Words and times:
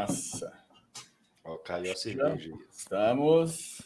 Massa. 0.00 0.52
Ó, 1.44 1.56
caiu 1.58 1.92
a 1.92 1.96
cerveja. 1.96 2.50
Estamos. 2.70 3.82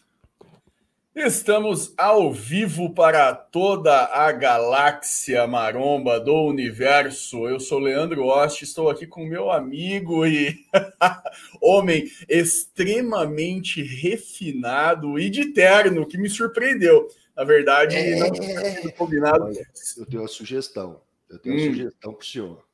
Estamos 1.13 1.93
ao 1.97 2.33
vivo 2.33 2.95
para 2.95 3.35
toda 3.35 4.05
a 4.07 4.31
galáxia 4.31 5.47
maromba 5.47 6.21
do 6.21 6.35
universo. 6.35 7.49
Eu 7.49 7.59
sou 7.59 7.81
Leandro 7.81 8.27
Ost, 8.27 8.63
estou 8.63 8.89
aqui 8.89 9.09
com 9.09 9.25
meu 9.25 9.51
amigo 9.51 10.25
e 10.25 10.65
homem 11.61 12.09
extremamente 12.29 13.83
refinado 13.83 15.19
e 15.19 15.29
de 15.29 15.47
terno, 15.47 16.07
que 16.07 16.19
me 16.19 16.31
surpreendeu. 16.31 17.09
Na 17.37 17.43
verdade, 17.43 17.97
é... 17.97 18.17
não 18.17 18.31
tinha 18.31 18.93
combinado. 18.93 19.45
Olha, 19.45 19.67
eu 19.97 20.07
tenho 20.07 20.23
uma 20.23 20.29
sugestão. 20.29 21.01
Eu 21.29 21.41
tenho 21.41 21.57
uma 21.57 21.63
hum. 21.63 21.73
sugestão 21.73 22.13
para 22.13 22.23
o 22.23 22.25
senhor. 22.25 22.65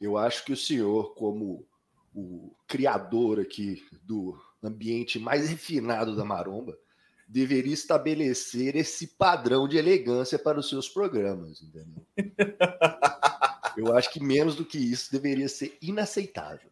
Eu 0.00 0.16
acho 0.16 0.44
que 0.44 0.52
o 0.52 0.56
senhor, 0.56 1.14
como 1.14 1.66
o 2.14 2.54
criador 2.66 3.40
aqui 3.40 3.82
do 4.02 4.38
ambiente 4.62 5.18
mais 5.18 5.48
refinado 5.48 6.16
da 6.16 6.24
maromba, 6.24 6.78
deveria 7.26 7.74
estabelecer 7.74 8.76
esse 8.76 9.06
padrão 9.06 9.66
de 9.66 9.76
elegância 9.76 10.38
para 10.38 10.60
os 10.60 10.68
seus 10.68 10.88
programas, 10.88 11.60
entendeu? 11.62 12.06
Eu 13.76 13.96
acho 13.96 14.12
que 14.12 14.22
menos 14.22 14.54
do 14.54 14.64
que 14.64 14.78
isso 14.78 15.10
deveria 15.10 15.48
ser 15.48 15.76
inaceitável. 15.82 16.70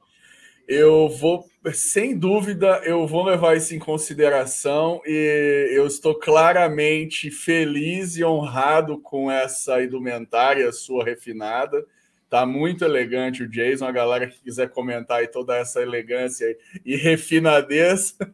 Eu 0.69 1.09
vou, 1.09 1.51
sem 1.73 2.17
dúvida, 2.17 2.81
eu 2.85 3.07
vou 3.09 3.25
levar 3.25 3.57
isso 3.57 3.75
em 3.75 3.81
consideração 3.81 5.03
e 5.05 5.69
eu 5.73 5.85
estou 5.87 6.15
claramente 6.15 7.31
feliz 7.31 8.17
e 8.17 8.25
honrado 8.25 9.01
com 9.01 9.29
essa 9.29 9.83
indumentária 9.83 10.71
sua 10.71 11.05
refinada. 11.05 11.85
Tá 12.33 12.47
muito 12.47 12.83
elegante 12.83 13.43
o 13.43 13.47
Jason. 13.47 13.85
A 13.85 13.93
galera 13.93 14.27
que 14.27 14.41
quiser 14.41 14.71
comentar 14.71 15.19
aí 15.19 15.29
toda 15.29 15.55
essa 15.55 15.83
elegância 15.83 16.57
e 16.83 16.97
refinadez. 16.97 18.17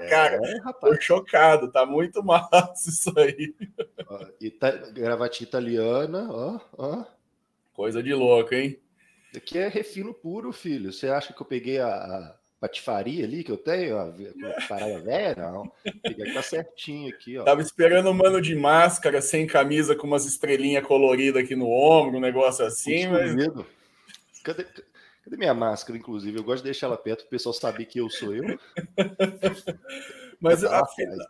É, 0.00 0.08
Cara, 0.08 0.40
rapaz. 0.64 0.96
tô 0.96 1.00
chocado. 1.00 1.70
Tá 1.70 1.86
muito 1.86 2.20
massa 2.24 2.72
isso 2.88 3.16
aí. 3.16 3.54
Ita 4.40 4.90
gravatinha 4.90 5.46
italiana, 5.46 6.26
ó, 6.28 6.60
ó. 6.76 7.04
Coisa 7.72 8.02
de 8.02 8.12
louco, 8.12 8.52
hein? 8.56 8.80
Aqui 9.36 9.56
é 9.58 9.68
refino 9.68 10.12
puro, 10.12 10.52
filho. 10.52 10.92
Você 10.92 11.06
acha 11.08 11.32
que 11.32 11.40
eu 11.40 11.46
peguei 11.46 11.78
a, 11.78 12.34
patifaria 12.60 13.24
ali 13.24 13.44
que 13.44 13.52
eu 13.52 13.56
tenho, 13.56 13.98
a 13.98 14.12
parada 14.68 15.00
velha, 15.00 15.50
não. 15.50 15.72
Fica 16.06 16.32
tá 16.34 16.42
certinho 16.42 17.08
aqui, 17.08 17.38
ó. 17.38 17.44
Tava 17.44 17.60
esperando 17.60 18.10
um 18.10 18.14
mano 18.14 18.40
de 18.40 18.54
máscara, 18.54 19.20
sem 19.22 19.46
camisa, 19.46 19.94
com 19.94 20.06
umas 20.06 20.26
estrelinhas 20.26 20.86
coloridas 20.86 21.42
aqui 21.42 21.54
no 21.54 21.68
ombro, 21.68 22.18
um 22.18 22.20
negócio 22.20 22.64
assim, 22.64 23.06
mas. 23.06 23.34
Cadê, 24.42 24.64
cadê 25.24 25.36
minha 25.36 25.54
máscara, 25.54 25.98
inclusive? 25.98 26.38
Eu 26.38 26.44
gosto 26.44 26.58
de 26.58 26.70
deixar 26.70 26.86
ela 26.86 26.96
perto 26.96 27.20
para 27.20 27.26
o 27.26 27.30
pessoal 27.30 27.52
saber 27.52 27.84
que 27.86 28.00
eu 28.00 28.10
sou 28.10 28.34
eu. 28.34 28.58
mas 30.40 30.64
afinal. 30.64 31.26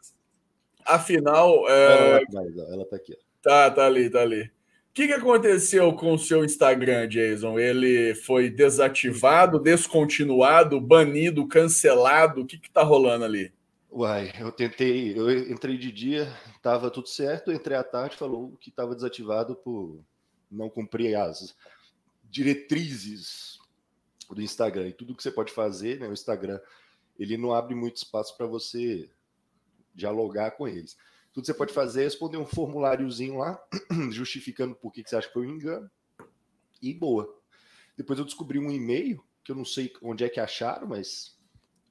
afinal 0.85 1.69
é... 1.69 2.23
ela, 2.33 2.75
ela 2.75 2.87
tá 2.87 2.97
aqui, 2.97 3.15
ó. 3.15 3.29
Tá, 3.41 3.71
tá 3.71 3.87
ali, 3.87 4.11
tá 4.11 4.21
ali 4.21 4.51
que, 4.93 5.07
que 5.07 5.13
aconteceu 5.13 5.93
com 5.95 6.15
o 6.15 6.19
seu 6.19 6.45
Instagram, 6.45 7.09
Jason? 7.09 7.59
Ele 7.59 8.15
foi 8.15 8.51
desativado, 8.51 9.59
descontinuado, 9.59 10.81
banido, 10.81 11.47
cancelado? 11.47 12.41
O 12.41 12.47
que 12.47 12.57
está 12.57 12.83
rolando 12.83 13.25
ali? 13.25 13.53
Uai, 13.91 14.33
eu 14.39 14.53
tentei, 14.53 15.19
eu 15.19 15.31
entrei 15.51 15.79
de 15.79 15.91
dia, 15.91 16.33
estava 16.55 16.91
tudo 16.91 17.09
certo, 17.09 17.51
entrei 17.51 17.77
à 17.77 17.83
tarde, 17.83 18.17
falou 18.17 18.57
que 18.61 18.69
estava 18.69 18.95
desativado 18.95 19.57
por 19.57 20.05
não 20.51 20.69
cumprir 20.69 21.15
as 21.17 21.57
diretrizes 22.25 23.59
do 24.29 24.43
Instagram. 24.43 24.89
E 24.89 24.93
tudo 24.93 25.15
que 25.15 25.23
você 25.23 25.31
pode 25.31 25.53
fazer, 25.53 25.99
né, 25.99 26.07
o 26.09 26.13
Instagram, 26.13 26.61
ele 27.19 27.37
não 27.37 27.55
abre 27.55 27.75
muito 27.75 27.97
espaço 27.97 28.37
para 28.37 28.47
você 28.47 29.09
dialogar 29.95 30.51
com 30.53 30.69
eles. 30.69 30.97
Tudo 31.33 31.43
que 31.43 31.47
você 31.47 31.55
pode 31.55 31.73
fazer 31.73 32.01
é 32.01 32.05
responder 32.05 32.37
um 32.37 32.47
formuláriozinho 32.47 33.39
lá, 33.39 33.63
justificando 34.11 34.75
por 34.75 34.93
que 34.93 35.03
você 35.05 35.17
acha 35.17 35.29
que 35.29 35.35
foi 35.35 35.47
um 35.47 35.55
engano. 35.55 35.91
E 36.81 36.93
boa. 36.93 37.39
Depois 37.97 38.19
eu 38.19 38.25
descobri 38.25 38.59
um 38.59 38.71
e-mail, 38.71 39.23
que 39.45 39.53
eu 39.53 39.57
não 39.57 39.65
sei 39.65 39.93
onde 40.03 40.25
é 40.25 40.29
que 40.29 40.41
acharam, 40.41 40.89
mas 40.89 41.37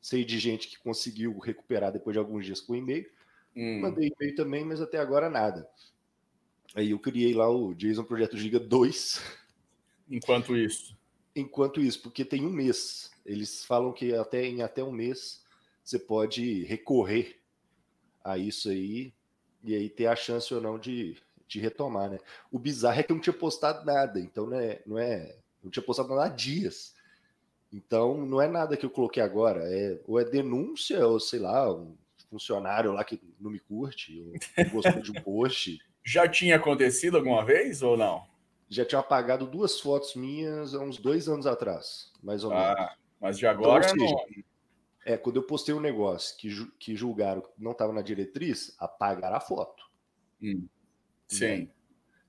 sei 0.02 0.24
de 0.24 0.40
gente 0.40 0.68
que 0.68 0.80
conseguiu 0.80 1.38
recuperar 1.38 1.92
depois 1.92 2.14
de 2.14 2.20
alguns 2.20 2.46
dias 2.46 2.62
com 2.62 2.74
o 2.74 2.76
e-mail. 2.76 3.10
Hum. 3.56 3.82
Mandei 3.82 4.10
e-mail 4.10 4.36
também, 4.36 4.64
mas 4.64 4.82
até 4.82 4.98
agora 4.98 5.30
nada. 5.30 5.68
Aí 6.76 6.92
eu 6.92 7.00
criei 7.00 7.34
lá 7.34 7.50
o 7.50 7.74
Jason 7.74 8.04
Projeto 8.04 8.38
Giga 8.38 8.60
2. 8.60 9.22
Enquanto 10.10 10.56
isso. 10.56 10.98
Enquanto 11.36 11.82
isso, 11.82 12.02
porque 12.02 12.24
tem 12.24 12.46
um 12.46 12.52
mês. 12.52 13.12
Eles 13.26 13.64
falam 13.66 13.92
que 13.92 14.14
até 14.14 14.46
em 14.46 14.62
até 14.62 14.84
um 14.84 14.92
mês 14.92 15.44
você 15.84 16.00
pode 16.00 16.64
recorrer 16.64 17.42
a 18.24 18.38
isso 18.38 18.70
aí 18.70 19.14
e 19.68 19.76
aí 19.76 19.90
ter 19.90 20.08
a 20.08 20.16
chance 20.16 20.54
ou 20.54 20.62
não 20.62 20.80
de, 20.80 21.18
de 21.48 21.60
retomar, 21.60 22.10
né? 22.10 22.20
O 22.52 22.58
bizarro 22.58 23.00
é 23.00 23.04
que 23.04 23.12
eu 23.12 23.16
não 23.16 23.22
tinha 23.22 23.34
postado 23.34 23.86
nada, 23.86 24.20
então 24.20 24.48
né, 24.48 24.80
não 24.86 24.98
é, 24.98 25.36
não 25.62 25.70
tinha 25.70 25.84
postado 25.84 26.10
nada 26.10 26.26
há 26.26 26.30
dias. 26.30 26.96
Então 27.72 28.26
não 28.26 28.42
é 28.42 28.48
nada 28.48 28.78
que 28.78 28.86
eu 28.86 28.90
coloquei 28.90 29.22
agora, 29.22 29.62
é 29.66 30.00
ou 30.08 30.20
é 30.20 30.24
denúncia 30.24 31.06
ou 31.06 31.20
sei 31.20 31.40
lá, 31.40 31.72
um 31.72 31.96
funcionário 32.30 32.94
lá 32.94 33.04
que 33.04 33.22
não 33.40 33.52
me 33.52 33.60
curte, 33.60 34.22
ou 34.22 34.70
gostou 34.72 35.02
de 35.02 35.12
um 35.12 35.22
post. 35.22 35.78
Já 36.04 36.26
tinha 36.26 36.56
acontecido 36.56 37.18
alguma 37.18 37.44
vez 37.44 37.84
ou 37.84 37.98
não? 37.98 38.26
Já 38.70 38.86
tinha 38.86 39.00
apagado 39.00 39.46
duas 39.46 39.80
fotos 39.80 40.16
minhas 40.16 40.74
há 40.74 40.80
uns 40.80 40.98
dois 40.98 41.28
anos 41.28 41.46
atrás, 41.46 42.14
mais 42.24 42.46
ou 42.46 42.54
ah, 42.54 42.74
menos. 42.74 42.92
Mas 43.20 43.38
de 43.38 43.46
agora 43.46 43.86
então, 43.86 44.08
seja, 44.08 44.14
não. 44.14 44.44
É, 45.08 45.16
quando 45.16 45.38
eu 45.38 45.44
postei 45.44 45.74
um 45.74 45.80
negócio 45.80 46.36
que, 46.36 46.50
que 46.78 46.94
julgaram 46.94 47.40
que 47.40 47.50
não 47.58 47.72
estava 47.72 47.94
na 47.94 48.02
diretriz, 48.02 48.76
apagaram 48.78 49.38
a 49.38 49.40
foto. 49.40 49.90
Hum. 50.44 50.64
Né? 50.64 50.68
Sim. 51.30 51.72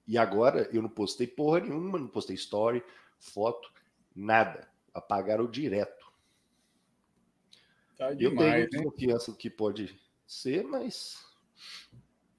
E 0.06 0.16
agora 0.16 0.70
eu 0.72 0.80
não 0.80 0.88
postei 0.88 1.26
porra 1.26 1.58
nenhuma, 1.58 1.98
não 1.98 2.06
postei 2.06 2.36
story, 2.36 2.84
foto, 3.18 3.68
nada. 4.14 4.70
Apagaram 4.94 5.50
direto. 5.50 6.06
Tá 7.96 8.12
demais, 8.12 8.62
eu 8.62 8.70
tenho 8.70 8.84
confiança 8.84 9.32
que 9.32 9.50
pode 9.50 10.00
ser, 10.24 10.62
mas 10.62 11.18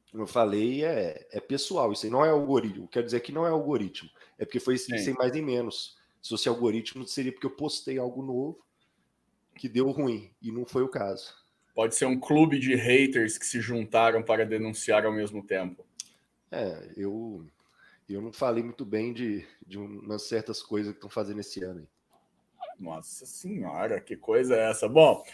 como 0.10 0.24
eu 0.24 0.28
falei, 0.28 0.86
é, 0.86 1.28
é 1.32 1.42
pessoal. 1.42 1.92
Isso 1.92 2.06
aí 2.06 2.12
não 2.12 2.24
é 2.24 2.30
algoritmo. 2.30 2.88
Quer 2.88 3.04
dizer 3.04 3.20
que 3.20 3.34
não 3.34 3.46
é 3.46 3.50
algoritmo. 3.50 4.10
É 4.38 4.46
porque 4.46 4.62
foi 4.62 4.78
Sim. 4.78 4.98
sem 5.00 5.14
mais 5.16 5.34
nem 5.34 5.42
menos. 5.42 5.98
Se 6.22 6.30
fosse 6.30 6.48
algoritmo, 6.48 7.06
seria 7.06 7.34
porque 7.34 7.46
eu 7.46 7.58
postei 7.58 7.98
algo 7.98 8.22
novo 8.22 8.69
que 9.59 9.68
deu 9.68 9.92
ruim, 9.92 10.31
e 10.42 10.53
não 10.53 10.66
foi 10.66 10.84
o 10.84 10.88
caso. 10.88 11.34
Pode 11.75 11.94
ser 11.94 12.06
um 12.06 12.18
clube 12.18 12.58
de 12.58 12.75
haters 12.75 13.38
que 13.38 13.46
se 13.46 13.59
juntaram 13.59 14.24
para 14.24 14.46
denunciar 14.46 15.06
ao 15.06 15.12
mesmo 15.12 15.44
tempo. 15.44 15.86
É, 16.50 16.92
eu, 16.96 17.46
eu 18.08 18.22
não 18.22 18.31
falei 18.31 18.64
muito 18.64 18.86
bem 18.86 19.12
de, 19.12 19.46
de 19.68 19.78
umas 19.78 20.24
certas 20.24 20.64
coisas 20.64 20.94
que 20.94 20.98
estão 20.98 21.09
fazendo 21.09 21.42
esse 21.42 21.62
ano. 21.62 21.86
Nossa 22.80 23.25
senhora, 23.25 24.00
que 24.00 24.16
coisa 24.16 24.56
é 24.56 24.69
essa? 24.69 24.88
Bom, 24.88 25.25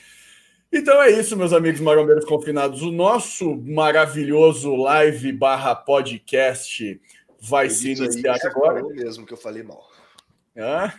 então 0.74 1.02
é 1.03 1.12
isso, 1.12 1.38
meus 1.38 1.53
amigos 1.53 1.80
marombeiros 1.80 2.25
confinados. 2.25 2.81
O 2.81 2.91
nosso 2.91 3.56
maravilhoso 3.58 4.75
live 4.75 5.31
barra 5.34 5.75
podcast 5.75 7.00
vai 7.40 7.69
se 7.69 7.91
iniciar 7.91 8.40
agora. 8.44 8.81
mesmo 8.81 9.24
que 9.24 9.34
eu 9.34 9.38
falei 9.38 9.62
mal. 9.62 9.88
Ah? 10.58 10.91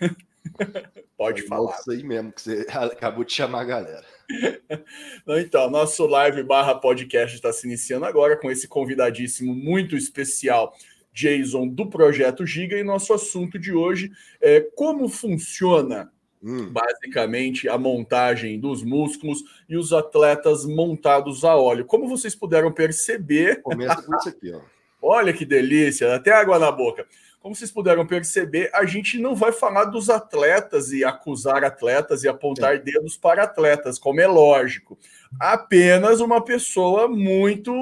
Pode 1.17 1.41
Foi 1.43 1.49
falar. 1.49 1.77
Isso 1.79 1.91
aí 1.91 2.03
mesmo, 2.03 2.33
que 2.33 2.43
você 2.43 2.67
acabou 2.71 3.25
de 3.25 3.33
chamar 3.33 3.61
a 3.61 3.65
galera. 3.65 4.05
Então, 5.29 5.71
nosso 5.71 6.05
live 6.07 6.43
barra 6.43 6.75
podcast 6.75 7.37
está 7.37 7.53
se 7.53 7.67
iniciando 7.67 8.07
agora 8.07 8.37
com 8.37 8.51
esse 8.51 8.67
convidadíssimo 8.67 9.55
muito 9.55 9.97
especial, 9.97 10.75
Jason, 11.13 11.69
do 11.69 11.87
Projeto 11.89 12.45
Giga, 12.45 12.77
e 12.77 12.83
nosso 12.83 13.13
assunto 13.13 13.59
de 13.59 13.73
hoje 13.73 14.11
é 14.41 14.61
como 14.61 15.09
funciona 15.09 16.13
hum. 16.43 16.73
basicamente 16.73 17.69
a 17.69 17.79
montagem 17.79 18.59
dos 18.59 18.83
músculos 18.83 19.45
e 19.69 19.77
os 19.77 19.93
atletas 19.93 20.65
montados 20.65 21.45
a 21.45 21.57
óleo. 21.57 21.85
Como 21.85 22.09
vocês 22.09 22.35
puderam 22.35 22.73
perceber. 22.73 23.63
Começa 23.63 24.03
com 24.03 24.17
isso 24.17 24.29
aqui, 24.29 24.53
ó. 24.53 24.61
Olha 25.01 25.33
que 25.33 25.45
delícia, 25.45 26.15
até 26.15 26.33
água 26.33 26.59
na 26.59 26.73
boca 26.73 27.07
como 27.47 27.55
vocês 27.55 27.71
puderam 27.71 28.05
perceber, 28.05 28.69
a 28.75 28.85
gente 28.85 29.21
não 29.21 29.33
vai 29.33 29.53
falar 29.53 29.85
dos 29.85 30.11
atletas 30.11 30.91
e 30.91 31.05
acusar 31.05 31.63
atletas 31.63 32.25
e 32.25 32.29
apontar 32.29 32.75
é. 32.75 32.79
dedos 32.79 33.17
para 33.17 33.45
atletas, 33.45 34.01
como 34.01 34.21
é 34.21 34.27
lógico. 34.27 34.99
Apenas 35.39 36.19
uma 36.19 36.45
pessoa 36.45 37.07
muito 37.07 37.73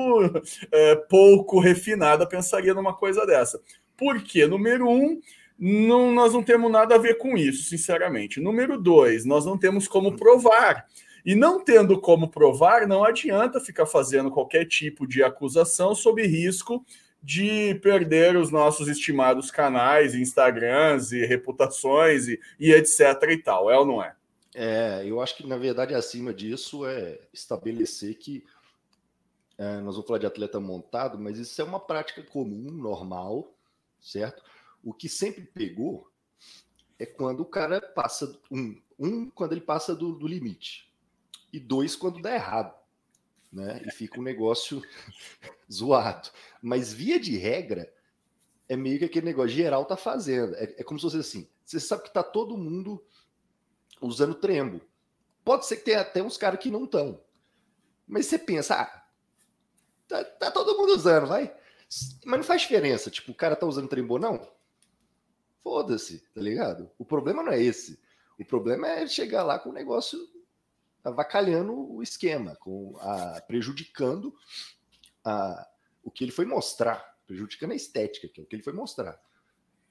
é, 0.71 0.97
pouco 1.09 1.61
refinada 1.61 2.27
pensaria 2.27 2.75
numa 2.75 2.93
coisa 2.93 3.25
dessa. 3.25 3.59
Por 3.97 4.23
quê? 4.23 4.47
Número 4.47 4.87
um, 4.87 5.19
não, 5.59 6.13
nós 6.13 6.35
não 6.35 6.43
temos 6.43 6.71
nada 6.71 6.97
a 6.97 6.99
ver 6.99 7.15
com 7.15 7.35
isso, 7.35 7.65
sinceramente. 7.65 8.43
Número 8.43 8.79
dois, 8.79 9.25
nós 9.25 9.47
não 9.47 9.57
temos 9.57 9.89
como 9.89 10.15
provar. 10.15 10.85
E 11.25 11.35
não 11.35 11.65
tendo 11.65 11.99
como 11.99 12.29
provar, 12.29 12.87
não 12.87 13.03
adianta 13.03 13.59
ficar 13.59 13.87
fazendo 13.87 14.31
qualquer 14.31 14.67
tipo 14.67 15.07
de 15.07 15.23
acusação 15.23 15.95
sob 15.95 16.23
risco 16.27 16.85
de 17.25 17.75
perder 17.77 18.37
os 18.37 18.51
nossos 18.51 18.87
estimados 18.87 19.51
canais, 19.51 20.15
Instagrams 20.15 21.11
e 21.11 21.25
reputações 21.25 22.29
e, 22.29 22.39
e 22.61 22.71
etc 22.71 23.01
e 23.31 23.39
tal, 23.39 23.71
é 23.71 23.79
ou 23.79 23.87
não 23.87 24.03
é? 24.03 24.15
É, 24.55 25.03
eu 25.07 25.23
acho 25.23 25.39
que 25.39 25.47
na 25.47 25.57
verdade 25.57 25.95
acima 25.95 26.35
disso 26.35 26.87
é 26.87 27.19
estabelecer 27.33 28.15
que 28.17 28.45
é, 29.57 29.81
nós 29.81 29.95
vamos 29.95 30.07
falar 30.07 30.19
de 30.19 30.27
atleta 30.27 30.61
montado, 30.61 31.19
mas 31.19 31.39
isso 31.39 31.59
é 31.63 31.65
uma 31.65 31.81
prática 31.81 32.23
comum, 32.23 32.71
normal, 32.71 33.51
certo? 34.03 34.43
O 34.83 34.93
que 34.93 35.09
sempre 35.09 35.43
pegou 35.43 36.07
é 36.99 37.07
quando 37.07 37.41
o 37.41 37.47
cara 37.47 37.81
passa 37.81 38.39
um, 38.51 38.79
um 38.99 39.31
quando 39.31 39.53
ele 39.53 39.63
passa 39.63 39.95
do, 39.95 40.13
do 40.13 40.27
limite 40.27 40.93
e 41.51 41.59
dois 41.59 41.97
quando 41.97 42.21
dá 42.21 42.35
errado, 42.35 42.75
né? 43.55 43.81
E 43.87 43.91
fica 43.91 44.19
um 44.19 44.23
negócio 44.23 44.83
zoado. 45.73 46.31
Mas 46.61 46.93
via 46.93 47.19
de 47.19 47.37
regra 47.37 47.93
é 48.69 48.77
meio 48.77 48.99
que 48.99 49.05
aquele 49.05 49.27
negócio 49.27 49.51
geral 49.57 49.85
tá 49.85 49.97
fazendo. 49.97 50.55
É, 50.57 50.75
é 50.79 50.85
como 50.85 50.99
se 50.99 51.05
fosse 51.05 51.19
assim. 51.19 51.49
Você 51.65 51.79
sabe 51.81 52.03
que 52.03 52.13
tá 52.13 52.23
todo 52.23 52.59
mundo 52.59 53.03
usando 54.01 54.35
trembo. 54.35 54.81
Pode 55.45 55.67
ser 55.67 55.77
que 55.77 55.85
tenha 55.85 56.01
até 56.01 56.23
uns 56.23 56.37
caras 56.37 56.59
que 56.59 56.71
não 56.71 56.85
estão. 56.85 57.23
Mas 58.07 58.27
você 58.27 58.39
pensa, 58.39 58.75
ah, 58.81 59.07
tá, 60.09 60.25
tá, 60.25 60.51
todo 60.51 60.77
mundo 60.77 60.95
usando, 60.95 61.27
vai. 61.27 61.55
Mas 62.25 62.39
não 62.39 62.45
faz 62.45 62.63
diferença. 62.63 63.11
Tipo, 63.11 63.33
o 63.33 63.35
cara 63.35 63.57
tá 63.57 63.67
usando 63.67 63.89
trembo, 63.89 64.19
não? 64.19 64.47
Foda-se, 65.63 66.21
tá 66.35 66.41
ligado? 66.41 66.91
O 66.99 67.05
problema 67.05 67.43
não 67.43 67.53
é 67.53 67.63
esse. 67.63 67.99
O 68.39 68.45
problema 68.45 68.89
é 68.89 69.07
chegar 69.07 69.43
lá 69.45 69.59
com 69.59 69.71
o 69.71 69.73
negócio 69.73 70.19
avacalhando 71.05 71.73
o 71.73 72.03
esquema, 72.03 72.57
com 72.57 72.97
a, 72.99 73.41
prejudicando 73.47 74.35
a, 75.25 75.69
o 76.03 76.11
que 76.11 76.25
ele 76.25 76.33
foi 76.33 76.47
mostrar, 76.47 77.05
prejudicando 77.27 77.73
a 77.73 77.77
estética, 77.77 78.29
que 78.29 78.41
é 78.41 78.43
o 78.43 78.47
que 78.47 78.57
ele 78.57 78.63
foi 78.63 78.73
mostrar. 78.73 79.21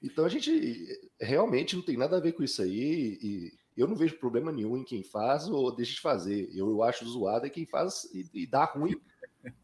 Então 0.02 0.24
a 0.24 0.28
gente 0.28 1.00
realmente 1.20 1.76
não 1.76 1.82
tem 1.82 1.96
nada 1.96 2.16
a 2.16 2.20
ver 2.20 2.32
com 2.32 2.42
isso 2.42 2.60
aí 2.60 3.18
e 3.22 3.52
eu 3.76 3.88
não 3.88 3.96
vejo 3.96 4.18
problema 4.18 4.52
nenhum 4.52 4.76
em 4.76 4.84
quem 4.84 5.02
faz 5.02 5.48
ou 5.48 5.74
deixa 5.74 5.94
de 5.94 6.00
fazer. 6.00 6.50
Eu, 6.54 6.82
acho 6.82 7.08
zoado 7.08 7.46
é 7.46 7.50
quem 7.50 7.66
faz 7.66 8.04
e, 8.12 8.28
e 8.34 8.46
dá 8.46 8.64
ruim. 8.64 9.00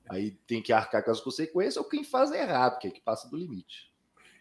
Aí 0.08 0.32
tem 0.46 0.62
que 0.62 0.72
arcar 0.72 1.04
com 1.04 1.10
as 1.10 1.20
consequências 1.20 1.76
ou 1.76 1.84
quem 1.84 2.02
faz 2.02 2.32
errado, 2.32 2.78
que 2.78 2.88
é 2.88 2.90
que 2.90 3.00
passa 3.00 3.28
do 3.28 3.36
limite. 3.36 3.92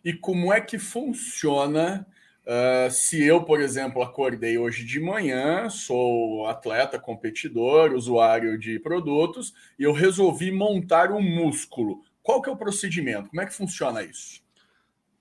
E 0.04 0.14
como 0.14 0.52
é 0.54 0.62
que 0.62 0.80
funciona 0.80 2.08
Uh, 2.50 2.90
se 2.90 3.24
eu, 3.24 3.44
por 3.44 3.62
exemplo, 3.62 4.02
acordei 4.02 4.58
hoje 4.58 4.84
de 4.84 5.00
manhã, 5.00 5.70
sou 5.70 6.48
atleta, 6.48 6.98
competidor, 6.98 7.94
usuário 7.94 8.58
de 8.58 8.80
produtos, 8.80 9.54
e 9.78 9.84
eu 9.84 9.94
resolvi 9.94 10.52
montar 10.52 11.12
um 11.12 11.22
músculo, 11.22 12.04
qual 12.24 12.42
que 12.42 12.50
é 12.50 12.52
o 12.52 12.58
procedimento? 12.58 13.30
Como 13.30 13.40
é 13.40 13.46
que 13.46 13.54
funciona 13.54 14.02
isso? 14.02 14.42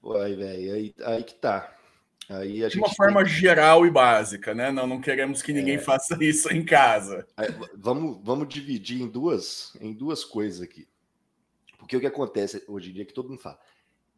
Uai, 0.03 0.35
velho, 0.37 0.73
aí, 0.73 0.95
aí 1.05 1.23
que 1.23 1.35
tá. 1.35 1.77
Aí 2.31 2.67
de 2.67 2.79
uma 2.79 2.89
forma 2.95 3.23
tem... 3.23 3.31
geral 3.31 3.85
e 3.85 3.91
básica, 3.91 4.55
né? 4.55 4.71
Não, 4.71 4.87
não 4.87 4.99
queremos 4.99 5.43
que 5.43 5.53
ninguém 5.53 5.77
é... 5.77 5.79
faça 5.79 6.17
isso 6.25 6.51
em 6.51 6.65
casa. 6.65 7.27
Aí, 7.37 7.49
vamos, 7.77 8.21
vamos 8.23 8.49
dividir 8.49 9.03
em 9.03 9.07
duas, 9.07 9.77
em 9.83 9.93
duas 9.93 10.25
coisas 10.25 10.63
aqui. 10.63 10.89
Porque 11.77 11.95
o 11.95 12.01
que 12.01 12.07
acontece 12.07 12.65
hoje 12.67 12.89
em 12.89 12.95
dia 12.95 13.03
é 13.03 13.07
que 13.07 13.13
todo 13.13 13.29
mundo 13.29 13.43
fala: 13.43 13.59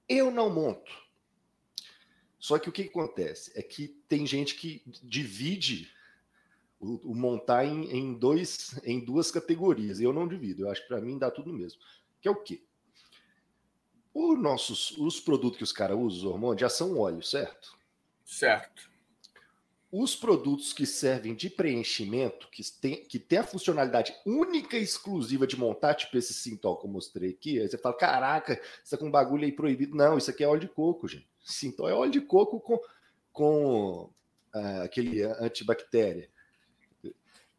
eu 0.08 0.30
não 0.30 0.48
monto 0.48 1.09
só 2.40 2.58
que 2.58 2.70
o 2.70 2.72
que 2.72 2.82
acontece 2.82 3.52
é 3.54 3.62
que 3.62 3.88
tem 4.08 4.26
gente 4.26 4.54
que 4.54 4.82
divide 5.02 5.92
o, 6.80 7.10
o 7.10 7.14
montar 7.14 7.66
em, 7.66 7.90
em, 7.90 8.14
dois, 8.14 8.80
em 8.82 8.98
duas 8.98 9.30
categorias. 9.30 10.00
Eu 10.00 10.10
não 10.10 10.26
divido, 10.26 10.62
eu 10.62 10.70
acho 10.70 10.80
que 10.80 10.88
para 10.88 11.02
mim 11.02 11.18
dá 11.18 11.30
tudo 11.30 11.52
mesmo. 11.52 11.78
Que 12.18 12.26
é 12.26 12.30
o 12.30 12.36
quê? 12.36 12.62
Os 14.14 14.40
nossos, 14.40 14.96
os 14.96 15.20
produtos 15.20 15.58
que 15.58 15.64
os 15.64 15.72
caras 15.72 15.98
usam, 15.98 16.18
os 16.18 16.24
hormônios, 16.24 16.62
já 16.62 16.70
são 16.70 16.98
óleo, 16.98 17.22
certo? 17.22 17.78
Certo. 18.24 18.90
Os 19.92 20.16
produtos 20.16 20.72
que 20.72 20.86
servem 20.86 21.34
de 21.34 21.50
preenchimento, 21.50 22.48
que 22.48 22.62
tem, 22.72 23.04
que 23.04 23.18
tem 23.18 23.40
a 23.40 23.44
funcionalidade 23.44 24.14
única 24.24 24.78
e 24.78 24.82
exclusiva 24.82 25.46
de 25.46 25.58
montar, 25.58 25.94
tipo 25.94 26.16
esse 26.16 26.32
sintol 26.32 26.78
que 26.78 26.86
eu 26.86 26.90
mostrei 26.90 27.30
aqui, 27.30 27.60
aí 27.60 27.68
você 27.68 27.76
fala: 27.76 27.96
caraca, 27.96 28.60
isso 28.82 28.94
é 28.94 28.98
com 28.98 29.08
um 29.08 29.10
bagulho 29.10 29.44
aí 29.44 29.52
proibido. 29.52 29.94
Não, 29.94 30.16
isso 30.16 30.30
aqui 30.30 30.42
é 30.42 30.48
óleo 30.48 30.60
de 30.60 30.68
coco, 30.68 31.06
gente. 31.06 31.29
Sintol 31.42 31.88
é 31.88 31.94
óleo 31.94 32.10
de 32.10 32.20
coco 32.20 32.60
com, 32.60 32.78
com 33.32 34.10
uh, 34.54 34.82
aquele 34.82 35.22
antibactéria, 35.22 36.28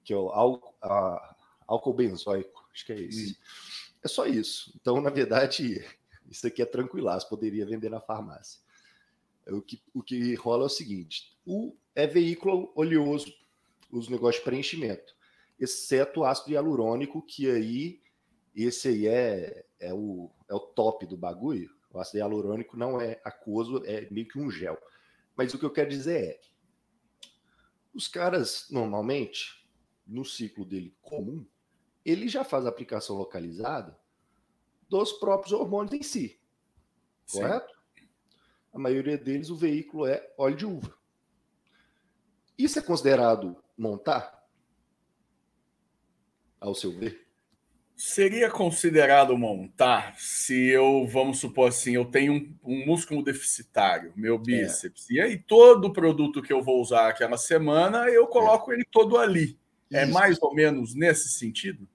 que 0.04 0.14
é 0.14 0.18
o 0.18 0.30
álcool, 0.30 0.76
álcool 1.68 1.94
benzoico. 1.94 2.68
Acho 2.74 2.86
que 2.86 2.94
é 2.94 3.00
isso. 3.00 3.38
É 4.04 4.08
só 4.08 4.26
isso. 4.26 4.72
Então, 4.80 5.00
na 5.00 5.10
verdade, 5.10 5.86
isso 6.30 6.48
aqui 6.48 6.62
é 6.62 6.66
tranquilaço, 6.66 7.30
poderia 7.30 7.66
vender 7.66 7.90
na 7.90 8.00
farmácia. 8.00 8.60
O 9.48 9.62
que, 9.62 9.82
o 9.94 10.02
que 10.02 10.36
rola 10.36 10.64
é 10.64 10.66
o 10.68 10.70
seguinte: 10.70 11.38
o, 11.46 11.76
é 11.96 12.08
veículo 12.08 12.72
oleoso, 12.76 13.34
os 13.92 14.08
negócios 14.08 14.38
de 14.38 14.50
preenchimento, 14.50 15.16
exceto 15.60 16.24
ácido 16.24 16.52
hialurônico, 16.52 17.22
que 17.22 17.50
aí 17.50 18.02
esse 18.56 18.88
aí 18.88 19.08
é, 19.08 19.66
é, 19.80 19.94
o, 19.94 20.30
é 20.50 20.54
o 20.54 20.60
top 20.60 21.06
do 21.06 21.18
bagulho. 21.18 21.70
O 21.94 22.00
ácido 22.00 22.20
hialurônico 22.20 22.78
não 22.78 23.00
é 23.00 23.20
aquoso, 23.24 23.84
é 23.86 24.10
meio 24.10 24.28
que 24.28 24.40
um 24.40 24.50
gel. 24.50 24.78
Mas 25.36 25.54
o 25.54 25.60
que 25.60 25.66
eu 25.66 25.72
quero 25.72 25.90
dizer 25.90 26.24
é: 26.24 26.42
os 27.94 28.08
caras, 28.08 28.68
normalmente, 28.70 29.68
no 30.08 30.24
ciclo 30.24 30.66
dele 30.66 30.96
comum, 31.02 31.46
ele 32.06 32.28
já 32.28 32.44
faz 32.44 32.66
a 32.66 32.70
aplicação 32.70 33.18
localizada 33.18 34.00
dos 34.90 35.14
próprios 35.14 35.54
hormônios 35.54 35.94
em 35.94 36.04
si. 36.04 36.40
Sim. 37.26 37.42
Correto? 37.42 37.82
A 38.74 38.80
maioria 38.80 39.18
deles, 39.18 39.50
o 39.50 39.56
veículo 39.56 40.06
é 40.08 40.34
óleo 40.38 40.56
de 40.56 40.66
uva. 40.66 40.98
Isso 42.58 42.80
é 42.80 42.82
considerado 42.82 43.62
montar? 43.78 44.48
Ao 46.60 46.76
seu 46.76 46.92
ver? 46.92 47.21
Seria 48.04 48.50
considerado 48.50 49.38
montar 49.38 50.16
se 50.18 50.70
eu, 50.70 51.06
vamos 51.06 51.38
supor 51.38 51.70
assim, 51.70 51.94
eu 51.94 52.04
tenho 52.04 52.34
um, 52.34 52.56
um 52.64 52.86
músculo 52.88 53.24
deficitário, 53.24 54.12
meu 54.16 54.38
é. 54.38 54.40
bíceps, 54.40 55.08
é. 55.12 55.14
e 55.14 55.22
aí 55.22 55.38
todo 55.38 55.94
produto 55.94 56.42
que 56.42 56.52
eu 56.52 56.64
vou 56.64 56.82
usar 56.82 57.10
aquela 57.10 57.38
semana, 57.38 58.10
eu 58.10 58.26
coloco 58.26 58.72
é. 58.72 58.76
ele 58.76 58.86
todo 58.92 59.20
ali. 59.20 59.56
É 59.94 60.02
isso. 60.02 60.10
É 60.10 60.14
mais 60.14 60.42
ou 60.42 60.52
menos 60.52 60.96
nesse 60.96 61.30
sentido? 61.30 61.88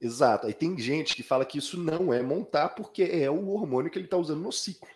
Exato. 0.00 0.46
Aí 0.46 0.54
tem 0.54 0.78
gente 0.78 1.16
que 1.16 1.24
fala 1.24 1.44
que 1.44 1.58
isso 1.58 1.76
não 1.76 2.14
é 2.14 2.22
montar 2.22 2.68
porque 2.68 3.02
é 3.02 3.28
o 3.28 3.48
hormônio 3.48 3.90
que 3.90 3.98
ele 3.98 4.04
está 4.04 4.16
usando 4.16 4.42
no 4.42 4.52
ciclo. 4.52 4.88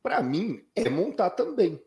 Para 0.00 0.22
mim, 0.22 0.64
é 0.76 0.88
montar 0.88 1.30
também. 1.30 1.82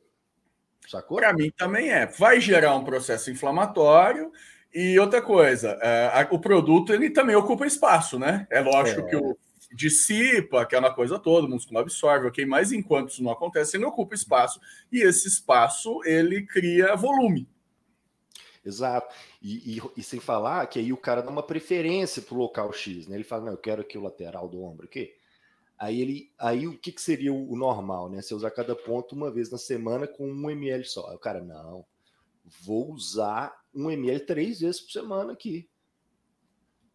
Sacou? 0.86 1.16
Para 1.16 1.32
mim 1.32 1.50
também 1.56 1.92
é. 1.92 2.08
Vai 2.08 2.42
gerar 2.42 2.76
um 2.76 2.84
processo 2.84 3.32
inflamatório 3.32 4.34
e 4.74 5.00
outra 5.00 5.22
coisa, 5.22 5.78
é, 5.82 6.28
o 6.32 6.40
produto 6.40 6.94
ele 6.94 7.10
também 7.10 7.36
ocupa 7.36 7.66
espaço, 7.66 8.18
né? 8.18 8.48
É 8.50 8.62
lógico 8.62 9.02
é. 9.02 9.10
que 9.10 9.16
o 9.16 9.38
dissipa 9.74 10.62
aquela 10.62 10.94
coisa 10.94 11.18
toda, 11.18 11.48
o 11.48 11.50
músculo 11.50 11.80
absorve, 11.80 12.28
ok? 12.28 12.46
Mas 12.46 12.72
enquanto 12.72 13.10
isso 13.10 13.24
não 13.24 13.32
acontece, 13.32 13.78
ele 13.78 13.86
ocupa 13.86 14.14
espaço 14.14 14.60
e 14.92 15.02
esse 15.02 15.28
espaço 15.28 16.02
ele 16.04 16.46
cria 16.46 16.96
volume. 16.96 17.48
Exato. 18.64 19.16
E, 19.42 19.78
e, 19.78 19.82
e 19.98 20.04
sem 20.04 20.20
falar 20.20 20.68
que 20.68 20.78
aí 20.78 20.94
o 20.94 20.98
cara 20.98 21.22
dá 21.22 21.32
uma 21.32 21.42
preferência 21.42 22.22
para 22.22 22.36
o 22.36 22.38
local 22.38 22.72
X, 22.72 23.08
né? 23.08 23.16
Ele 23.16 23.24
fala, 23.24 23.46
não, 23.46 23.52
eu 23.54 23.58
quero 23.58 23.82
aqui 23.82 23.98
o 23.98 24.04
lateral 24.04 24.48
do 24.48 24.64
ombro, 24.64 24.86
ok? 24.86 25.12
Aí 25.80 26.00
ele, 26.00 26.32
aí 26.38 26.68
o 26.68 26.78
que, 26.78 26.92
que 26.92 27.02
seria 27.02 27.34
o 27.34 27.56
normal, 27.56 28.08
né? 28.08 28.22
Você 28.22 28.36
usar 28.36 28.52
cada 28.52 28.76
ponto 28.76 29.16
uma 29.16 29.32
vez 29.32 29.50
na 29.50 29.58
semana 29.58 30.06
com 30.06 30.30
um 30.30 30.50
ml 30.50 30.86
só. 30.86 31.10
Aí 31.10 31.16
o 31.16 31.20
cara, 31.20 31.42
não, 31.42 31.84
vou 32.62 32.92
usar 32.92 33.56
um 33.74 33.90
ml 33.90 34.20
três 34.26 34.60
vezes 34.60 34.82
por 34.82 34.92
semana 34.92 35.34
aqui. 35.34 35.70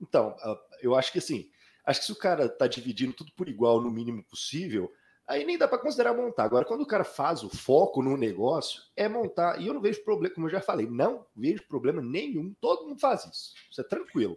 Então, 0.00 0.36
eu 0.82 0.94
acho 0.94 1.12
que 1.12 1.18
assim, 1.18 1.50
acho 1.84 2.00
que 2.00 2.06
se 2.06 2.12
o 2.12 2.18
cara 2.18 2.48
tá 2.48 2.66
dividindo 2.66 3.12
tudo 3.12 3.32
por 3.32 3.48
igual 3.48 3.80
no 3.80 3.90
mínimo 3.90 4.22
possível, 4.24 4.92
aí 5.26 5.44
nem 5.44 5.56
dá 5.56 5.66
para 5.66 5.78
considerar 5.78 6.14
montar. 6.14 6.44
Agora, 6.44 6.64
quando 6.64 6.82
o 6.82 6.86
cara 6.86 7.04
faz 7.04 7.42
o 7.42 7.48
foco 7.48 8.02
no 8.02 8.16
negócio, 8.16 8.82
é 8.94 9.08
montar. 9.08 9.60
E 9.60 9.66
eu 9.66 9.74
não 9.74 9.80
vejo 9.80 10.04
problema, 10.04 10.34
como 10.34 10.46
eu 10.46 10.50
já 10.50 10.60
falei, 10.60 10.86
não 10.86 11.26
vejo 11.34 11.66
problema 11.66 12.02
nenhum. 12.02 12.54
Todo 12.60 12.86
mundo 12.86 13.00
faz 13.00 13.24
isso. 13.24 13.54
Isso 13.70 13.80
é 13.80 13.84
tranquilo. 13.84 14.36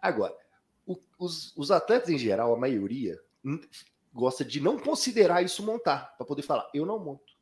Agora, 0.00 0.36
o, 0.86 0.98
os, 1.18 1.54
os 1.56 1.70
atletas 1.70 2.08
em 2.08 2.18
geral, 2.18 2.54
a 2.54 2.58
maioria, 2.58 3.20
gosta 4.12 4.44
de 4.44 4.60
não 4.60 4.78
considerar 4.78 5.42
isso 5.42 5.62
montar, 5.62 6.16
para 6.16 6.26
poder 6.26 6.42
falar, 6.42 6.68
eu 6.72 6.86
não 6.86 6.98
monto. 6.98 7.35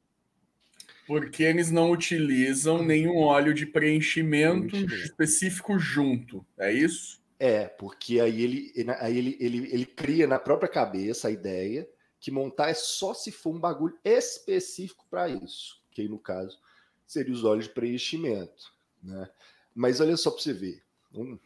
Porque 1.07 1.43
eles 1.43 1.71
não 1.71 1.91
utilizam 1.91 2.83
nenhum 2.83 3.19
óleo 3.19 3.53
de 3.53 3.67
preenchimento, 3.67 4.69
preenchimento, 4.69 4.95
específico 5.05 5.79
junto, 5.79 6.45
é 6.59 6.73
isso? 6.73 7.23
É, 7.39 7.67
porque 7.67 8.21
aí 8.21 8.43
ele, 8.43 8.73
aí 8.99 9.19
ele, 9.19 9.37
ele, 9.41 9.59
ele 9.73 9.87
cria 9.87 10.27
na 10.27 10.39
própria 10.39 10.69
cabeça 10.69 11.29
a 11.29 11.31
ideia 11.31 11.89
que 12.19 12.31
montar 12.31 12.71
é 12.71 12.75
só 12.75 13.13
se 13.13 13.31
for 13.31 13.55
um 13.55 13.61
bagulho 13.61 13.99
específico 14.03 15.05
para 15.11 15.29
isso, 15.29 15.83
que 15.91 16.01
aí 16.01 16.09
no 16.09 16.19
caso 16.19 16.59
seria 17.07 17.35
os 17.35 17.45
óleos 17.45 17.67
de 17.67 17.75
preenchimento, 17.75 18.73
né? 19.03 19.29
Mas 19.75 20.01
olha 20.01 20.17
só 20.17 20.31
para 20.31 20.41
você 20.41 20.53
ver. 20.53 20.83
Um, 21.13 21.39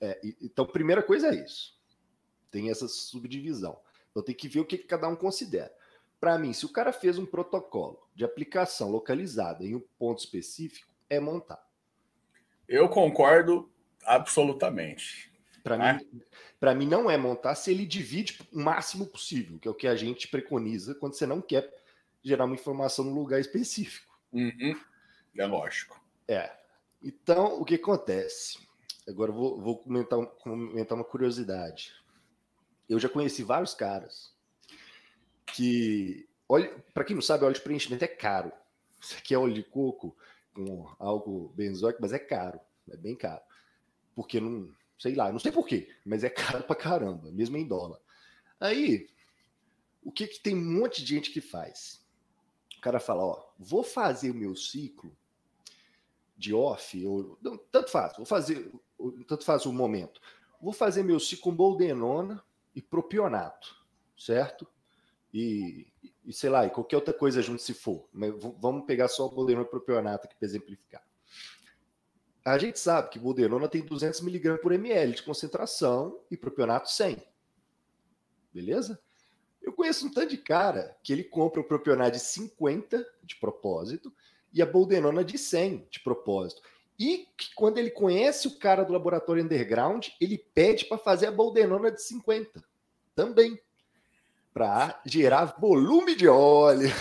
é, 0.00 0.20
então, 0.42 0.66
primeira 0.66 1.02
coisa 1.02 1.28
é 1.28 1.44
isso. 1.44 1.78
Tem 2.50 2.70
essa 2.70 2.88
subdivisão. 2.88 3.78
Então 4.10 4.22
tem 4.22 4.34
que 4.34 4.48
ver 4.48 4.60
o 4.60 4.64
que 4.64 4.76
cada 4.76 5.08
um 5.08 5.16
considera. 5.16 5.72
Para 6.22 6.38
mim, 6.38 6.52
se 6.52 6.64
o 6.64 6.68
cara 6.68 6.92
fez 6.92 7.18
um 7.18 7.26
protocolo 7.26 8.00
de 8.14 8.24
aplicação 8.24 8.92
localizada 8.92 9.64
em 9.64 9.74
um 9.74 9.82
ponto 9.98 10.20
específico, 10.20 10.86
é 11.10 11.18
montar. 11.18 11.60
Eu 12.68 12.88
concordo 12.88 13.68
absolutamente. 14.04 15.32
Para 15.64 15.84
é? 15.84 15.94
mim, 15.94 16.22
para 16.60 16.74
mim 16.76 16.86
não 16.86 17.10
é 17.10 17.16
montar 17.16 17.56
se 17.56 17.72
ele 17.72 17.84
divide 17.84 18.38
o 18.52 18.60
máximo 18.60 19.04
possível, 19.04 19.58
que 19.58 19.66
é 19.66 19.70
o 19.72 19.74
que 19.74 19.88
a 19.88 19.96
gente 19.96 20.28
preconiza 20.28 20.94
quando 20.94 21.14
você 21.14 21.26
não 21.26 21.42
quer 21.42 21.68
gerar 22.22 22.44
uma 22.44 22.54
informação 22.54 23.04
no 23.04 23.18
lugar 23.18 23.40
específico. 23.40 24.16
Uhum. 24.32 24.78
É 25.36 25.44
lógico. 25.44 26.00
É. 26.28 26.52
Então, 27.02 27.60
o 27.60 27.64
que 27.64 27.74
acontece? 27.74 28.60
Agora 29.08 29.32
eu 29.32 29.34
vou, 29.34 29.60
vou 29.60 29.78
comentar, 29.78 30.24
comentar 30.24 30.96
uma 30.96 31.04
curiosidade. 31.04 31.92
Eu 32.88 33.00
já 33.00 33.08
conheci 33.08 33.42
vários 33.42 33.74
caras 33.74 34.32
que. 35.52 36.28
Olha, 36.48 36.68
para 36.92 37.04
quem 37.04 37.14
não 37.14 37.22
sabe, 37.22 37.44
óleo 37.44 37.54
de 37.54 37.60
preenchimento 37.60 38.04
é 38.04 38.08
caro. 38.08 38.52
Isso 39.00 39.16
aqui 39.16 39.34
é 39.34 39.38
óleo 39.38 39.54
de 39.54 39.62
coco 39.62 40.16
com 40.54 40.86
algo 40.98 41.52
benzoico, 41.54 42.00
mas 42.00 42.12
é 42.12 42.18
caro. 42.18 42.60
É 42.90 42.96
bem 42.96 43.16
caro. 43.16 43.42
Porque 44.14 44.40
não. 44.40 44.70
Sei 44.98 45.14
lá, 45.14 45.32
não 45.32 45.40
sei 45.40 45.50
porquê, 45.50 45.92
mas 46.04 46.22
é 46.22 46.30
caro 46.30 46.62
pra 46.62 46.76
caramba, 46.76 47.32
mesmo 47.32 47.56
em 47.56 47.66
dólar. 47.66 47.98
Aí, 48.60 49.08
o 50.02 50.12
que, 50.12 50.28
que 50.28 50.40
tem 50.40 50.54
um 50.54 50.80
monte 50.80 51.02
de 51.02 51.08
gente 51.08 51.32
que 51.32 51.40
faz? 51.40 52.06
O 52.78 52.80
cara 52.80 53.00
fala, 53.00 53.24
ó, 53.24 53.44
vou 53.58 53.82
fazer 53.82 54.30
o 54.30 54.34
meu 54.34 54.54
ciclo 54.54 55.16
de 56.36 56.54
off, 56.54 57.04
ou 57.04 57.36
não, 57.42 57.56
tanto 57.56 57.90
faz, 57.90 58.16
vou 58.16 58.26
fazer, 58.26 58.72
tanto 59.26 59.44
faz 59.44 59.66
o 59.66 59.72
momento. 59.72 60.20
Vou 60.60 60.72
fazer 60.72 61.02
meu 61.02 61.18
ciclo 61.18 61.50
com 61.50 61.56
boldenona 61.56 62.42
e 62.74 62.80
propionato, 62.80 63.76
certo? 64.16 64.68
E, 65.32 65.86
e 66.24 66.32
sei 66.32 66.50
lá, 66.50 66.66
e 66.66 66.70
qualquer 66.70 66.96
outra 66.96 67.14
coisa 67.14 67.40
junto 67.40 67.62
se 67.62 67.72
for. 67.72 68.08
Mas 68.12 68.32
vamos 68.60 68.84
pegar 68.84 69.08
só 69.08 69.26
o 69.26 69.30
boldenona 69.30 69.66
e 69.66 69.70
propionato 69.70 70.26
aqui 70.26 70.36
para 70.36 70.46
exemplificar. 70.46 71.02
A 72.44 72.58
gente 72.58 72.78
sabe 72.78 73.08
que 73.08 73.18
boldenona 73.18 73.68
tem 73.68 73.82
200 73.82 74.20
mg 74.20 74.58
por 74.58 74.72
ml 74.72 75.14
de 75.14 75.22
concentração 75.22 76.20
e 76.30 76.36
propionato 76.36 76.90
100. 76.90 77.22
Beleza? 78.52 79.00
Eu 79.62 79.72
conheço 79.72 80.06
um 80.06 80.10
tanto 80.10 80.30
de 80.30 80.38
cara 80.38 80.96
que 81.04 81.12
ele 81.12 81.22
compra 81.22 81.60
o 81.60 81.64
propionato 81.64 82.12
de 82.12 82.20
50 82.20 83.06
de 83.22 83.36
propósito 83.36 84.12
e 84.52 84.60
a 84.60 84.66
boldenona 84.66 85.24
de 85.24 85.38
100 85.38 85.86
de 85.88 86.00
propósito. 86.00 86.60
E 86.98 87.28
que 87.36 87.54
quando 87.54 87.78
ele 87.78 87.90
conhece 87.90 88.48
o 88.48 88.58
cara 88.58 88.82
do 88.82 88.92
laboratório 88.92 89.42
underground, 89.42 90.08
ele 90.20 90.36
pede 90.36 90.84
para 90.86 90.98
fazer 90.98 91.26
a 91.26 91.32
boldenona 91.32 91.90
de 91.90 92.02
50 92.02 92.62
também, 93.14 93.60
para 94.52 95.00
gerar 95.04 95.56
volume 95.58 96.14
de 96.14 96.28
óleo. 96.28 96.92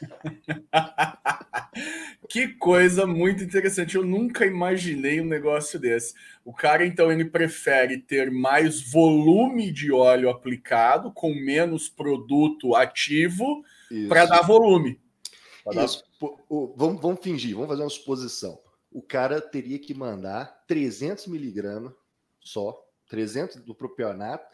que 2.28 2.48
coisa 2.48 3.06
muito 3.06 3.42
interessante. 3.42 3.96
Eu 3.96 4.04
nunca 4.04 4.44
imaginei 4.44 5.20
um 5.20 5.26
negócio 5.26 5.78
desse. 5.78 6.14
O 6.44 6.52
cara, 6.52 6.86
então, 6.86 7.10
ele 7.10 7.24
prefere 7.24 7.98
ter 7.98 8.30
mais 8.30 8.90
volume 8.90 9.72
de 9.72 9.92
óleo 9.92 10.30
aplicado, 10.30 11.12
com 11.12 11.34
menos 11.34 11.88
produto 11.88 12.74
ativo, 12.74 13.64
para 14.08 14.26
dar 14.26 14.42
volume. 14.42 15.00
Dar... 15.64 15.86
Vamos, 16.76 17.00
vamos 17.00 17.20
fingir, 17.22 17.54
vamos 17.54 17.68
fazer 17.68 17.82
uma 17.82 17.90
suposição. 17.90 18.58
O 18.90 19.02
cara 19.02 19.40
teria 19.40 19.78
que 19.78 19.94
mandar 19.94 20.64
300 20.66 21.26
miligramas 21.26 21.92
só, 22.40 22.84
300 23.08 23.56
do 23.56 23.74
propionato 23.74 24.46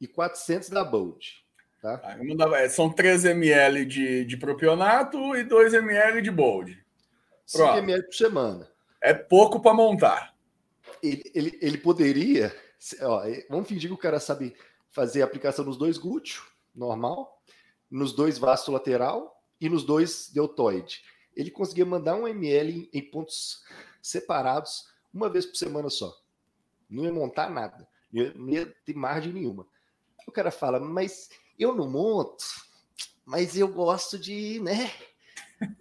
e 0.00 0.06
400 0.06 0.68
da 0.68 0.84
Bold. 0.84 1.45
Tá? 1.80 2.00
Ah, 2.02 2.16
é, 2.58 2.68
são 2.68 2.90
3 2.90 3.24
ml 3.26 3.84
de, 3.84 4.24
de 4.24 4.36
propionato 4.36 5.36
e 5.36 5.44
2 5.44 5.74
ml 5.74 6.22
de 6.22 6.30
Bold. 6.30 6.84
5 7.44 7.64
ml 7.78 8.02
por 8.02 8.14
semana. 8.14 8.68
É 9.00 9.14
pouco 9.14 9.60
para 9.60 9.74
montar. 9.74 10.34
Ele, 11.02 11.22
ele, 11.34 11.58
ele 11.60 11.78
poderia. 11.78 12.54
Ó, 13.02 13.22
vamos 13.48 13.68
fingir 13.68 13.88
que 13.88 13.94
o 13.94 13.98
cara 13.98 14.18
sabe 14.18 14.56
fazer 14.90 15.22
a 15.22 15.24
aplicação 15.24 15.64
nos 15.64 15.76
dois 15.76 15.98
glúteos, 15.98 16.42
normal, 16.74 17.40
nos 17.90 18.12
dois 18.12 18.38
vasto 18.38 18.72
lateral 18.72 19.40
e 19.60 19.68
nos 19.68 19.84
dois 19.84 20.30
deltoide. 20.30 21.02
Ele 21.36 21.50
conseguia 21.50 21.84
mandar 21.84 22.16
um 22.16 22.26
ml 22.26 22.88
em, 22.92 22.98
em 22.98 23.02
pontos 23.02 23.62
separados 24.00 24.88
uma 25.12 25.28
vez 25.28 25.44
por 25.46 25.56
semana 25.56 25.90
só. 25.90 26.16
Não 26.88 27.04
ia 27.04 27.12
montar 27.12 27.50
nada. 27.50 27.86
Não 28.12 28.48
ia 28.48 28.66
ter 28.84 28.94
margem 28.94 29.32
nenhuma. 29.32 29.66
O 30.26 30.32
cara 30.32 30.50
fala, 30.50 30.80
mas 30.80 31.28
eu 31.58 31.74
não 31.74 31.88
monto, 31.88 32.44
mas 33.24 33.56
eu 33.56 33.68
gosto 33.68 34.18
de, 34.18 34.60
né? 34.60 34.90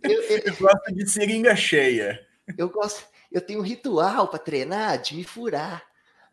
Eu, 0.03 0.21
eu, 0.23 0.37
eu 0.45 0.55
gosto 0.55 0.93
de 0.93 1.09
seringa 1.09 1.55
cheia. 1.55 2.25
Eu 2.57 2.69
gosto, 2.69 3.05
eu 3.31 3.41
tenho 3.41 3.59
um 3.59 3.63
ritual 3.63 4.27
para 4.27 4.39
treinar 4.39 5.01
de 5.01 5.15
me 5.15 5.23
furar. 5.23 5.83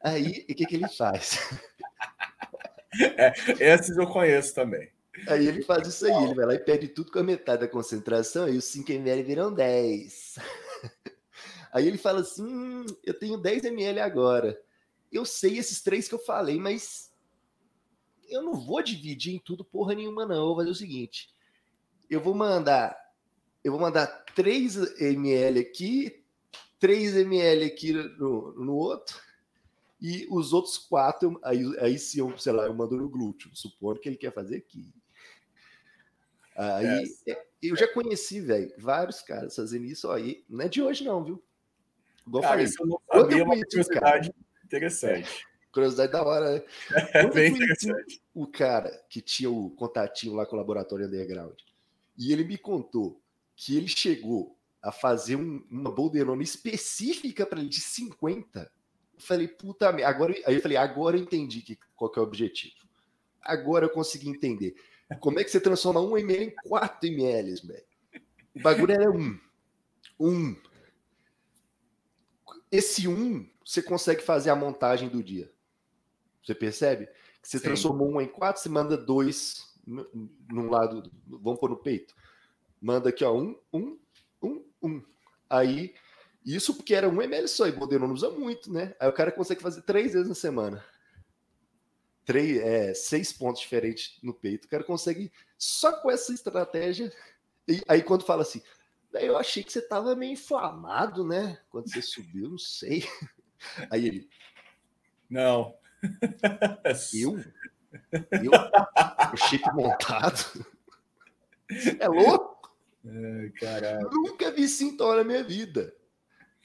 Aí, 0.01 0.45
o 0.49 0.55
que, 0.55 0.67
que 0.67 0.77
ele 0.77 0.89
faz? 0.89 1.39
É, 3.17 3.33
esses 3.59 3.97
eu 3.97 4.07
conheço 4.07 4.55
também. 4.55 4.91
Aí 5.27 5.47
ele 5.47 5.63
faz 5.63 5.87
isso 5.87 6.07
aí, 6.07 6.25
ele 6.25 6.35
vai 6.35 6.47
lá 6.47 6.55
e 6.55 6.59
pede 6.59 6.89
tudo 6.89 7.13
com 7.13 7.19
a 7.19 7.23
metade 7.23 7.61
da 7.61 7.69
concentração 7.69 8.49
e 8.49 8.57
os 8.57 8.65
5 8.65 8.91
ml 8.91 9.23
viram 9.23 9.53
10. 9.53 10.37
Aí 11.73 11.87
ele 11.87 11.99
fala 11.99 12.21
assim: 12.21 12.45
hum, 12.45 12.87
eu 13.05 13.15
tenho 13.15 13.39
10 13.39 13.65
ml 13.65 14.01
agora. 14.01 14.61
Eu 15.11 15.25
sei 15.25 15.59
esses 15.59 15.83
três 15.83 16.09
que 16.09 16.15
eu 16.15 16.19
falei, 16.19 16.59
mas 16.59 17.12
eu 18.33 18.43
não 18.43 18.55
vou 18.55 18.83
dividir 18.83 19.35
em 19.35 19.39
tudo 19.39 19.65
porra 19.65 19.95
nenhuma, 19.95 20.27
não. 20.27 20.37
Eu 20.37 20.47
vou 20.47 20.57
fazer 20.57 20.71
o 20.71 20.75
seguinte: 20.75 21.35
eu 22.09 22.21
vou 22.21 22.35
mandar, 22.35 22.97
eu 23.63 23.73
vou 23.73 23.81
mandar 23.81 24.07
3 24.35 25.01
ml 25.01 25.61
aqui, 25.61 26.25
3 26.79 27.17
ml 27.17 27.65
aqui 27.65 27.93
no, 27.93 28.53
no 28.53 28.75
outro, 28.75 29.21
e 30.01 30.27
os 30.31 30.53
outros 30.53 30.79
quatro, 30.79 31.39
aí, 31.45 31.63
aí 31.79 31.99
se 31.99 32.19
eu, 32.19 32.37
sei 32.37 32.53
lá, 32.53 32.65
eu 32.67 32.75
mando 32.75 32.97
no 32.97 33.09
glúteo, 33.09 33.51
supondo 33.55 34.01
que 34.01 34.09
ele 34.09 34.17
quer 34.17 34.33
fazer 34.33 34.57
aqui. 34.57 34.93
Aí 36.57 37.05
é. 37.29 37.47
eu 37.63 37.77
já 37.77 37.87
conheci, 37.87 38.41
velho, 38.41 38.73
vários 38.77 39.23
caras 39.23 39.55
fazendo 39.55 39.85
isso 39.85 40.11
aí. 40.11 40.45
Não 40.49 40.65
é 40.65 40.69
de 40.69 40.83
hoje, 40.83 41.05
não, 41.05 41.25
viu? 41.25 41.43
Igual 42.27 42.43
cara, 42.43 42.55
falei, 42.55 42.67
isso 42.67 42.83
eu 42.83 42.87
não 42.87 43.01
sabia, 43.11 43.39
eu 43.39 43.45
uma 43.45 43.55
curiosidade 43.55 44.35
interessante. 44.65 45.47
Curiosidade 45.73 46.13
da 46.13 46.23
hora, 46.23 46.55
né? 46.55 46.63
É 47.15 47.27
bem 47.31 47.53
interessante. 47.53 48.23
O 48.35 48.47
cara 48.47 48.91
que 49.09 49.21
tinha 49.21 49.51
o 49.51 49.71
contatinho 49.71 50.35
lá 50.35 50.45
com 50.45 50.55
o 50.55 50.59
laboratório 50.59 51.07
underground. 51.07 51.59
E 52.19 52.33
ele 52.33 52.45
me 52.45 52.59
contou 52.59 53.23
que 53.57 53.77
ele 53.77 53.89
chegou 53.89 54.57
a 54.83 54.91
fazer 54.91 55.37
um, 55.37 55.65
uma 55.71 55.91
bolderona 55.91 56.43
específica 56.43 57.47
para 57.47 57.61
ele 57.61 57.69
de 57.69 57.81
50. 57.81 58.61
Eu 59.15 59.21
falei, 59.21 59.49
puta 59.49 59.91
merda. 59.93 60.09
Agora, 60.09 60.35
aí 60.45 60.55
eu 60.55 60.61
falei, 60.61 60.77
agora 60.77 61.17
eu 61.17 61.23
entendi 61.23 61.63
que, 61.63 61.79
qual 61.95 62.11
que 62.11 62.19
é 62.19 62.23
o 62.23 62.25
objetivo. 62.25 62.75
Agora 63.41 63.87
eu 63.87 63.91
consegui 63.91 64.29
entender. 64.29 64.75
Como 65.21 65.39
é 65.39 65.45
que 65.45 65.51
você 65.51 65.61
transforma 65.61 66.01
1 66.01 66.19
ml 66.19 66.45
em 66.47 66.55
4 66.69 67.09
ml, 67.09 67.55
velho? 67.67 67.85
O 68.55 68.61
bagulho 68.61 68.93
era 68.93 69.11
um. 69.11 69.39
Um. 70.19 70.57
Esse 72.71 73.07
um, 73.07 73.49
você 73.65 73.83
consegue 73.83 74.23
fazer 74.23 74.51
a 74.51 74.57
montagem 74.57 75.09
do 75.09 75.23
dia. 75.23 75.52
Você 76.43 76.55
percebe? 76.55 77.07
Que 77.41 77.49
você 77.49 77.59
Sim. 77.59 77.65
transformou 77.65 78.11
um 78.11 78.21
em 78.21 78.29
quatro, 78.29 78.63
você 78.63 78.69
manda 78.69 78.97
dois 78.97 79.73
num 79.87 80.71
lado, 80.71 81.11
vamos 81.27 81.59
pôr 81.59 81.71
no 81.71 81.77
peito. 81.77 82.15
Manda 82.81 83.09
aqui, 83.09 83.25
ó, 83.25 83.37
um, 83.37 83.59
um, 83.73 83.99
um, 84.43 84.65
um. 84.83 85.03
Aí, 85.49 85.95
isso 86.45 86.75
porque 86.75 86.95
era 86.95 87.09
um 87.09 87.23
ml 87.23 87.49
só, 87.49 87.67
e 87.67 87.73
modelo 87.73 88.07
não 88.07 88.15
usa 88.15 88.31
muito, 88.31 88.73
né? 88.73 88.95
Aí 88.99 89.09
o 89.09 89.13
cara 89.13 89.33
consegue 89.33 89.63
fazer 89.63 89.83
três 89.83 90.13
vezes 90.13 90.29
na 90.29 90.35
semana. 90.35 90.85
Três, 92.25 92.59
é, 92.59 92.95
seis 92.95 93.33
pontos 93.33 93.61
diferentes 93.61 94.19
no 94.23 94.33
peito. 94.33 94.67
O 94.67 94.69
cara 94.69 94.85
consegue, 94.85 95.33
só 95.59 95.93
com 96.01 96.11
essa 96.11 96.33
estratégia. 96.33 97.13
E 97.67 97.81
aí, 97.89 98.03
quando 98.03 98.25
fala 98.25 98.43
assim, 98.43 98.63
eu 99.13 99.37
achei 99.37 99.63
que 99.63 99.73
você 99.73 99.83
tava 99.83 100.17
meio 100.17 100.33
inflamado, 100.33 101.27
né? 101.27 101.61
Quando 101.71 101.89
você 101.89 102.01
subiu, 102.01 102.51
não 102.51 102.59
sei. 102.59 103.05
Aí 103.91 104.07
ele. 104.07 104.29
Não, 105.31 105.75
eu? 107.15 107.39
Eu? 108.31 108.53
O 109.33 109.37
chip 109.37 109.65
montado? 109.73 110.67
É 111.99 112.07
louco? 112.07 112.71
É, 113.05 113.99
Nunca 114.13 114.51
vi 114.51 114.69
sintoma 114.69 115.17
na 115.17 115.25
minha 115.25 115.43
vida. 115.43 115.93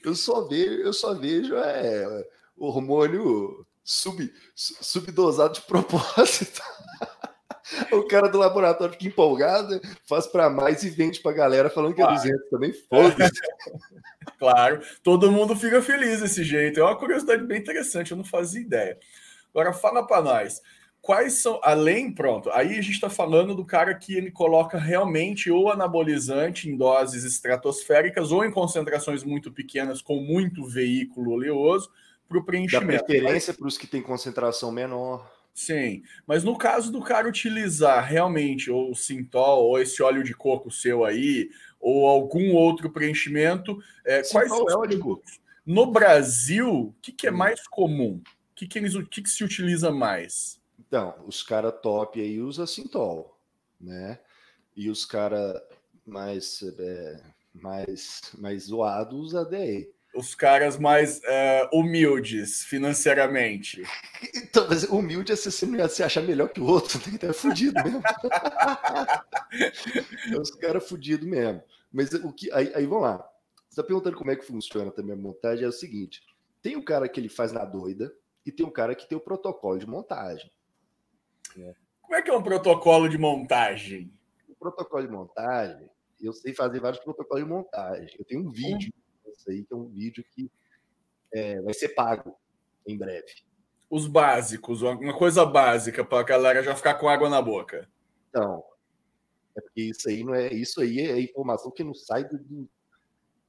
Eu 0.04 0.14
só 0.14 0.46
vejo, 0.46 0.82
eu 0.82 0.92
só 0.92 1.14
vejo 1.14 1.56
é, 1.56 2.26
hormônio 2.56 3.66
sub, 3.82 4.32
subdosado 4.54 5.54
de 5.54 5.62
propósito. 5.66 6.62
o 7.90 8.06
cara 8.06 8.28
do 8.28 8.38
laboratório 8.38 8.92
fica 8.92 9.06
empolgado, 9.06 9.80
faz 10.06 10.26
para 10.26 10.50
mais 10.50 10.82
e 10.82 10.90
vende 10.90 11.20
para 11.20 11.36
galera 11.36 11.70
falando 11.70 11.94
que 11.94 12.02
é 12.02 12.06
200 12.06 12.50
também. 12.50 12.72
Foda-se. 12.72 13.40
claro, 14.38 14.82
todo 15.02 15.32
mundo 15.32 15.56
fica 15.56 15.82
feliz 15.82 16.20
desse 16.20 16.44
jeito. 16.44 16.78
É 16.78 16.82
uma 16.84 16.98
curiosidade 16.98 17.42
bem 17.44 17.58
interessante, 17.58 18.12
eu 18.12 18.16
não 18.16 18.24
fazia 18.24 18.60
ideia. 18.60 18.98
Agora 19.58 19.72
fala 19.72 20.06
para 20.06 20.22
nós. 20.22 20.62
quais 21.00 21.34
são, 21.34 21.58
além, 21.64 22.12
pronto, 22.12 22.48
aí 22.50 22.78
a 22.78 22.82
gente 22.82 22.92
está 22.92 23.10
falando 23.10 23.56
do 23.56 23.64
cara 23.64 23.92
que 23.92 24.14
ele 24.14 24.30
coloca 24.30 24.78
realmente 24.78 25.50
o 25.50 25.68
anabolizante 25.68 26.68
em 26.68 26.76
doses 26.76 27.24
estratosféricas 27.24 28.30
ou 28.30 28.44
em 28.44 28.52
concentrações 28.52 29.24
muito 29.24 29.50
pequenas 29.50 30.00
com 30.00 30.20
muito 30.20 30.64
veículo 30.64 31.32
oleoso 31.32 31.90
para 32.28 32.38
o 32.38 32.44
preenchimento. 32.44 32.92
Dá 32.92 33.04
preferência 33.04 33.52
para 33.52 33.66
os 33.66 33.76
que 33.76 33.88
têm 33.88 34.00
concentração 34.00 34.70
menor. 34.70 35.28
Sim, 35.52 36.02
mas 36.24 36.44
no 36.44 36.56
caso 36.56 36.92
do 36.92 37.00
cara 37.00 37.28
utilizar 37.28 38.04
realmente 38.04 38.70
ou 38.70 38.92
o 38.92 38.94
Sintol 38.94 39.64
ou 39.64 39.80
esse 39.80 40.00
óleo 40.00 40.22
de 40.22 40.34
coco 40.34 40.70
seu 40.70 41.04
aí, 41.04 41.50
ou 41.80 42.06
algum 42.06 42.52
outro 42.54 42.90
preenchimento, 42.90 43.76
é, 44.04 44.22
quais 44.30 44.48
são 44.48 44.64
os 44.64 44.74
óleo 44.74 44.90
de 44.90 44.98
coco? 44.98 45.24
No 45.66 45.90
Brasil, 45.90 46.68
o 46.68 46.94
que, 47.02 47.10
que 47.10 47.26
é 47.26 47.32
hum. 47.32 47.36
mais 47.36 47.66
comum? 47.66 48.22
O 48.58 48.58
que, 48.58 48.66
que, 48.66 48.78
eles, 48.80 48.96
o 48.96 49.06
que, 49.06 49.22
que 49.22 49.30
se 49.30 49.44
utiliza 49.44 49.92
mais? 49.92 50.60
Então, 50.80 51.14
os 51.28 51.44
caras 51.44 51.72
top 51.80 52.20
aí 52.20 52.40
usam 52.40 52.66
Sintol, 52.66 53.38
né? 53.80 54.18
E 54.76 54.90
os 54.90 55.04
caras 55.04 55.62
mais, 56.04 56.60
é, 56.76 57.22
mais, 57.54 58.32
mais 58.36 58.64
zoados 58.64 59.16
usam 59.16 59.48
DE 59.48 59.88
os 60.12 60.34
caras 60.34 60.76
mais 60.76 61.18
uh, 61.18 61.68
humildes 61.72 62.64
financeiramente. 62.64 63.82
Então, 64.34 64.66
mas 64.68 64.82
humilde 64.82 65.30
é 65.30 65.36
você 65.36 65.64
não 65.64 65.78
ia 65.78 65.88
se 65.88 66.02
achar 66.02 66.22
melhor 66.22 66.48
que 66.48 66.60
o 66.60 66.66
outro, 66.66 66.98
tem 66.98 67.16
que 67.16 67.24
estar 67.24 67.32
fudido 67.32 67.80
mesmo. 67.84 68.02
é 70.32 70.36
os 70.36 70.50
caras 70.50 70.88
fudidos 70.88 71.28
mesmo. 71.28 71.62
Mas 71.92 72.12
o 72.12 72.32
que. 72.32 72.50
Aí, 72.50 72.72
aí 72.74 72.84
vamos 72.84 73.04
lá. 73.04 73.18
Você 73.18 73.70
está 73.70 73.84
perguntando 73.84 74.16
como 74.16 74.32
é 74.32 74.36
que 74.36 74.44
funciona 74.44 74.90
também 74.90 75.12
a 75.12 75.16
montagem? 75.16 75.64
É 75.64 75.68
o 75.68 75.72
seguinte: 75.72 76.20
tem 76.60 76.74
o 76.74 76.82
cara 76.82 77.08
que 77.08 77.20
ele 77.20 77.28
faz 77.28 77.52
na 77.52 77.64
doida 77.64 78.12
e 78.48 78.52
tem 78.52 78.64
o 78.64 78.70
cara 78.70 78.94
que 78.94 79.06
tem 79.06 79.16
o 79.16 79.20
protocolo 79.20 79.78
de 79.78 79.86
montagem. 79.86 80.50
Como 82.00 82.14
é 82.14 82.22
que 82.22 82.30
é 82.30 82.34
um 82.34 82.42
protocolo 82.42 83.06
de 83.06 83.18
montagem? 83.18 84.10
O 84.48 84.54
protocolo 84.54 85.06
de 85.06 85.12
montagem, 85.12 85.90
eu 86.18 86.32
sei 86.32 86.54
fazer 86.54 86.80
vários 86.80 87.02
protocolos 87.02 87.44
de 87.44 87.50
montagem. 87.50 88.16
Eu 88.18 88.24
tenho 88.24 88.48
um 88.48 88.50
vídeo 88.50 88.90
isso 89.28 89.50
aí, 89.50 89.64
que 89.64 89.74
é 89.74 89.76
um 89.76 89.86
vídeo 89.86 90.24
que 90.32 90.50
é, 91.34 91.60
vai 91.60 91.74
ser 91.74 91.90
pago 91.90 92.34
em 92.86 92.96
breve. 92.96 93.26
Os 93.90 94.06
básicos, 94.06 94.80
uma 94.80 95.16
coisa 95.16 95.44
básica 95.44 96.02
para 96.02 96.20
a 96.20 96.24
galera 96.24 96.62
já 96.62 96.74
ficar 96.74 96.94
com 96.94 97.08
água 97.08 97.28
na 97.28 97.42
boca. 97.42 97.86
Então, 98.30 98.64
é 99.54 99.60
porque 99.60 99.82
isso 99.82 100.08
aí 100.08 100.24
não 100.24 100.34
é 100.34 100.52
isso 100.52 100.80
aí 100.80 101.00
é 101.00 101.20
informação 101.20 101.70
que 101.70 101.84
não 101.84 101.94
sai 101.94 102.24
do, 102.24 102.68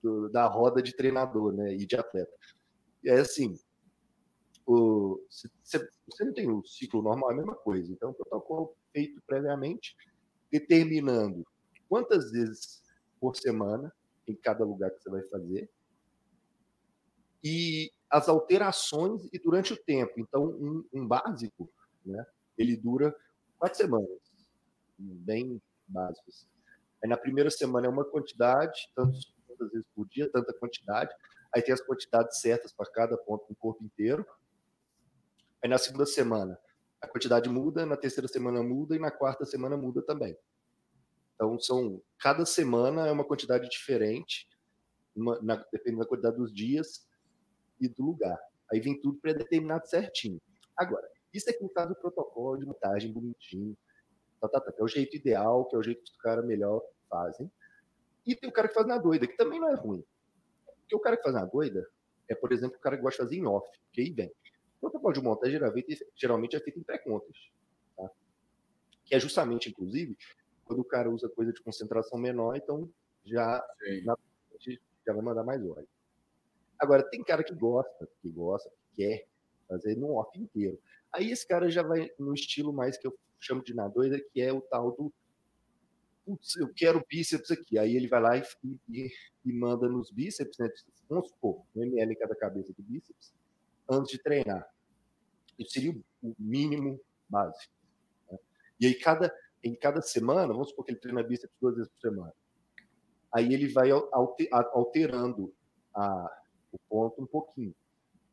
do, 0.03 0.29
da 0.29 0.46
roda 0.46 0.82
de 0.82 0.94
treinador, 0.94 1.53
né, 1.53 1.74
e 1.74 1.86
de 1.86 1.96
atleta. 1.96 2.32
E 3.01 3.10
é 3.10 3.20
assim, 3.20 3.58
você 4.76 6.24
não 6.24 6.34
tem 6.34 6.50
um 6.50 6.64
ciclo 6.64 7.02
normal, 7.02 7.32
é 7.32 7.34
a 7.34 7.38
mesma 7.38 7.56
coisa. 7.56 7.92
Então, 7.92 8.14
protocolo 8.14 8.76
feito 8.92 9.22
previamente, 9.26 9.96
determinando 10.52 11.46
quantas 11.88 12.32
vezes 12.32 12.84
por 13.20 13.36
semana 13.36 13.92
em 14.28 14.36
cada 14.36 14.64
lugar 14.64 14.92
que 14.92 15.02
você 15.02 15.10
vai 15.10 15.24
fazer, 15.24 15.70
e 17.44 17.92
as 18.10 18.28
alterações 18.28 19.28
e 19.32 19.40
durante 19.40 19.74
o 19.74 19.78
tempo. 19.78 20.14
Então, 20.18 20.46
um, 20.46 20.86
um 20.94 21.08
básico, 21.08 21.70
né, 22.06 22.26
ele 22.58 22.76
dura 22.76 23.16
quatro 23.58 23.78
semanas, 23.78 24.20
bem 24.98 25.62
básicos. 25.88 26.48
Aí 27.02 27.10
na 27.10 27.18
primeira 27.18 27.50
semana 27.50 27.88
é 27.88 27.90
uma 27.90 28.04
quantidade, 28.06 28.90
tantas 28.96 29.24
vezes 29.72 29.88
por 29.96 30.08
dia, 30.08 30.30
tanta 30.32 30.54
quantidade. 30.54 31.14
Aí 31.54 31.62
tem 31.62 31.74
as 31.74 31.82
quantidades 31.82 32.40
certas 32.42 32.74
para 32.74 32.92
cada 32.92 33.18
ponto 33.18 33.48
do 33.48 33.56
corpo 33.56 33.84
inteiro. 33.84 34.26
Aí 35.63 35.70
na 35.70 35.78
segunda 35.78 36.06
semana 36.06 36.60
a 37.01 37.08
quantidade 37.08 37.50
muda, 37.50 37.86
na 37.86 37.96
terceira 37.96 38.28
semana 38.28 38.62
muda 38.62 38.96
e 38.96 39.00
na 39.00 39.12
quarta 39.12 39.46
semana 39.46 39.78
muda 39.78 40.01
também. 40.01 40.38
Então 41.36 41.60
são 41.60 42.01
cada 42.20 42.46
semana 42.46 43.08
é 43.08 43.12
uma 43.12 43.24
quantidade 43.24 43.70
diferente, 43.70 44.48
uma, 45.16 45.39
na, 45.42 45.56
dependendo 45.72 46.04
da 46.04 46.08
quantidade 46.08 46.38
dos 46.38 46.54
dias 46.54 47.07
e 47.79 47.88
do 47.88 48.03
lugar. 48.03 48.38
Aí 48.72 48.79
vem 48.79 49.00
tudo 49.00 49.20
predeterminado 49.20 49.88
certinho. 49.88 50.42
Agora, 50.77 51.07
isso 51.33 51.50
aqui 51.50 51.64
no 51.64 51.70
caso 51.70 51.90
do 51.90 52.00
protocolo 52.00 52.57
de 52.57 52.66
montagem 52.66 53.12
bonitinho, 53.12 53.77
tá, 54.42 54.48
tá, 54.50 54.60
tá, 54.60 54.72
que 54.72 54.81
é 54.81 54.83
o 54.83 54.88
jeito 54.88 55.16
ideal, 55.16 55.66
que 55.66 55.75
é 55.75 55.79
o 55.79 55.83
jeito 55.83 56.03
que 56.03 56.12
os 56.12 56.18
caras 56.18 56.46
melhor 56.46 56.81
fazem. 57.10 57.50
E 58.25 58.36
tem 58.36 58.50
o 58.50 58.53
cara 58.53 58.68
que 58.68 58.74
faz 58.74 58.86
na 58.86 58.98
doida, 58.98 59.25
que 59.25 59.38
também 59.38 59.60
não 59.60 59.70
é 59.70 59.75
ruim. 59.75 60.03
Porque 60.81 60.96
o 60.96 61.00
cara 61.00 61.18
que 61.18 61.24
faz 61.24 61.36
na 61.36 61.46
doida 61.46 61.88
é, 62.29 62.36
por 62.36 62.53
exemplo, 62.53 62.77
o 62.77 62.79
cara 62.79 62.96
que 62.96 63.01
gosta 63.01 63.24
de 63.24 63.29
fazer 63.29 63.42
em 63.42 63.48
off, 63.48 63.68
que 63.92 64.01
aí 64.01 64.12
vem. 64.12 64.31
O 64.79 64.89
protocolo 64.89 65.13
de 65.13 65.22
montagem 65.22 65.59
geralmente 66.15 66.55
é 66.55 66.59
feito 66.59 66.79
em 66.79 66.83
pré-contas. 66.83 67.35
Tá? 67.96 68.09
Que 69.05 69.15
é 69.15 69.20
justamente, 69.20 69.70
inclusive, 69.70 70.18
quando 70.65 70.79
o 70.79 70.85
cara 70.85 71.09
usa 71.09 71.27
coisa 71.29 71.51
de 71.51 71.61
concentração 71.61 72.18
menor, 72.18 72.55
então 72.55 72.89
já, 73.25 73.63
na, 74.03 74.18
já 75.05 75.13
vai 75.13 75.22
mandar 75.22 75.44
mais 75.44 75.61
óleo. 75.61 75.87
Agora, 76.79 77.03
tem 77.03 77.24
cara 77.24 77.44
que 77.44 77.53
gosta, 77.53 78.07
que 78.22 78.29
gosta, 78.29 78.70
que 78.70 79.03
quer 79.03 79.27
fazer 79.68 79.96
no 79.96 80.15
off 80.15 80.39
inteiro. 80.39 80.79
Aí 81.11 81.31
esse 81.31 81.46
cara 81.46 81.70
já 81.70 81.83
vai 81.83 82.09
no 82.18 82.33
estilo 82.33 82.72
mais 82.72 82.98
que 82.98 83.07
eu 83.07 83.18
chamo 83.39 83.63
de 83.63 83.74
na 83.74 83.87
doida, 83.87 84.20
que 84.31 84.42
é 84.42 84.53
o 84.53 84.61
tal 84.61 84.92
do 84.92 85.13
putz, 86.25 86.55
eu 86.57 86.72
quero 86.74 87.03
bíceps 87.09 87.51
aqui. 87.51 87.77
Aí 87.77 87.96
ele 87.96 88.07
vai 88.07 88.22
lá 88.22 88.37
e, 88.37 88.44
e, 88.89 89.11
e 89.46 89.53
manda 89.53 89.87
nos 89.89 90.11
bíceps, 90.11 90.57
né? 90.59 90.70
Vamos 91.09 91.29
supor, 91.29 91.63
um 91.75 91.83
ml 91.83 92.13
em 92.13 92.18
cada 92.18 92.35
cabeça 92.35 92.72
do 92.74 92.83
bíceps, 92.83 93.33
antes 93.90 94.12
de 94.12 94.22
treinar. 94.22 94.68
Isso 95.58 95.72
seria 95.72 95.92
o 96.22 96.36
mínimo 96.38 97.00
básico. 97.28 97.74
Né? 98.32 98.38
E 98.80 98.88
aí, 98.88 98.96
cada, 98.96 99.34
em 99.64 99.75
cada 99.75 100.02
semana, 100.02 100.54
vamos 100.54 100.70
supor 100.70 100.86
que 100.86 100.92
ele 100.92 101.00
treina 101.00 101.24
bíceps 101.24 101.56
duas 101.60 101.75
vezes 101.75 101.92
por 101.92 102.00
semana. 102.00 102.34
Aí 103.34 103.54
ele 103.54 103.68
vai 103.68 103.90
alterando 103.92 105.54
a, 105.94 106.42
o 106.72 106.80
ponto 106.90 107.22
um 107.22 107.28
pouquinho. 107.28 107.75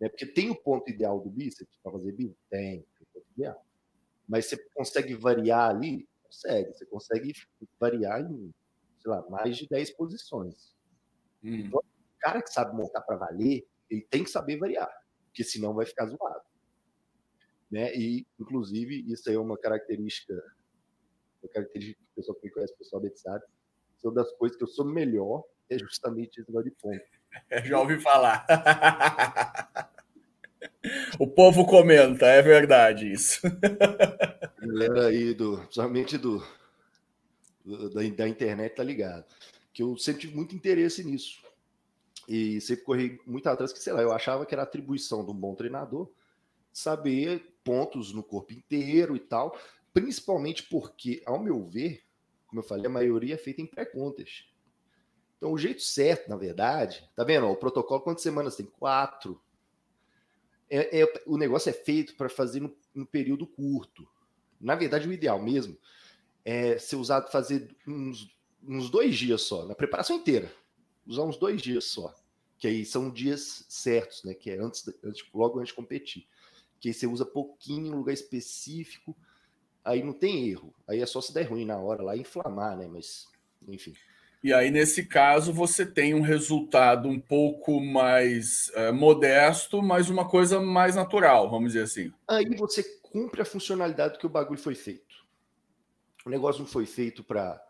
Né? 0.00 0.08
Porque 0.08 0.26
tem 0.26 0.50
o 0.50 0.56
ponto 0.56 0.88
ideal 0.90 1.20
do 1.20 1.30
bíceps 1.30 1.76
para 1.82 1.92
fazer 1.92 2.12
bíceps? 2.12 2.42
Tem, 2.48 2.80
tem 2.80 2.86
o 3.02 3.06
ponto 3.12 3.26
ideal. 3.32 3.64
Mas 4.28 4.46
você 4.46 4.56
consegue 4.74 5.14
variar 5.14 5.70
ali? 5.70 6.08
Consegue. 6.24 6.72
Você 6.72 6.86
consegue 6.86 7.32
variar 7.78 8.20
em, 8.20 8.52
sei 9.00 9.10
lá, 9.10 9.28
mais 9.28 9.56
de 9.56 9.68
10 9.68 9.90
posições. 9.92 10.74
Hum. 11.42 11.56
Então, 11.56 11.80
o 11.80 12.18
cara 12.18 12.42
que 12.42 12.52
sabe 12.52 12.76
montar 12.76 13.02
para 13.02 13.16
valer, 13.16 13.66
ele 13.90 14.02
tem 14.02 14.24
que 14.24 14.30
saber 14.30 14.58
variar, 14.58 14.90
porque 15.36 15.44
senão 15.44 15.74
vai 15.74 15.84
ficar 15.84 16.06
zoado. 16.06 16.46
Né? 17.70 17.94
E, 17.94 18.26
inclusive, 18.40 19.04
isso 19.12 19.28
aí 19.28 19.36
é 19.36 19.38
uma 19.38 19.58
característica, 19.58 20.32
uma 21.42 21.52
característica 21.52 22.00
que 22.00 22.10
o 22.10 22.14
pessoal 22.14 22.38
que 22.38 22.46
me 22.46 22.52
conhece 22.52 22.74
pessoalmente 22.78 23.20
sabe, 23.20 23.44
uma 24.02 24.14
das 24.14 24.32
coisas 24.32 24.56
que 24.56 24.64
eu 24.64 24.68
sou 24.68 24.86
melhor 24.86 25.44
é 25.68 25.78
justamente 25.78 26.40
esse 26.40 26.48
negócio 26.48 26.70
de 26.70 26.76
ponto. 26.76 27.04
Já 27.68 27.78
ouvi 27.78 28.00
falar. 28.00 28.46
o 31.20 31.26
povo 31.26 31.66
comenta, 31.66 32.24
é 32.24 32.40
verdade 32.40 33.12
isso. 33.12 33.40
galera 34.58 35.08
aí, 35.08 35.34
do, 35.34 35.58
principalmente 35.58 36.16
do, 36.16 36.42
do 37.62 37.90
da, 37.90 38.00
da, 38.08 38.28
internet, 38.28 38.76
tá 38.76 38.82
ligado. 38.82 39.26
Que 39.74 39.82
eu 39.82 39.98
sempre 39.98 40.22
tive 40.22 40.34
muito 40.36 40.54
interesse 40.54 41.04
nisso. 41.04 41.45
E 42.28 42.60
sempre 42.60 42.84
corri 42.84 43.20
muito 43.26 43.48
atrás, 43.48 43.72
que 43.72 43.78
sei 43.78 43.92
lá, 43.92 44.02
eu 44.02 44.12
achava 44.12 44.44
que 44.44 44.54
era 44.54 44.62
atribuição 44.62 45.24
de 45.24 45.30
um 45.30 45.34
bom 45.34 45.54
treinador 45.54 46.10
saber 46.72 47.56
pontos 47.64 48.12
no 48.12 48.22
corpo 48.22 48.52
inteiro 48.52 49.16
e 49.16 49.18
tal, 49.18 49.58
principalmente 49.94 50.64
porque, 50.64 51.22
ao 51.24 51.42
meu 51.42 51.64
ver, 51.64 52.02
como 52.46 52.60
eu 52.60 52.66
falei, 52.66 52.86
a 52.86 52.90
maioria 52.90 53.34
é 53.34 53.38
feita 53.38 53.62
em 53.62 53.66
pré-contas. 53.66 54.46
Então, 55.36 55.52
o 55.52 55.58
jeito 55.58 55.82
certo, 55.82 56.28
na 56.28 56.36
verdade, 56.36 57.08
tá 57.14 57.24
vendo? 57.24 57.46
o 57.46 57.56
protocolo, 57.56 58.00
quantas 58.00 58.22
semanas 58.22 58.56
tem? 58.56 58.66
Quatro. 58.66 59.40
É, 60.68 61.00
é 61.00 61.22
o 61.26 61.36
negócio 61.36 61.70
é 61.70 61.72
feito 61.72 62.14
para 62.16 62.28
fazer 62.28 62.60
no, 62.60 62.76
no, 62.94 63.06
período 63.06 63.46
curto. 63.46 64.06
Na 64.60 64.74
verdade, 64.74 65.08
o 65.08 65.12
ideal 65.12 65.40
mesmo 65.40 65.78
é 66.44 66.78
ser 66.78 66.96
usado 66.96 67.30
fazer 67.30 67.74
uns, 67.86 68.36
uns 68.62 68.90
dois 68.90 69.16
dias 69.16 69.42
só, 69.42 69.64
na 69.64 69.74
preparação 69.74 70.16
inteira. 70.16 70.52
Usar 71.06 71.22
uns 71.22 71.36
dois 71.36 71.62
dias 71.62 71.84
só. 71.84 72.14
Que 72.58 72.66
aí 72.68 72.84
são 72.84 73.10
dias 73.10 73.64
certos, 73.68 74.24
né? 74.24 74.34
Que 74.34 74.50
é 74.50 74.58
antes, 74.58 74.88
antes 75.04 75.24
logo 75.32 75.58
antes 75.58 75.68
de 75.68 75.74
competir. 75.74 76.26
Que 76.80 76.88
aí 76.88 76.94
você 76.94 77.06
usa 77.06 77.24
pouquinho 77.24 77.86
em 77.86 77.90
um 77.90 77.98
lugar 77.98 78.12
específico, 78.12 79.16
aí 79.84 80.02
não 80.02 80.12
tem 80.12 80.48
erro. 80.48 80.74
Aí 80.86 81.00
é 81.00 81.06
só 81.06 81.20
se 81.20 81.32
der 81.32 81.44
ruim 81.44 81.64
na 81.64 81.78
hora 81.78 82.02
lá 82.02 82.16
inflamar, 82.16 82.76
né? 82.76 82.88
Mas, 82.88 83.26
enfim. 83.68 83.94
E 84.42 84.52
aí, 84.52 84.70
nesse 84.70 85.04
caso, 85.04 85.52
você 85.52 85.84
tem 85.84 86.14
um 86.14 86.20
resultado 86.20 87.08
um 87.08 87.18
pouco 87.18 87.80
mais 87.80 88.70
é, 88.74 88.92
modesto, 88.92 89.82
mas 89.82 90.08
uma 90.08 90.28
coisa 90.28 90.60
mais 90.60 90.94
natural, 90.94 91.50
vamos 91.50 91.72
dizer 91.72 91.84
assim. 91.84 92.12
Aí 92.28 92.44
você 92.56 92.82
cumpre 93.02 93.42
a 93.42 93.44
funcionalidade 93.44 94.18
que 94.18 94.26
o 94.26 94.30
bagulho 94.30 94.60
foi 94.60 94.74
feito. 94.74 95.16
O 96.24 96.30
negócio 96.30 96.60
não 96.60 96.68
foi 96.68 96.86
feito 96.86 97.24
para 97.24 97.60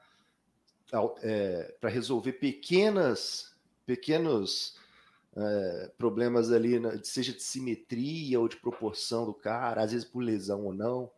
é, 1.22 1.75
para 1.81 1.90
resolver 1.90 2.33
pequenas 2.35 3.57
pequenos 3.87 4.77
é, 5.37 5.92
problemas 5.96 6.51
ali, 6.51 6.72
seja 7.05 7.33
de 7.33 7.42
simetria 7.42 8.40
ou 8.40 8.49
de 8.49 8.57
proporção 8.57 9.25
do 9.25 9.33
cara, 9.33 9.83
às 9.83 9.92
vezes 9.92 10.07
por 10.07 10.20
lesão 10.20 10.64
ou 10.64 10.75
não. 10.75 11.11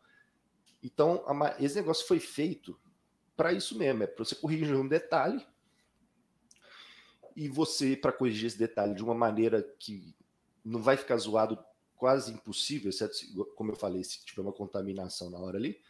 Então, 0.82 1.24
esse 1.58 1.76
negócio 1.76 2.06
foi 2.06 2.20
feito 2.20 2.78
para 3.36 3.52
isso 3.52 3.78
mesmo, 3.78 4.02
é 4.02 4.06
para 4.06 4.24
você 4.24 4.34
corrigir 4.34 4.74
um 4.76 4.86
detalhe 4.86 5.44
e 7.34 7.48
você, 7.48 7.96
para 7.96 8.12
corrigir 8.12 8.46
esse 8.46 8.58
detalhe 8.58 8.94
de 8.94 9.02
uma 9.02 9.14
maneira 9.14 9.62
que 9.78 10.14
não 10.64 10.82
vai 10.82 10.96
ficar 10.96 11.16
zoado 11.16 11.58
quase 11.96 12.32
impossível, 12.32 12.90
exceto, 12.90 13.16
como 13.54 13.72
eu 13.72 13.76
falei, 13.76 14.04
se 14.04 14.24
tiver 14.24 14.42
uma 14.42 14.52
contaminação 14.52 15.30
na 15.30 15.38
hora 15.38 15.56
ali, 15.56 15.80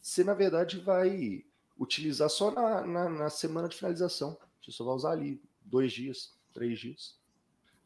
você, 0.00 0.24
na 0.24 0.34
verdade, 0.34 0.78
vai 0.78 1.44
utilizar 1.78 2.28
só 2.30 2.50
na, 2.50 2.86
na, 2.86 3.08
na 3.08 3.30
semana 3.30 3.68
de 3.68 3.76
finalização. 3.76 4.38
Você 4.62 4.72
só 4.72 4.84
vai 4.84 4.94
usar 4.94 5.12
ali 5.12 5.40
dois 5.60 5.92
dias, 5.92 6.34
três 6.52 6.78
dias. 6.78 7.18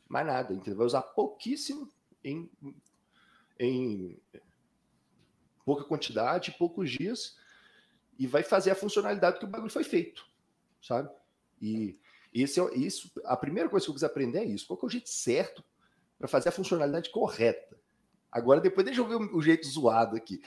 Mais 0.08 0.26
nada, 0.26 0.52
entendeu? 0.52 0.76
Vai 0.76 0.86
usar 0.86 1.02
pouquíssimo 1.02 1.90
em, 2.24 2.50
em 3.58 4.20
pouca 5.64 5.84
quantidade, 5.84 6.56
poucos 6.58 6.90
dias, 6.90 7.36
e 8.18 8.26
vai 8.26 8.42
fazer 8.42 8.70
a 8.70 8.74
funcionalidade 8.74 9.38
que 9.38 9.44
o 9.44 9.48
bagulho 9.48 9.72
foi 9.72 9.84
feito, 9.84 10.26
sabe? 10.82 11.08
E 11.60 11.98
esse 12.32 12.60
é 12.60 12.74
isso. 12.74 13.10
A 13.24 13.36
primeira 13.36 13.68
coisa 13.68 13.84
que 13.84 13.90
eu 13.90 13.94
quis 13.94 14.04
aprender 14.04 14.40
é 14.40 14.44
isso. 14.44 14.66
Qual 14.66 14.78
é 14.82 14.86
o 14.86 14.88
jeito 14.88 15.08
certo 15.08 15.64
para 16.18 16.28
fazer 16.28 16.48
a 16.48 16.52
funcionalidade 16.52 17.10
correta? 17.10 17.78
Agora, 18.30 18.60
depois, 18.60 18.84
deixa 18.84 19.00
eu 19.00 19.08
ver 19.08 19.16
o, 19.16 19.42
jeito 19.42 19.66
zoado 19.66 20.16
aqui. 20.16 20.40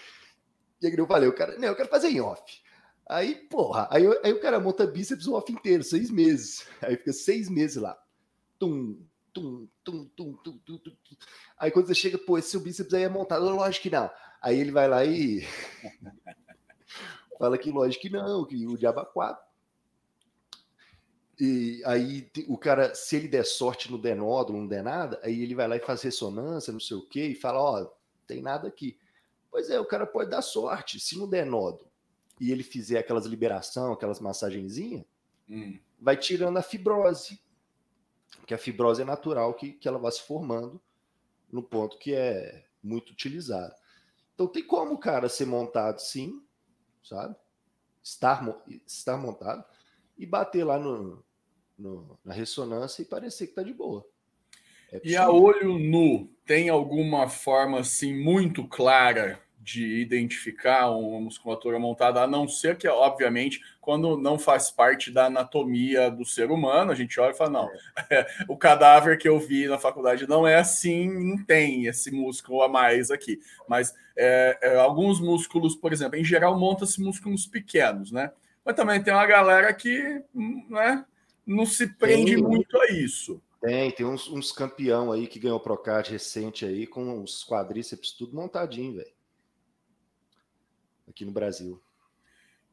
E 0.81 0.87
aí 0.87 0.95
eu 0.95 1.07
falei, 1.07 1.27
o 1.27 1.35
cara, 1.35 1.57
não, 1.57 1.67
eu 1.67 1.75
quero 1.75 1.89
fazer 1.89 2.09
em 2.09 2.21
off. 2.21 2.61
Aí, 3.05 3.35
porra, 3.35 3.87
aí, 3.91 4.05
aí 4.23 4.31
o 4.31 4.39
cara 4.39 4.59
monta 4.59 4.87
bíceps 4.87 5.27
o 5.27 5.33
off 5.33 5.51
inteiro, 5.51 5.83
seis 5.83 6.09
meses. 6.09 6.67
Aí 6.81 6.95
fica 6.95 7.11
seis 7.11 7.49
meses 7.49 7.81
lá. 7.81 7.97
Tum, 8.57 8.97
tum, 9.33 9.67
tum, 9.83 10.05
tum, 10.15 10.33
tum, 10.37 10.57
tum, 10.59 10.77
tum. 10.77 10.95
Aí 11.57 11.69
quando 11.69 11.87
você 11.87 11.95
chega, 11.95 12.17
pô, 12.17 12.37
esse 12.37 12.51
seu 12.51 12.61
bíceps 12.61 12.93
aí 12.93 13.03
é 13.03 13.09
montado. 13.09 13.43
Lógico 13.43 13.83
que 13.83 13.89
não. 13.89 14.09
Aí 14.41 14.57
ele 14.57 14.71
vai 14.71 14.87
lá 14.87 15.03
e 15.03 15.45
fala 17.37 17.57
que 17.57 17.71
lógico 17.71 18.03
que 18.03 18.09
não, 18.09 18.45
que 18.45 18.65
o 18.65 18.77
diabo 18.77 19.01
é 19.01 19.05
quatro. 19.05 19.43
E 21.39 21.81
aí 21.85 22.29
o 22.47 22.57
cara, 22.57 22.95
se 22.95 23.17
ele 23.17 23.27
der 23.27 23.45
sorte 23.45 23.91
no 23.91 23.97
der 23.97 24.15
nódulo, 24.15 24.59
não 24.59 24.67
der 24.67 24.83
nada, 24.83 25.19
aí 25.23 25.41
ele 25.41 25.55
vai 25.55 25.67
lá 25.67 25.75
e 25.75 25.79
faz 25.79 26.01
ressonância, 26.01 26.71
não 26.71 26.79
sei 26.79 26.95
o 26.95 27.05
quê, 27.05 27.27
e 27.27 27.35
fala, 27.35 27.59
ó, 27.59 27.81
oh, 27.81 27.91
tem 28.25 28.41
nada 28.41 28.67
aqui. 28.67 28.97
Pois 29.51 29.69
é, 29.69 29.79
o 29.79 29.85
cara 29.85 30.05
pode 30.05 30.29
dar 30.29 30.41
sorte, 30.41 30.99
se 30.99 31.17
não 31.17 31.27
der 31.27 31.45
nódulo 31.45 31.92
e 32.43 32.51
ele 32.51 32.61
fizer 32.61 32.99
aquelas 32.99 33.25
liberação, 33.25 33.93
aquelas 33.93 34.19
massagenzinhas, 34.19 35.05
hum. 35.49 35.79
vai 35.97 36.17
tirando 36.17 36.57
a 36.57 36.61
fibrose. 36.61 37.39
Que 38.45 38.53
a 38.53 38.57
fibrose 38.57 39.01
é 39.01 39.05
natural 39.05 39.53
que, 39.53 39.71
que 39.71 39.87
ela 39.87 39.97
vai 39.97 40.11
se 40.11 40.21
formando 40.23 40.81
no 41.49 41.63
ponto 41.63 41.97
que 41.97 42.13
é 42.13 42.65
muito 42.83 43.11
utilizado. 43.11 43.73
Então 44.35 44.45
tem 44.45 44.61
como, 44.61 44.97
cara, 44.97 45.29
ser 45.29 45.45
montado 45.45 45.99
sim, 45.99 46.43
sabe? 47.01 47.33
Estar, 48.03 48.45
estar 48.85 49.15
montado 49.15 49.63
e 50.17 50.25
bater 50.25 50.65
lá 50.65 50.77
no, 50.77 51.23
no 51.77 52.19
na 52.25 52.33
ressonância 52.33 53.03
e 53.03 53.05
parecer 53.05 53.47
que 53.47 53.53
tá 53.53 53.63
de 53.63 53.73
boa. 53.73 54.05
É 54.91 54.99
e 55.01 55.15
a 55.15 55.29
olho 55.31 55.79
nu, 55.79 56.29
tem 56.45 56.67
alguma 56.67 57.29
forma 57.29 57.79
assim 57.79 58.13
muito 58.13 58.67
clara 58.67 59.41
de 59.63 60.01
identificar 60.01 60.89
uma 60.89 61.21
musculatura 61.21 61.79
montada, 61.79 62.21
a 62.21 62.27
não 62.27 62.47
ser 62.49 62.77
que, 62.77 62.85
obviamente, 62.85 63.61
quando 63.79 64.17
não 64.17 64.37
faz 64.37 64.69
parte 64.69 65.09
da 65.09 65.27
anatomia 65.27 66.11
do 66.11 66.25
ser 66.25 66.51
humano, 66.51 66.91
a 66.91 66.95
gente 66.95 67.17
olha 67.19 67.31
e 67.31 67.37
fala: 67.37 67.49
não, 67.49 67.69
é. 68.09 68.27
o 68.49 68.57
cadáver 68.57 69.17
que 69.17 69.27
eu 69.27 69.39
vi 69.39 69.67
na 69.67 69.79
faculdade 69.79 70.27
não 70.27 70.45
é 70.45 70.57
assim, 70.57 71.09
não 71.09 71.43
tem 71.45 71.85
esse 71.85 72.11
músculo 72.11 72.61
a 72.61 72.67
mais 72.67 73.09
aqui. 73.09 73.39
Mas 73.67 73.93
é, 74.17 74.59
é, 74.61 74.75
alguns 74.75 75.21
músculos, 75.21 75.75
por 75.75 75.93
exemplo, 75.93 76.19
em 76.19 76.25
geral, 76.25 76.59
monta-se 76.59 77.01
músculos 77.01 77.47
pequenos, 77.47 78.11
né? 78.11 78.33
Mas 78.65 78.75
também 78.75 79.01
tem 79.01 79.13
uma 79.13 79.25
galera 79.25 79.73
que 79.73 80.21
né, 80.69 81.05
não 81.45 81.65
se 81.65 81.87
prende 81.87 82.35
tem, 82.35 82.43
muito 82.43 82.77
a 82.77 82.87
isso. 82.91 83.41
Tem, 83.61 83.91
tem 83.91 84.05
uns, 84.05 84.29
uns 84.29 84.51
campeão 84.51 85.09
aí 85.09 85.25
que 85.25 85.39
ganhou 85.39 85.59
Procard 85.59 86.11
recente 86.11 86.65
aí, 86.65 86.85
com 86.85 87.23
os 87.23 87.45
quadríceps 87.45 88.11
tudo 88.11 88.35
montadinho, 88.35 88.95
velho 88.95 89.22
aqui 91.13 91.23
no 91.23 91.31
Brasil. 91.31 91.81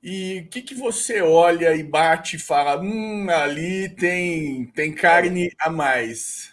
E 0.03 0.45
o 0.47 0.49
que, 0.49 0.63
que 0.63 0.75
você 0.75 1.21
olha 1.21 1.75
e 1.75 1.83
bate 1.83 2.37
e 2.37 2.39
fala, 2.39 2.81
hum, 2.81 3.29
ali 3.29 3.89
tem, 3.91 4.67
tem 4.67 4.95
carne 4.95 5.53
a 5.61 5.69
mais? 5.69 6.53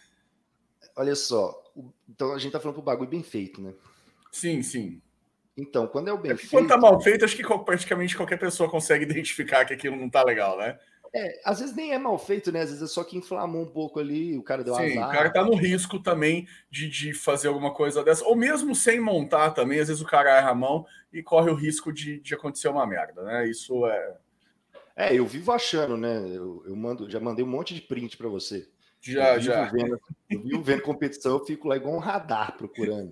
Olha 0.95 1.15
só, 1.15 1.63
então 2.09 2.33
a 2.33 2.37
gente 2.37 2.51
tá 2.51 2.59
falando 2.59 2.75
pro 2.75 2.83
bagulho 2.83 3.09
bem 3.09 3.23
feito, 3.23 3.61
né? 3.61 3.73
Sim, 4.31 4.61
sim. 4.61 5.01
Então, 5.57 5.87
quando 5.87 6.09
é 6.09 6.13
o 6.13 6.17
bem 6.17 6.33
é 6.33 6.35
feito. 6.35 6.51
Quando 6.51 6.67
tá 6.67 6.77
mal 6.77 7.01
feito, 7.01 7.23
acho 7.23 7.35
que 7.35 7.43
praticamente 7.63 8.17
qualquer 8.17 8.37
pessoa 8.37 8.69
consegue 8.69 9.05
identificar 9.09 9.65
que 9.65 9.73
aquilo 9.73 9.95
não 9.95 10.09
tá 10.09 10.23
legal, 10.23 10.57
né? 10.57 10.77
É, 11.13 11.41
às 11.45 11.59
vezes 11.59 11.75
nem 11.75 11.93
é 11.93 11.97
mal 11.97 12.17
feito, 12.17 12.51
né? 12.51 12.61
Às 12.61 12.69
vezes 12.69 12.83
é 12.83 12.87
só 12.87 13.03
que 13.03 13.17
inflamou 13.17 13.63
um 13.63 13.71
pouco 13.71 13.99
ali, 13.99 14.37
o 14.37 14.43
cara 14.43 14.63
deu 14.63 14.75
Sim, 14.75 14.97
azar. 14.97 15.09
o 15.09 15.11
cara 15.11 15.29
tá 15.29 15.43
no 15.43 15.55
risco 15.55 15.99
também 15.99 16.47
de, 16.69 16.89
de 16.89 17.13
fazer 17.13 17.47
alguma 17.47 17.73
coisa 17.73 18.03
dessa. 18.03 18.25
Ou 18.25 18.35
mesmo 18.35 18.75
sem 18.75 18.99
montar 18.99 19.51
também, 19.51 19.79
às 19.79 19.87
vezes 19.87 20.01
o 20.01 20.07
cara 20.07 20.37
erra 20.37 20.51
a 20.51 20.55
mão 20.55 20.85
e 21.11 21.23
corre 21.23 21.49
o 21.49 21.55
risco 21.55 21.91
de, 21.91 22.19
de 22.19 22.33
acontecer 22.33 22.67
uma 22.67 22.85
merda, 22.85 23.23
né? 23.23 23.47
Isso 23.47 23.85
é. 23.87 24.17
É, 24.95 25.13
eu 25.13 25.25
vivo 25.25 25.51
achando, 25.51 25.95
né? 25.95 26.17
Eu, 26.27 26.63
eu 26.65 26.75
mando, 26.75 27.09
já 27.09 27.19
mandei 27.19 27.45
um 27.45 27.49
monte 27.49 27.75
de 27.75 27.81
print 27.81 28.17
para 28.17 28.27
você. 28.27 28.67
Já, 28.99 29.35
eu 29.35 29.41
já. 29.41 29.65
Vendo, 29.65 29.99
eu 30.29 30.41
vivo 30.41 30.63
vendo 30.63 30.81
competição, 30.81 31.33
eu 31.33 31.45
fico 31.45 31.67
lá 31.67 31.77
igual 31.77 31.95
um 31.95 31.99
radar 31.99 32.57
procurando. 32.57 33.11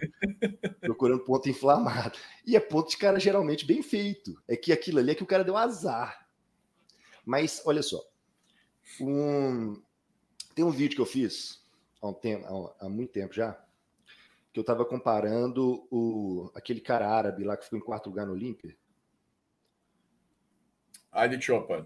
procurando 0.82 1.24
ponto 1.24 1.48
inflamado. 1.48 2.18
E 2.46 2.56
é 2.56 2.60
ponto 2.60 2.90
de 2.90 2.98
cara 2.98 3.20
geralmente 3.20 3.66
bem 3.66 3.82
feito. 3.82 4.34
É 4.48 4.56
que 4.56 4.74
aquilo 4.74 5.00
ali 5.00 5.12
é 5.12 5.16
que 5.16 5.24
o 5.24 5.28
cara 5.28 5.44
deu 5.44 5.56
azar. 5.56 6.25
Mas 7.26 7.62
olha 7.66 7.82
só, 7.82 8.02
um, 9.02 9.82
tem 10.54 10.64
um 10.64 10.72
vídeo 10.72 10.96
que 10.96 11.02
eu 11.02 11.06
fiz 11.06 11.66
há, 12.02 12.08
um 12.08 12.14
tempo, 12.14 12.76
há 12.80 12.88
muito 12.88 13.12
tempo 13.12 13.34
já, 13.34 13.54
que 14.54 14.60
eu 14.60 14.62
estava 14.62 14.86
comparando 14.86 15.86
o, 15.92 16.52
aquele 16.56 16.80
cara 16.80 17.10
árabe 17.10 17.44
lá 17.44 17.58
que 17.58 17.66
ficou 17.66 17.80
em 17.80 17.82
quarto 17.82 18.10
lugar 18.10 18.26
no 18.26 18.34
Olímpia. 18.34 18.78
Adi 21.12 21.42
Chopin. 21.42 21.86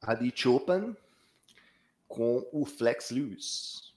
Adi 0.00 0.32
Chopin 0.34 0.96
com 2.06 2.48
o 2.52 2.64
Flex 2.64 3.10
Lewis, 3.10 3.94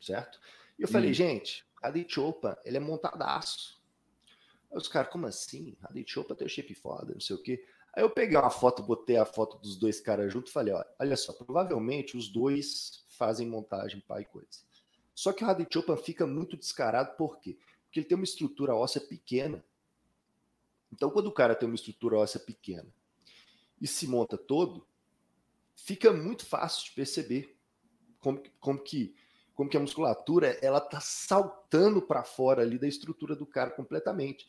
certo? 0.00 0.40
E 0.78 0.82
eu 0.82 0.88
falei, 0.88 1.10
hum. 1.10 1.14
gente, 1.14 1.66
Adi 1.82 2.06
Chopin, 2.08 2.54
ele 2.64 2.76
é 2.76 2.80
montadaço. 2.80 3.82
Aí 4.70 4.78
os 4.78 4.88
caras, 4.88 5.10
como 5.10 5.26
assim? 5.26 5.76
Adi 5.82 6.04
Chopin 6.06 6.34
tem 6.34 6.46
o 6.46 6.50
shape 6.50 6.74
foda, 6.74 7.12
não 7.12 7.20
sei 7.20 7.36
o 7.36 7.42
quê. 7.42 7.66
Aí 7.94 8.02
eu 8.02 8.10
peguei 8.10 8.38
uma 8.38 8.50
foto, 8.50 8.82
botei 8.82 9.16
a 9.16 9.24
foto 9.24 9.58
dos 9.58 9.76
dois 9.76 10.00
caras 10.00 10.32
junto 10.32 10.48
e 10.48 10.52
falei: 10.52 10.72
olha, 10.72 10.86
olha 10.98 11.16
só, 11.16 11.32
provavelmente 11.32 12.16
os 12.16 12.28
dois 12.28 13.04
fazem 13.18 13.46
montagem, 13.46 14.00
pai 14.00 14.22
e 14.22 14.26
coisa. 14.26 14.60
Só 15.14 15.32
que 15.32 15.44
o 15.44 15.46
Radit 15.46 15.72
Chopin 15.72 15.96
fica 15.96 16.26
muito 16.26 16.56
descarado, 16.56 17.16
por 17.16 17.38
quê? 17.38 17.58
Porque 17.84 18.00
ele 18.00 18.06
tem 18.06 18.16
uma 18.16 18.24
estrutura 18.24 18.74
óssea 18.74 19.00
pequena. 19.00 19.62
Então, 20.90 21.10
quando 21.10 21.26
o 21.26 21.32
cara 21.32 21.54
tem 21.54 21.68
uma 21.68 21.74
estrutura 21.74 22.16
óssea 22.16 22.40
pequena 22.40 22.88
e 23.80 23.86
se 23.86 24.06
monta 24.06 24.38
todo, 24.38 24.86
fica 25.74 26.12
muito 26.12 26.46
fácil 26.46 26.84
de 26.84 26.92
perceber 26.92 27.56
como, 28.20 28.42
como 28.58 28.78
que 28.78 29.14
como 29.54 29.68
que 29.68 29.76
a 29.76 29.80
musculatura 29.80 30.58
ela 30.62 30.80
tá 30.80 30.98
saltando 30.98 32.00
para 32.00 32.24
fora 32.24 32.62
ali 32.62 32.78
da 32.78 32.88
estrutura 32.88 33.36
do 33.36 33.46
cara 33.46 33.70
completamente. 33.70 34.48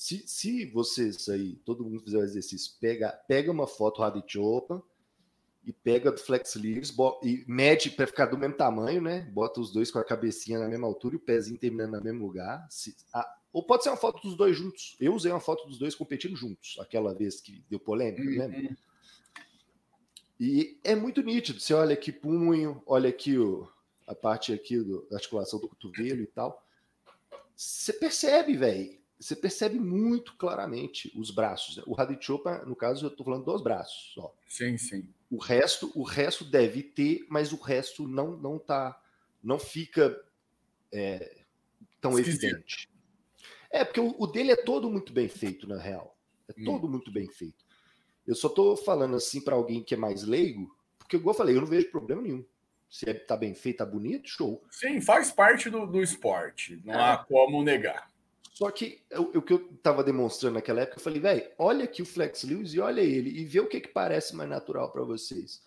Se, 0.00 0.26
se 0.26 0.64
vocês 0.64 1.28
aí, 1.28 1.56
todo 1.56 1.84
mundo 1.84 2.02
fizer 2.02 2.16
o 2.16 2.22
exercício, 2.22 2.72
pega, 2.80 3.10
pega 3.28 3.52
uma 3.52 3.66
foto 3.66 4.00
Radit 4.00 4.32
Chopin 4.32 4.80
e 5.62 5.74
pega 5.74 6.10
do 6.10 6.18
Flex 6.18 6.54
Leaves 6.54 6.90
e 7.22 7.44
mede 7.46 7.90
para 7.90 8.06
ficar 8.06 8.24
do 8.24 8.38
mesmo 8.38 8.56
tamanho, 8.56 9.02
né? 9.02 9.20
Bota 9.30 9.60
os 9.60 9.70
dois 9.70 9.90
com 9.90 9.98
a 9.98 10.04
cabecinha 10.04 10.58
na 10.58 10.66
mesma 10.66 10.86
altura 10.86 11.16
e 11.16 11.18
o 11.18 11.20
pezinho 11.20 11.58
terminando 11.58 11.98
no 11.98 12.02
mesmo 12.02 12.24
lugar. 12.24 12.66
Se, 12.70 12.96
a, 13.12 13.30
ou 13.52 13.62
pode 13.62 13.82
ser 13.82 13.90
uma 13.90 13.96
foto 13.98 14.26
dos 14.26 14.38
dois 14.38 14.56
juntos. 14.56 14.96
Eu 14.98 15.14
usei 15.14 15.30
uma 15.30 15.38
foto 15.38 15.68
dos 15.68 15.78
dois 15.78 15.94
competindo 15.94 16.34
juntos, 16.34 16.78
aquela 16.80 17.14
vez 17.14 17.38
que 17.38 17.62
deu 17.68 17.78
polêmica, 17.78 18.22
uhum. 18.22 18.38
lembra? 18.38 18.76
E 20.40 20.80
é 20.82 20.94
muito 20.94 21.20
nítido. 21.20 21.60
Você 21.60 21.74
olha 21.74 21.92
aqui 21.92 22.10
punho, 22.10 22.82
olha 22.86 23.10
aqui 23.10 23.36
o, 23.36 23.68
a 24.06 24.14
parte 24.14 24.50
aqui 24.50 24.78
do, 24.78 25.06
da 25.10 25.16
articulação 25.16 25.60
do 25.60 25.68
cotovelo 25.68 26.22
e 26.22 26.26
tal. 26.26 26.66
Você 27.54 27.92
percebe, 27.92 28.56
velho 28.56 28.99
você 29.20 29.36
percebe 29.36 29.78
muito 29.78 30.34
claramente 30.36 31.12
os 31.14 31.30
braços. 31.30 31.76
Né? 31.76 31.82
O 31.86 31.92
Radichopa, 31.92 32.64
no 32.64 32.74
caso, 32.74 33.04
eu 33.04 33.10
estou 33.10 33.24
falando 33.24 33.44
dos 33.44 33.62
braços. 33.62 34.16
Ó. 34.16 34.32
Sim, 34.48 34.78
sim. 34.78 35.06
O 35.30 35.36
resto, 35.36 35.92
o 35.94 36.02
resto 36.02 36.42
deve 36.42 36.82
ter, 36.82 37.26
mas 37.28 37.52
o 37.52 37.56
resto 37.56 38.08
não 38.08 38.36
não 38.38 38.58
tá, 38.58 38.98
não 39.42 39.58
fica 39.58 40.18
é, 40.90 41.44
tão 42.00 42.18
Esquisito. 42.18 42.44
evidente. 42.44 42.90
É 43.70 43.84
porque 43.84 44.00
o, 44.00 44.16
o, 44.18 44.26
dele 44.26 44.52
é 44.52 44.56
todo 44.56 44.90
muito 44.90 45.12
bem 45.12 45.28
feito, 45.28 45.68
na 45.68 45.78
real. 45.78 46.18
É 46.48 46.58
hum. 46.58 46.64
todo 46.64 46.88
muito 46.88 47.12
bem 47.12 47.28
feito. 47.28 47.64
Eu 48.26 48.34
só 48.34 48.48
estou 48.48 48.74
falando 48.74 49.16
assim 49.16 49.40
para 49.40 49.54
alguém 49.54 49.82
que 49.82 49.94
é 49.94 49.98
mais 49.98 50.24
leigo, 50.24 50.74
porque 50.98 51.16
igual 51.16 51.34
eu 51.34 51.38
falei, 51.38 51.56
eu 51.56 51.60
não 51.60 51.68
vejo 51.68 51.90
problema 51.90 52.22
nenhum. 52.22 52.44
Se 52.88 53.08
é, 53.08 53.14
tá 53.14 53.36
bem 53.36 53.54
feito, 53.54 53.78
tá 53.78 53.86
bonito, 53.86 54.28
show. 54.28 54.64
Sim, 54.70 55.00
faz 55.00 55.30
parte 55.30 55.70
do, 55.70 55.86
do 55.86 56.02
esporte. 56.02 56.80
Não 56.84 56.94
é. 56.94 57.12
há 57.12 57.18
como 57.18 57.62
negar. 57.62 58.09
Só 58.60 58.70
que 58.70 59.02
o, 59.16 59.40
que 59.40 59.54
eu 59.54 59.70
estava 59.74 60.04
demonstrando 60.04 60.56
naquela 60.56 60.82
época, 60.82 60.98
eu 60.98 61.02
falei, 61.02 61.18
velho, 61.18 61.50
olha 61.56 61.84
aqui 61.84 62.02
o 62.02 62.04
Flex 62.04 62.42
Lewis 62.42 62.74
e 62.74 62.78
olha 62.78 63.00
ele 63.00 63.30
e 63.30 63.42
vê 63.42 63.58
o 63.58 63.66
que, 63.66 63.80
que 63.80 63.88
parece 63.88 64.36
mais 64.36 64.50
natural 64.50 64.92
para 64.92 65.02
vocês. 65.02 65.62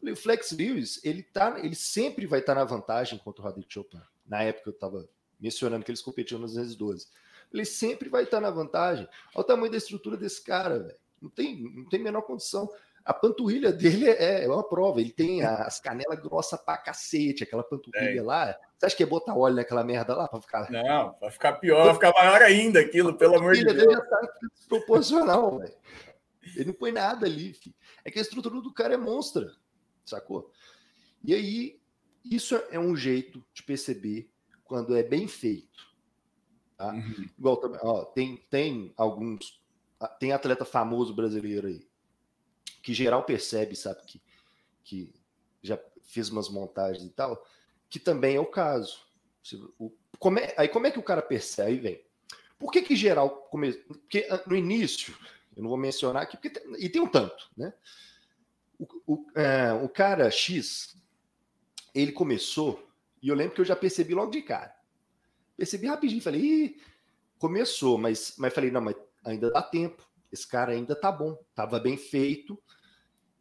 Falei, 0.00 0.14
o 0.14 0.16
Flex 0.16 0.52
Lewis, 0.52 0.98
ele, 1.04 1.22
tá, 1.22 1.60
ele 1.62 1.74
sempre 1.74 2.24
vai 2.24 2.40
estar 2.40 2.54
tá 2.54 2.60
na 2.60 2.64
vantagem 2.64 3.18
contra 3.18 3.42
o 3.42 3.44
Rodrigo 3.44 3.70
Chopin. 3.70 4.00
Na 4.26 4.42
época 4.42 4.70
eu 4.70 4.72
estava 4.72 5.06
mencionando 5.38 5.84
que 5.84 5.90
eles 5.90 6.00
competiam 6.00 6.40
nos 6.40 6.54
212. 6.54 7.08
Ele 7.52 7.66
sempre 7.66 8.08
vai 8.08 8.22
estar 8.22 8.38
tá 8.38 8.40
na 8.40 8.50
vantagem. 8.50 9.06
Olha 9.34 9.42
o 9.42 9.44
tamanho 9.44 9.70
da 9.70 9.76
estrutura 9.76 10.16
desse 10.16 10.40
cara, 10.40 10.78
velho. 10.78 10.98
Não 11.20 11.28
tem, 11.28 11.54
não 11.54 11.84
tem 11.84 12.00
menor 12.00 12.22
condição. 12.22 12.66
A 13.08 13.14
panturrilha 13.14 13.72
dele 13.72 14.06
é, 14.06 14.44
é 14.44 14.48
uma 14.48 14.62
prova. 14.62 15.00
Ele 15.00 15.10
tem 15.10 15.42
as 15.42 15.80
canelas 15.80 16.20
grossas 16.20 16.60
pra 16.60 16.76
cacete, 16.76 17.42
aquela 17.42 17.64
panturrilha 17.64 18.20
é. 18.20 18.22
lá. 18.22 18.54
Você 18.76 18.84
acha 18.84 18.96
que 18.96 19.02
é 19.02 19.06
botar 19.06 19.34
óleo 19.34 19.56
naquela 19.56 19.82
merda 19.82 20.14
lá 20.14 20.28
pra 20.28 20.38
ficar. 20.42 20.70
Não, 20.70 21.16
vai 21.18 21.30
ficar 21.30 21.54
pior, 21.54 21.86
vai 21.86 21.94
ficar 21.94 22.12
maior 22.12 22.42
ainda 22.42 22.80
aquilo, 22.80 23.16
pelo 23.16 23.36
amor 23.36 23.54
de 23.54 23.64
Deus. 23.64 23.78
Dele 23.78 23.92
já 23.92 24.00
tá 24.02 24.28
desproporcional, 24.52 25.56
velho. 25.58 25.74
Ele 26.54 26.66
não 26.66 26.74
põe 26.74 26.92
nada 26.92 27.24
ali, 27.24 27.54
filho. 27.54 27.74
É 28.04 28.10
que 28.10 28.18
a 28.18 28.22
estrutura 28.22 28.60
do 28.60 28.74
cara 28.74 28.92
é 28.92 28.98
monstra, 28.98 29.54
sacou? 30.04 30.52
E 31.24 31.32
aí, 31.32 31.80
isso 32.22 32.62
é 32.70 32.78
um 32.78 32.94
jeito 32.94 33.42
de 33.54 33.62
perceber 33.62 34.30
quando 34.64 34.94
é 34.94 35.02
bem 35.02 35.26
feito. 35.26 35.88
Tá? 36.76 36.92
Uhum. 36.92 37.26
Igual 37.38 37.58
ó, 37.80 38.04
tem, 38.04 38.36
tem 38.50 38.92
alguns. 38.98 39.62
Tem 40.20 40.30
atleta 40.30 40.66
famoso 40.66 41.14
brasileiro 41.14 41.68
aí 41.68 41.87
que 42.82 42.94
geral 42.94 43.24
percebe, 43.24 43.74
sabe, 43.76 44.02
que, 44.06 44.20
que 44.84 45.12
já 45.62 45.78
fez 46.04 46.30
umas 46.30 46.48
montagens 46.48 47.04
e 47.04 47.10
tal, 47.10 47.46
que 47.88 47.98
também 47.98 48.36
é 48.36 48.40
o 48.40 48.46
caso. 48.46 49.06
Como 50.18 50.38
é, 50.38 50.54
aí 50.56 50.68
como 50.68 50.86
é 50.86 50.90
que 50.90 50.98
o 50.98 51.02
cara 51.02 51.22
percebe? 51.22 51.70
Aí 51.70 51.78
vem. 51.78 52.04
Por 52.58 52.72
que 52.72 52.82
que 52.82 52.96
geral 52.96 53.30
come, 53.50 53.72
Porque 53.72 54.26
ah, 54.30 54.42
no 54.46 54.56
início, 54.56 55.16
eu 55.56 55.62
não 55.62 55.68
vou 55.68 55.78
mencionar 55.78 56.22
aqui, 56.22 56.36
porque 56.36 56.50
tem, 56.50 56.62
e 56.78 56.88
tem 56.88 57.00
um 57.00 57.08
tanto, 57.08 57.50
né? 57.56 57.72
O, 58.78 58.86
o, 59.06 59.26
é, 59.34 59.72
o 59.72 59.88
cara 59.88 60.30
X, 60.30 60.96
ele 61.94 62.12
começou, 62.12 62.88
e 63.22 63.28
eu 63.28 63.34
lembro 63.34 63.54
que 63.54 63.60
eu 63.60 63.64
já 63.64 63.76
percebi 63.76 64.14
logo 64.14 64.30
de 64.30 64.42
cara. 64.42 64.74
Percebi 65.56 65.88
rapidinho, 65.88 66.22
falei, 66.22 66.80
começou, 67.38 67.98
mas, 67.98 68.34
mas 68.38 68.54
falei, 68.54 68.70
não, 68.70 68.80
mas 68.80 68.96
ainda 69.24 69.50
dá 69.50 69.62
tempo. 69.62 70.07
Esse 70.30 70.46
cara 70.46 70.72
ainda 70.72 70.94
tá 70.94 71.10
bom, 71.10 71.42
tava 71.54 71.80
bem 71.80 71.96
feito 71.96 72.58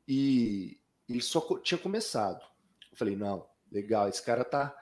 e 0.08 0.80
ele 1.08 1.21
só 1.21 1.41
tinha 1.60 1.78
começado. 1.78 2.43
Eu 2.91 2.97
falei, 2.97 3.15
não, 3.15 3.47
legal, 3.71 4.08
esse 4.08 4.23
cara 4.23 4.43
tá, 4.43 4.76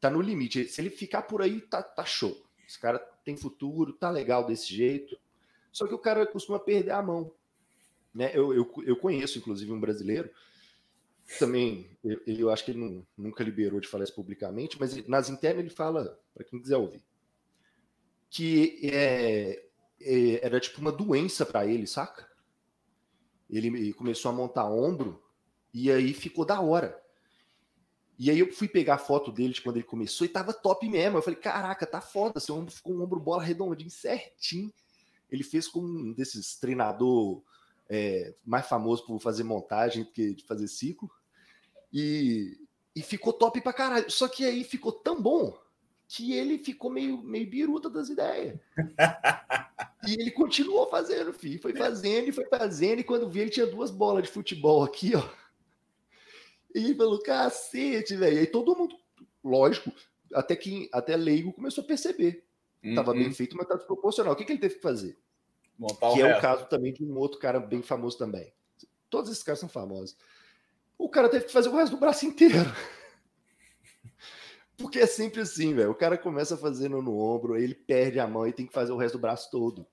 tá 0.00 0.10
no 0.10 0.20
limite. 0.20 0.66
Se 0.68 0.80
ele 0.80 0.90
ficar 0.90 1.22
por 1.22 1.42
aí, 1.42 1.60
tá, 1.60 1.82
tá 1.82 2.04
show. 2.04 2.36
Esse 2.66 2.78
cara 2.78 2.98
tem 3.24 3.36
futuro, 3.36 3.92
tá 3.92 4.10
legal 4.10 4.46
desse 4.46 4.74
jeito. 4.74 5.18
Só 5.72 5.86
que 5.86 5.94
o 5.94 5.98
cara 5.98 6.26
costuma 6.26 6.58
perder 6.58 6.92
a 6.92 7.02
mão. 7.02 7.32
Né? 8.14 8.30
Eu, 8.34 8.54
eu, 8.54 8.72
eu 8.84 8.96
conheço, 8.96 9.38
inclusive, 9.38 9.70
um 9.70 9.80
brasileiro, 9.80 10.30
também, 11.38 11.90
eu, 12.04 12.20
eu 12.26 12.50
acho 12.50 12.64
que 12.64 12.70
ele 12.70 12.78
não, 12.78 13.06
nunca 13.16 13.42
liberou 13.42 13.80
de 13.80 13.88
falar 13.88 14.04
isso 14.04 14.14
publicamente, 14.14 14.78
mas 14.78 15.06
nas 15.08 15.28
internas 15.28 15.60
ele 15.60 15.74
fala, 15.74 16.18
para 16.32 16.44
quem 16.44 16.60
quiser 16.60 16.76
ouvir, 16.76 17.02
que 18.30 18.80
é, 18.84 19.50
é, 19.50 19.65
era 20.00 20.60
tipo 20.60 20.80
uma 20.80 20.92
doença 20.92 21.44
para 21.44 21.66
ele, 21.66 21.86
saca? 21.86 22.28
Ele 23.48 23.92
começou 23.92 24.30
a 24.30 24.34
montar 24.34 24.70
ombro 24.70 25.22
e 25.72 25.90
aí 25.90 26.12
ficou 26.12 26.44
da 26.44 26.60
hora. 26.60 27.00
E 28.18 28.30
aí 28.30 28.38
eu 28.38 28.50
fui 28.52 28.66
pegar 28.66 28.94
a 28.94 28.98
foto 28.98 29.30
dele 29.30 29.52
de 29.52 29.60
quando 29.60 29.76
ele 29.76 29.84
começou 29.84 30.24
e 30.24 30.30
tava 30.30 30.52
top 30.52 30.88
mesmo. 30.88 31.18
Eu 31.18 31.22
falei, 31.22 31.38
caraca, 31.38 31.86
tá 31.86 32.00
foda, 32.00 32.40
seu 32.40 32.56
ombro 32.56 32.72
ficou 32.72 32.94
um 32.94 33.02
ombro 33.02 33.20
bola 33.20 33.42
redondinho, 33.42 33.90
certinho. 33.90 34.72
Ele 35.30 35.44
fez 35.44 35.68
com 35.68 35.80
um 35.80 36.12
desses 36.12 36.56
treinador 36.56 37.42
é, 37.88 38.34
mais 38.44 38.66
famoso 38.66 39.04
por 39.04 39.20
fazer 39.20 39.44
montagem 39.44 40.04
do 40.04 40.10
que 40.10 40.34
de 40.34 40.44
fazer 40.44 40.66
ciclo. 40.66 41.10
E, 41.92 42.58
e 42.94 43.02
ficou 43.02 43.32
top 43.32 43.60
pra 43.60 43.72
caralho. 43.72 44.10
Só 44.10 44.28
que 44.28 44.44
aí 44.44 44.64
ficou 44.64 44.92
tão 44.92 45.20
bom 45.20 45.56
que 46.08 46.32
ele 46.32 46.58
ficou 46.58 46.90
meio, 46.90 47.18
meio 47.22 47.48
biruta 47.48 47.90
das 47.90 48.08
ideias. 48.08 48.58
e 50.06 50.14
ele 50.14 50.30
continuou 50.30 50.88
fazendo, 50.88 51.32
filho. 51.32 51.60
Foi 51.60 51.74
fazendo 51.74 52.28
e 52.28 52.32
foi 52.32 52.46
fazendo. 52.46 53.00
E 53.00 53.04
quando 53.04 53.28
vi, 53.28 53.40
ele 53.40 53.50
tinha 53.50 53.66
duas 53.66 53.90
bolas 53.90 54.24
de 54.24 54.30
futebol 54.30 54.84
aqui, 54.84 55.12
ó. 55.16 55.28
E 56.74 56.78
ele 56.78 56.94
falou, 56.94 57.22
cacete, 57.22 58.14
velho. 58.14 58.38
Aí 58.38 58.46
todo 58.46 58.76
mundo, 58.76 58.96
lógico, 59.42 59.92
até 60.32 60.54
que 60.54 60.88
até 60.92 61.16
leigo 61.16 61.52
começou 61.52 61.82
a 61.82 61.86
perceber. 61.86 62.44
Uhum. 62.84 62.94
Tava 62.94 63.12
bem 63.12 63.32
feito, 63.32 63.56
mas 63.56 63.66
tá 63.66 63.74
desproporcional. 63.74 64.34
O 64.34 64.36
que, 64.36 64.44
que 64.44 64.52
ele 64.52 64.60
teve 64.60 64.76
que 64.76 64.82
fazer? 64.82 65.18
Montar 65.78 66.12
que 66.12 66.22
é 66.22 66.26
resto. 66.26 66.38
o 66.38 66.42
caso 66.42 66.66
também 66.66 66.92
de 66.92 67.04
um 67.04 67.16
outro 67.18 67.38
cara 67.38 67.58
bem 67.58 67.82
famoso 67.82 68.16
também. 68.16 68.52
Todos 69.10 69.30
esses 69.30 69.42
caras 69.42 69.58
são 69.58 69.68
famosos. 69.68 70.16
O 70.98 71.08
cara 71.08 71.28
teve 71.28 71.46
que 71.46 71.52
fazer 71.52 71.68
o 71.68 71.76
resto 71.76 71.94
do 71.96 72.00
braço 72.00 72.24
inteiro. 72.26 72.54
Porque 74.76 74.98
é 74.98 75.06
sempre 75.06 75.40
assim, 75.40 75.74
velho. 75.74 75.90
O 75.90 75.94
cara 75.94 76.18
começa 76.18 76.56
fazendo 76.56 77.00
no 77.00 77.18
ombro, 77.18 77.54
aí 77.54 77.64
ele 77.64 77.74
perde 77.74 78.20
a 78.20 78.26
mão 78.26 78.46
e 78.46 78.52
tem 78.52 78.66
que 78.66 78.72
fazer 78.72 78.92
o 78.92 78.96
resto 78.96 79.18
do 79.18 79.22
braço 79.22 79.50
todo. 79.50 79.86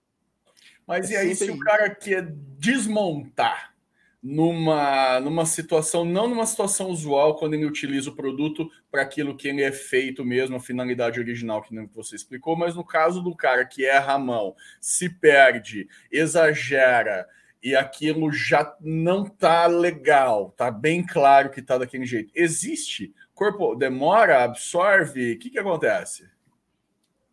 Mas 0.86 1.10
é 1.10 1.13
e 1.13 1.17
aí, 1.17 1.36
se 1.36 1.50
o 1.50 1.60
cara 1.60 1.89
quer 1.89 2.28
desmontar 2.58 3.74
numa, 4.22 5.19
numa 5.19 5.46
situação, 5.46 6.06
não 6.06 6.30
numa 6.30 6.46
situação 6.46 6.89
usual, 6.89 7.36
quando 7.36 7.56
ele 7.56 7.65
utiliza 7.65 8.10
o 8.10 8.15
produto 8.15 8.69
para 8.89 9.02
aquilo 9.02 9.36
que 9.36 9.50
ele 9.50 9.62
é 9.62 9.72
feito 9.72 10.24
mesmo, 10.24 10.56
a 10.56 10.62
finalidade 10.62 11.19
original 11.19 11.62
que 11.62 11.76
você 11.93 12.15
explicou, 12.15 12.56
mas 12.56 12.76
no 12.76 12.86
caso 12.86 13.22
do 13.22 13.36
cara 13.36 13.65
que 13.65 13.86
erra 13.86 14.13
a 14.13 14.19
mão, 14.19 14.56
se 14.80 15.10
perde, 15.10 15.89
exagera, 16.10 17.28
e 17.62 17.76
aquilo 17.76 18.32
já 18.32 18.76
não 18.82 19.26
tá 19.26 19.67
legal, 19.67 20.52
tá 20.52 20.69
bem 20.69 21.06
claro 21.06 21.50
que 21.50 21.62
tá 21.62 21.78
daquele 21.78 22.06
jeito. 22.06 22.32
Existe 22.36 23.13
corpo 23.34 23.76
demora, 23.76 24.43
absorve? 24.43 25.34
O 25.34 25.39
que, 25.39 25.50
que 25.50 25.60
acontece? 25.60 26.30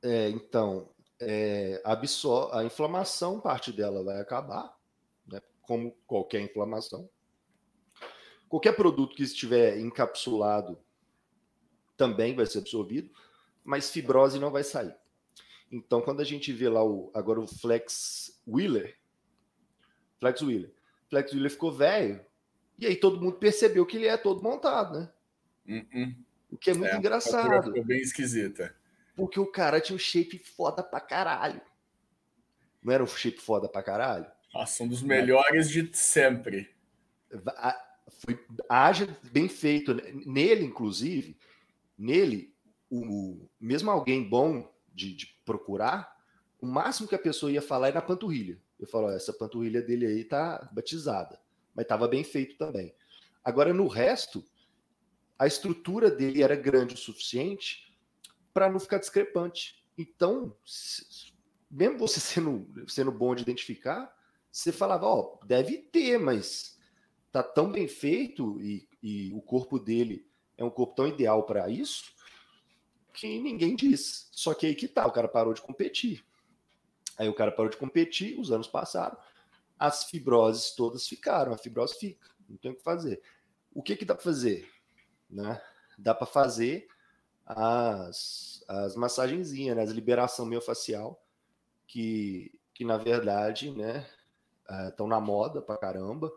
É, 0.03 0.29
então, 0.31 0.89
é, 1.21 1.83
a 1.85 2.65
inflamação, 2.65 3.41
parte 3.41 3.73
dela 3.73 4.03
vai 4.03 4.21
acabar, 4.21 4.75
né, 5.27 5.41
como 5.63 5.93
qualquer 6.07 6.41
inflamação. 6.41 7.09
Qualquer 8.49 8.73
produto 8.73 9.15
que 9.15 9.23
estiver 9.23 9.79
encapsulado 9.79 10.79
também 11.97 12.35
vai 12.35 12.47
ser 12.47 12.59
absorvido, 12.59 13.11
mas 13.63 13.91
fibrose 13.91 14.39
não 14.39 14.51
vai 14.51 14.65
sair. 14.65 14.95
Então, 15.71 16.01
quando 16.01 16.21
a 16.21 16.25
gente 16.25 16.53
vê 16.53 16.69
lá 16.69 16.83
o, 16.83 17.11
agora 17.15 17.39
o 17.41 17.47
Flex 17.47 18.43
Wheeler, 18.47 18.99
Flex 20.19 20.41
Wheeler, 20.41 20.75
Flex 21.09 21.33
Wheeler 21.33 21.51
ficou 21.51 21.71
velho, 21.71 22.25
e 22.79 22.87
aí 22.87 22.97
todo 22.97 23.21
mundo 23.21 23.37
percebeu 23.37 23.87
que 23.87 23.97
ele 23.97 24.07
é 24.07 24.17
todo 24.17 24.43
montado, 24.43 24.99
né? 24.99 25.13
Uh 25.71 25.99
-uh. 25.99 26.17
O 26.51 26.57
que 26.57 26.71
é 26.71 26.75
muito 26.75 26.93
é, 26.93 26.99
engraçado. 26.99 27.63
Ficou 27.63 27.85
bem 27.85 28.01
esquisita. 28.01 28.75
Porque 29.15 29.39
o 29.39 29.47
cara 29.47 29.81
tinha 29.81 29.95
um 29.95 29.99
shape 29.99 30.39
foda 30.39 30.83
pra 30.83 31.01
caralho. 31.01 31.61
Não 32.83 32.93
era 32.93 33.05
um 33.05 33.07
shape 33.07 33.41
foda 33.41 33.69
pra 33.69 33.83
caralho? 33.83 34.27
Nossa, 34.53 34.83
um 34.83 34.89
dos 34.89 35.03
melhores 35.03 35.69
é. 35.69 35.83
de 35.83 35.97
sempre. 35.97 36.75
Foi, 38.09 38.39
haja 38.69 39.09
bem 39.31 39.49
feito. 39.49 39.95
Nele, 40.27 40.65
inclusive, 40.65 41.37
nele, 41.97 42.53
o, 42.91 43.49
mesmo 43.61 43.91
alguém 43.91 44.29
bom 44.29 44.73
de, 44.93 45.15
de, 45.15 45.27
procurar, 45.45 46.17
o 46.61 46.67
máximo 46.67 47.09
que 47.09 47.15
a 47.15 47.19
pessoa 47.19 47.53
ia 47.53 47.63
falar 47.63 47.89
é 47.89 47.93
na 47.93 48.03
panturrilha. 48.03 48.59
Eu 48.79 48.87
falo, 48.87 49.11
essa 49.11 49.33
panturrilha 49.33 49.83
dele 49.83 50.07
aí 50.07 50.25
tá 50.25 50.69
batizada. 50.73 51.39
Mas 51.75 51.87
tava 51.87 52.09
bem 52.09 52.25
feito 52.25 52.57
também. 52.57 52.93
Agora, 53.45 53.73
no 53.73 53.87
resto, 53.87 54.45
a 55.41 55.47
estrutura 55.47 56.11
dele 56.11 56.43
era 56.43 56.55
grande 56.55 56.95
o 56.95 56.99
suficiente 56.99 57.97
para 58.53 58.69
não 58.69 58.79
ficar 58.79 58.99
discrepante. 58.99 59.83
Então, 59.97 60.55
mesmo 61.71 61.97
você 61.97 62.21
sendo, 62.21 62.71
sendo 62.87 63.11
bom 63.11 63.35
de 63.35 63.41
identificar, 63.41 64.15
você 64.53 64.71
falava, 64.71 65.07
ó, 65.07 65.39
oh, 65.41 65.47
deve 65.47 65.79
ter, 65.79 66.19
mas 66.19 66.79
tá 67.33 67.43
tão 67.43 67.73
bem 67.73 67.89
feito 67.89 68.61
e, 68.61 68.87
e 69.03 69.33
o 69.33 69.41
corpo 69.41 69.79
dele 69.79 70.29
é 70.59 70.65
um 70.65 70.69
corpo 70.69 70.95
tão 70.95 71.07
ideal 71.07 71.47
para 71.47 71.71
isso 71.71 72.13
que 73.15 73.41
ninguém 73.41 73.75
diz. 73.75 74.29
Só 74.33 74.53
que 74.53 74.67
aí 74.67 74.75
que 74.75 74.87
tá, 74.87 75.07
o 75.07 75.13
cara 75.13 75.27
parou 75.27 75.55
de 75.55 75.63
competir. 75.63 76.23
Aí 77.17 77.31
o 77.31 77.35
cara 77.35 77.51
parou 77.51 77.71
de 77.71 77.79
competir, 77.79 78.39
os 78.39 78.53
anos 78.53 78.67
passaram, 78.67 79.17
as 79.79 80.05
fibroses 80.05 80.75
todas 80.75 81.09
ficaram, 81.09 81.55
a 81.55 81.57
fibrose 81.57 81.99
fica, 81.99 82.29
não 82.47 82.59
tem 82.59 82.73
o 82.73 82.77
que 82.77 82.83
fazer. 82.83 83.23
O 83.73 83.83
que 83.83 83.97
que 83.97 84.05
dá 84.05 84.15
para 84.15 84.25
fazer? 84.25 84.69
Né? 85.31 85.61
Dá 85.99 86.15
para 86.15 86.27
fazer 86.27 86.89
as, 87.47 88.65
as 88.69 88.95
massagenzinhas, 88.97 89.77
né? 89.77 89.83
As 89.83 89.91
liberação 89.91 90.47
miofascial, 90.47 91.23
que, 91.87 92.53
que 92.75 92.85
na 92.85 92.97
verdade, 92.97 93.71
né, 93.73 94.07
estão 94.89 95.07
é, 95.07 95.11
na 95.11 95.21
moda 95.21 95.61
pra 95.61 95.77
caramba. 95.77 96.33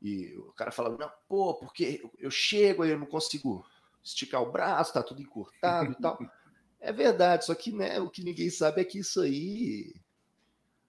E 0.00 0.34
o 0.36 0.52
cara 0.52 0.70
fala, 0.70 0.96
não, 0.96 1.10
pô, 1.28 1.54
porque 1.54 2.02
eu 2.18 2.30
chego 2.30 2.82
aí, 2.82 2.90
eu 2.90 2.98
não 2.98 3.06
consigo 3.06 3.64
esticar 4.02 4.42
o 4.42 4.50
braço, 4.50 4.92
tá 4.92 5.02
tudo 5.02 5.22
encurtado 5.22 5.92
e 5.92 5.94
tal. 5.94 6.18
É 6.80 6.92
verdade, 6.92 7.44
só 7.44 7.54
que 7.54 7.70
né, 7.70 8.00
o 8.00 8.10
que 8.10 8.24
ninguém 8.24 8.50
sabe 8.50 8.80
é 8.80 8.84
que 8.84 8.98
isso 8.98 9.20
aí, 9.20 9.94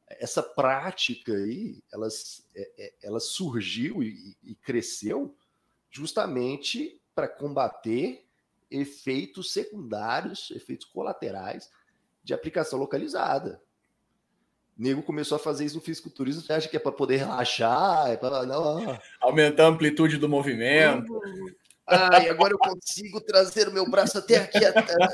essa 0.08 0.42
prática 0.42 1.32
aí, 1.32 1.84
elas, 1.94 2.44
é, 2.56 2.72
é, 2.78 2.94
ela 3.04 3.20
surgiu 3.20 4.02
e, 4.02 4.36
e 4.42 4.56
cresceu 4.56 5.38
justamente 5.92 7.00
para 7.14 7.28
combater 7.28 8.26
efeitos 8.70 9.54
secundários, 9.54 10.52
efeitos 10.52 10.86
colaterais 10.86 11.70
de 12.24 12.34
aplicação 12.34 12.80
localizada. 12.80 13.62
O 14.78 14.82
nego 14.82 15.04
começou 15.04 15.36
a 15.36 15.40
fazer 15.40 15.66
isso 15.66 15.76
no 15.76 15.82
fisiculturismo, 15.82 16.42
você 16.42 16.54
acha 16.54 16.68
que 16.68 16.76
é 16.76 16.80
para 16.80 16.92
poder 16.92 17.18
relaxar, 17.18 18.10
é 18.10 18.18
para 18.18 18.46
não 18.46 19.00
aumentar 19.22 19.66
a 19.66 19.68
amplitude 19.68 20.18
do 20.18 20.28
movimento. 20.28 21.22
Ai, 21.86 22.30
agora 22.30 22.54
eu 22.54 22.58
consigo 22.58 23.22
trazer 23.22 23.68
o 23.68 23.74
meu 23.74 23.88
braço 23.88 24.18
até 24.18 24.38
aqui, 24.38 24.60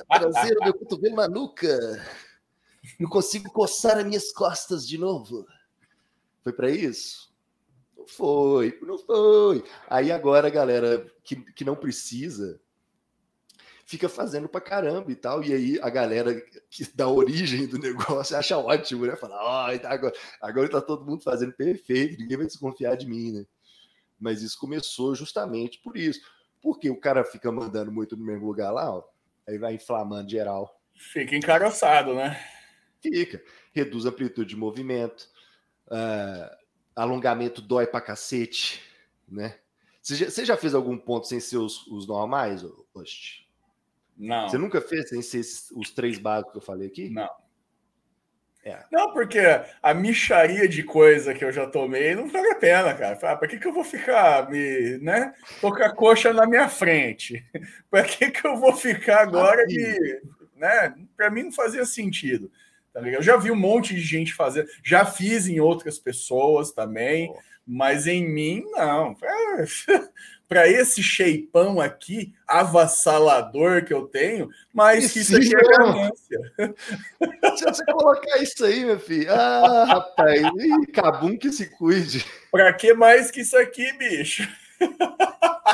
trazer 0.07 0.57
o 0.57 0.63
meu 0.63 0.73
cotovelo 0.73 1.15
na 1.17 1.27
nuca. 1.27 1.77
Eu 2.97 3.09
consigo 3.09 3.51
coçar 3.51 3.97
as 3.97 4.05
minhas 4.05 4.31
costas 4.31 4.87
de 4.87 4.97
novo. 4.97 5.45
Foi 6.43 6.53
para 6.53 6.71
isso? 6.71 7.28
Foi, 8.15 8.77
não 8.81 8.97
foi. 8.97 9.63
Aí 9.89 10.11
agora, 10.11 10.49
galera, 10.49 11.05
que, 11.23 11.35
que 11.53 11.63
não 11.63 11.75
precisa, 11.75 12.59
fica 13.85 14.07
fazendo 14.07 14.47
pra 14.47 14.61
caramba 14.61 15.11
e 15.11 15.15
tal. 15.15 15.43
E 15.43 15.53
aí 15.53 15.79
a 15.81 15.89
galera 15.89 16.39
que 16.69 16.85
dá 16.95 17.07
origem 17.07 17.67
do 17.67 17.77
negócio 17.79 18.37
acha 18.37 18.57
ótimo, 18.57 19.05
né? 19.05 19.15
Fala, 19.15 19.35
ó, 19.41 19.67
oh, 19.67 19.87
agora, 19.87 20.13
agora 20.41 20.69
tá 20.69 20.81
todo 20.81 21.05
mundo 21.05 21.23
fazendo 21.23 21.53
perfeito, 21.53 22.19
ninguém 22.19 22.37
vai 22.37 22.45
desconfiar 22.45 22.95
de 22.95 23.07
mim, 23.07 23.31
né? 23.31 23.45
Mas 24.19 24.41
isso 24.41 24.59
começou 24.59 25.15
justamente 25.15 25.79
por 25.79 25.97
isso. 25.97 26.19
Porque 26.61 26.89
o 26.89 26.99
cara 26.99 27.23
fica 27.23 27.51
mandando 27.51 27.91
muito 27.91 28.17
no 28.17 28.25
mesmo 28.25 28.45
lugar 28.45 28.71
lá, 28.71 28.93
ó, 28.93 29.03
aí 29.47 29.57
vai 29.57 29.73
inflamando 29.75 30.29
geral. 30.29 30.79
Fica 30.93 31.35
encaroçado, 31.35 32.13
né? 32.13 32.39
Fica. 33.01 33.41
Reduz 33.73 34.05
a 34.05 34.09
amplitude 34.09 34.49
de 34.49 34.55
movimento. 34.57 35.29
Uh, 35.87 36.58
alongamento 36.99 37.61
dói 37.61 37.87
pra 37.87 38.01
cacete, 38.01 38.81
né? 39.27 39.55
Você 40.01 40.15
já, 40.15 40.29
você 40.29 40.45
já 40.45 40.57
fez 40.57 40.73
algum 40.73 40.97
ponto 40.97 41.27
sem 41.27 41.39
ser 41.39 41.57
os, 41.57 41.85
os 41.87 42.07
normais, 42.07 42.63
Oste? 42.93 43.47
Não. 44.17 44.49
Você 44.49 44.57
nunca 44.57 44.81
fez 44.81 45.09
sem 45.09 45.21
ser 45.21 45.39
esses, 45.39 45.71
os 45.71 45.91
três 45.91 46.17
básicos 46.17 46.51
que 46.51 46.57
eu 46.57 46.61
falei 46.61 46.87
aqui? 46.87 47.09
Não. 47.09 47.29
É. 48.63 48.83
Não, 48.91 49.13
porque 49.13 49.39
a 49.81 49.93
micharia 49.93 50.67
de 50.67 50.83
coisa 50.83 51.33
que 51.33 51.45
eu 51.45 51.51
já 51.51 51.65
tomei 51.65 52.13
não 52.13 52.27
vale 52.27 52.49
a 52.49 52.55
pena, 52.55 52.93
cara. 52.93 53.17
Ah, 53.23 53.35
para 53.37 53.47
que, 53.47 53.57
que 53.57 53.65
eu 53.65 53.73
vou 53.73 53.85
ficar 53.85 54.49
me, 54.49 54.97
né? 54.97 55.33
Tô 55.61 55.73
com 55.73 55.81
a 55.81 55.89
coxa 55.89 56.33
na 56.33 56.45
minha 56.45 56.67
frente. 56.67 57.45
Para 57.89 58.03
que, 58.03 58.29
que 58.29 58.45
eu 58.45 58.57
vou 58.57 58.75
ficar 58.75 59.21
agora 59.21 59.65
me, 59.65 60.21
né? 60.57 60.93
Para 61.15 61.29
mim 61.29 61.43
não 61.43 61.51
fazia 61.53 61.85
sentido. 61.85 62.51
Tá 62.93 62.99
ligado? 62.99 63.19
Eu 63.19 63.23
já 63.23 63.37
vi 63.37 63.51
um 63.51 63.55
monte 63.55 63.93
de 63.93 64.01
gente 64.01 64.33
fazer, 64.33 64.67
já 64.83 65.05
fiz 65.05 65.47
em 65.47 65.59
outras 65.59 65.99
pessoas 65.99 66.71
também, 66.71 67.31
mas 67.65 68.07
em 68.07 68.27
mim 68.27 68.63
não. 68.71 69.15
para 70.49 70.67
esse 70.67 71.01
shapeão 71.03 71.79
aqui, 71.79 72.33
avassalador 72.47 73.85
que 73.85 73.93
eu 73.93 74.07
tenho, 74.07 74.49
mais 74.73 75.13
que 75.13 75.19
isso 75.19 75.37
é. 75.37 75.41
Se 77.55 77.65
você 77.65 77.85
colocar 77.85 78.41
isso 78.41 78.65
aí, 78.65 78.83
meu 78.83 78.99
filho, 78.99 79.31
ah, 79.31 79.85
rapaz, 79.85 80.41
cabum 80.91 81.37
que 81.37 81.51
se 81.51 81.69
cuide. 81.77 82.25
Para 82.51 82.73
que 82.73 82.95
mais 82.95 83.29
que 83.29 83.41
isso 83.41 83.55
aqui, 83.55 83.93
bicho? 83.93 84.49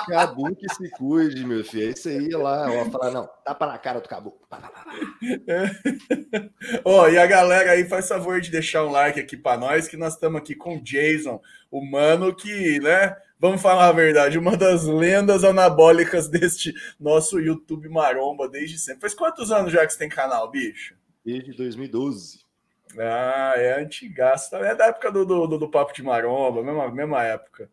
Cabum 0.08 0.54
que 0.54 0.72
se 0.74 0.90
cuide, 0.92 1.46
meu 1.46 1.64
filho. 1.64 1.88
É 1.88 1.92
isso 1.92 2.10
aí 2.10 2.30
lá. 2.30 2.68
Ó, 2.70 2.92
falar, 2.92 3.12
não, 3.12 3.30
tapa 3.44 3.66
na 3.66 3.78
cara 3.78 4.00
do 4.00 4.08
Cabum. 4.08 4.32
oh, 6.84 7.08
e 7.08 7.18
a 7.18 7.26
galera 7.26 7.72
aí 7.72 7.86
faz 7.86 8.08
favor 8.08 8.40
de 8.40 8.52
deixar 8.52 8.86
um 8.86 8.92
like 8.92 9.20
aqui 9.20 9.36
para 9.36 9.58
nós, 9.58 9.88
que 9.88 9.98
nós 9.98 10.14
estamos 10.14 10.40
aqui 10.40 10.56
com 10.56 10.78
o 10.78 10.82
Jason, 10.82 11.42
o 11.72 11.84
mano 11.84 12.36
que, 12.36 12.80
né? 12.80 13.16
Vamos 13.40 13.62
falar 13.62 13.88
a 13.88 13.92
verdade, 13.92 14.38
uma 14.38 14.56
das 14.56 14.86
lendas 14.86 15.44
anabólicas 15.44 16.30
deste 16.30 16.74
nosso 17.00 17.40
YouTube 17.40 17.90
maromba 17.90 18.48
desde 18.48 18.78
sempre. 18.78 19.02
Faz 19.02 19.14
quantos 19.14 19.52
anos 19.52 19.72
já 19.72 19.86
que 19.86 19.92
você 19.92 20.00
tem 20.00 20.10
canal, 20.10 20.50
bicho? 20.50 20.96
Desde 21.24 21.54
2012. 21.54 22.46
Ah, 22.98 23.54
é 23.58 23.82
antigaço. 23.82 24.56
É 24.56 24.74
da 24.74 24.88
época 24.88 25.12
do, 25.12 25.26
do, 25.26 25.58
do 25.58 25.70
Papo 25.70 25.94
de 25.94 26.02
Maromba, 26.02 26.64
mesma, 26.64 26.92
mesma 26.92 27.24
época. 27.24 27.70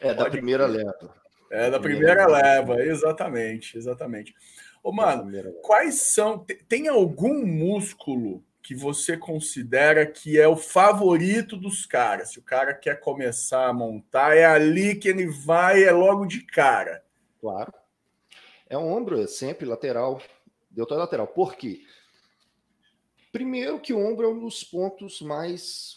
É, 0.00 0.14
da 0.14 0.30
primeira 0.30 0.66
leva. 0.66 1.14
É, 1.50 1.70
da 1.70 1.78
primeira, 1.78 2.16
primeira 2.16 2.26
leva, 2.26 2.82
exatamente, 2.82 3.78
exatamente. 3.78 4.34
Ô, 4.82 4.92
mano, 4.92 5.30
quais 5.62 6.02
são. 6.02 6.44
Tem 6.68 6.88
algum 6.88 7.44
músculo 7.44 8.44
que 8.62 8.74
você 8.74 9.16
considera 9.16 10.04
que 10.04 10.40
é 10.40 10.48
o 10.48 10.56
favorito 10.56 11.56
dos 11.56 11.86
caras? 11.86 12.32
Se 12.32 12.38
o 12.38 12.42
cara 12.42 12.74
quer 12.74 13.00
começar 13.00 13.68
a 13.68 13.72
montar, 13.72 14.36
é 14.36 14.44
ali 14.44 14.96
que 14.96 15.08
ele 15.08 15.26
vai, 15.26 15.84
é 15.84 15.92
logo 15.92 16.26
de 16.26 16.44
cara. 16.44 17.04
Claro. 17.40 17.72
É 18.68 18.76
um 18.76 18.92
ombro, 18.92 19.20
é 19.20 19.26
sempre 19.28 19.64
lateral, 19.64 20.20
deltoide 20.70 21.00
lateral. 21.00 21.28
Por 21.28 21.54
quê? 21.54 21.80
Primeiro 23.30 23.78
que 23.78 23.92
o 23.92 24.04
ombro 24.04 24.26
é 24.26 24.28
um 24.28 24.40
dos 24.40 24.64
pontos 24.64 25.20
mais 25.20 25.96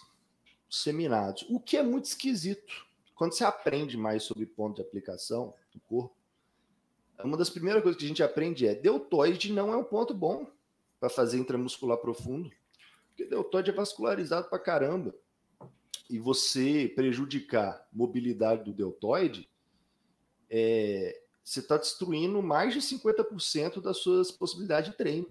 seminados, 0.70 1.46
o 1.50 1.60
que 1.60 1.78
é 1.78 1.82
muito 1.82 2.06
esquisito. 2.06 2.89
Quando 3.20 3.34
você 3.34 3.44
aprende 3.44 3.98
mais 3.98 4.24
sobre 4.24 4.46
ponto 4.46 4.78
de 4.78 4.82
aplicação 4.82 5.54
do 5.74 5.80
corpo, 5.82 6.16
uma 7.22 7.36
das 7.36 7.50
primeiras 7.50 7.84
coisas 7.84 8.00
que 8.00 8.06
a 8.06 8.08
gente 8.08 8.24
aprende 8.24 8.66
é 8.66 8.74
deltoide 8.74 9.52
não 9.52 9.74
é 9.74 9.76
um 9.76 9.84
ponto 9.84 10.14
bom 10.14 10.50
para 11.02 11.10
fazer 11.10 11.38
intramuscular 11.38 11.98
profundo. 11.98 12.50
Porque 13.10 13.26
deltoide 13.26 13.72
é 13.72 13.74
vascularizado 13.74 14.48
para 14.48 14.58
caramba. 14.58 15.14
E 16.10 16.18
você 16.18 16.90
prejudicar 16.96 17.86
mobilidade 17.92 18.64
do 18.64 18.72
deltoide, 18.72 19.50
é, 20.50 21.22
você 21.44 21.60
está 21.60 21.76
destruindo 21.76 22.42
mais 22.42 22.74
de 22.74 22.80
50% 22.80 23.82
das 23.82 23.98
suas 23.98 24.32
possibilidades 24.32 24.92
de 24.92 24.98
treino. 24.98 25.28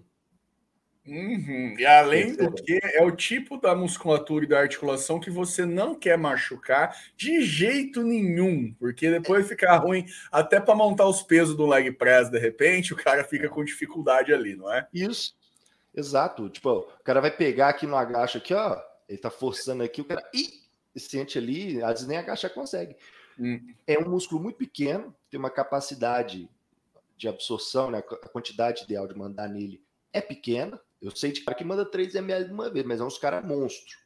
Uhum. 1.09 1.75
E 1.77 1.85
além 1.85 2.35
do 2.35 2.51
que, 2.51 2.79
é 2.83 3.03
o 3.03 3.11
tipo 3.11 3.57
da 3.57 3.75
musculatura 3.75 4.45
e 4.45 4.47
da 4.47 4.59
articulação 4.59 5.19
que 5.19 5.31
você 5.31 5.65
não 5.65 5.95
quer 5.95 6.17
machucar 6.17 6.95
de 7.17 7.41
jeito 7.41 8.03
nenhum, 8.03 8.73
porque 8.79 9.09
depois 9.09 9.47
fica 9.47 9.75
ruim 9.75 10.05
até 10.31 10.59
para 10.59 10.75
montar 10.75 11.07
os 11.07 11.23
pesos 11.23 11.55
do 11.55 11.65
leg 11.65 11.91
press, 11.93 12.29
de 12.29 12.37
repente, 12.37 12.93
o 12.93 12.97
cara 12.97 13.23
fica 13.23 13.49
com 13.49 13.63
dificuldade 13.63 14.31
ali, 14.31 14.55
não 14.55 14.71
é? 14.71 14.87
Isso, 14.93 15.35
exato. 15.95 16.47
Tipo, 16.49 16.69
o 16.99 17.03
cara 17.03 17.19
vai 17.19 17.31
pegar 17.31 17.69
aqui 17.69 17.87
no 17.87 17.95
agacho, 17.95 18.37
aqui, 18.37 18.53
ó, 18.53 18.79
ele 19.07 19.17
tá 19.17 19.31
forçando 19.31 19.81
aqui, 19.81 20.01
o 20.01 20.05
cara 20.05 20.23
ih, 20.33 20.61
sente 20.95 21.37
ali, 21.37 21.81
às 21.81 21.93
vezes 21.93 22.07
nem 22.07 22.17
agachar 22.17 22.53
consegue. 22.53 22.95
Hum. 23.39 23.73
É 23.87 23.97
um 23.97 24.09
músculo 24.09 24.41
muito 24.41 24.57
pequeno, 24.57 25.15
tem 25.31 25.39
uma 25.39 25.49
capacidade 25.49 26.47
de 27.17 27.27
absorção, 27.27 27.89
né, 27.89 27.97
a 27.97 28.29
quantidade 28.29 28.83
ideal 28.83 29.07
de 29.07 29.17
mandar 29.17 29.47
nele 29.47 29.81
é 30.13 30.21
pequena, 30.21 30.79
eu 31.01 31.11
sei 31.11 31.31
de 31.31 31.41
cara 31.41 31.57
que 31.57 31.63
manda 31.63 31.85
3 31.85 32.13
ml 32.15 32.45
de 32.45 32.53
uma 32.53 32.69
vez, 32.69 32.85
mas 32.85 32.99
é 32.99 33.03
uns 33.03 33.17
caras 33.17 33.45
monstro. 33.45 33.97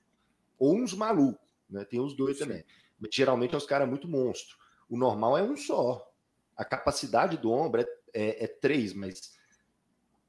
Ou 0.60 0.76
uns 0.76 0.94
malucos, 0.94 1.42
né? 1.70 1.84
Tem 1.86 2.00
os 2.00 2.16
dois 2.16 2.38
Sim. 2.38 2.44
também. 2.44 2.64
Mas, 3.00 3.14
geralmente 3.14 3.54
é 3.54 3.58
uns 3.58 3.66
caras 3.66 3.90
muito 3.90 4.08
monstro. 4.08 4.58
O 4.88 4.98
normal 4.98 5.38
é 5.38 5.44
um 5.44 5.58
só. 5.58 6.08
A 6.56 6.64
capacidade 6.64 7.38
do 7.38 7.52
ombro 7.52 7.82
é, 7.82 7.88
é, 8.14 8.44
é 8.44 8.48
três, 8.48 8.94
mas 8.94 9.34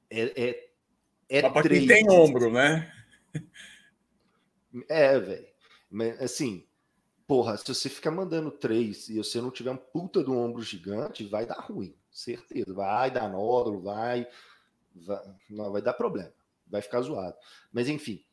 é, 0.08 0.42
é, 0.42 0.70
é 1.28 1.48
mas 1.48 1.62
três. 1.62 1.86
tem 1.86 2.10
ombro, 2.10 2.50
né? 2.50 2.90
É, 4.88 5.20
velho. 5.20 5.46
Mas 5.90 6.20
assim, 6.22 6.66
porra, 7.26 7.58
se 7.58 7.68
você 7.68 7.90
ficar 7.90 8.10
mandando 8.10 8.50
três 8.50 9.10
e 9.10 9.18
você 9.18 9.38
não 9.40 9.50
tiver 9.50 9.70
um 9.70 9.76
puta 9.76 10.24
do 10.24 10.36
ombro 10.36 10.62
gigante, 10.62 11.26
vai 11.26 11.44
dar 11.44 11.60
ruim, 11.60 11.94
certeza. 12.10 12.72
Vai 12.72 13.10
dar 13.10 13.28
nódulo, 13.28 13.82
vai, 13.82 14.26
vai, 14.94 15.22
não, 15.50 15.70
vai 15.70 15.82
dar 15.82 15.92
problema 15.92 16.32
vai 16.74 16.82
ficar 16.82 17.00
zoado. 17.00 17.36
Mas 17.72 17.88
enfim, 17.88 18.24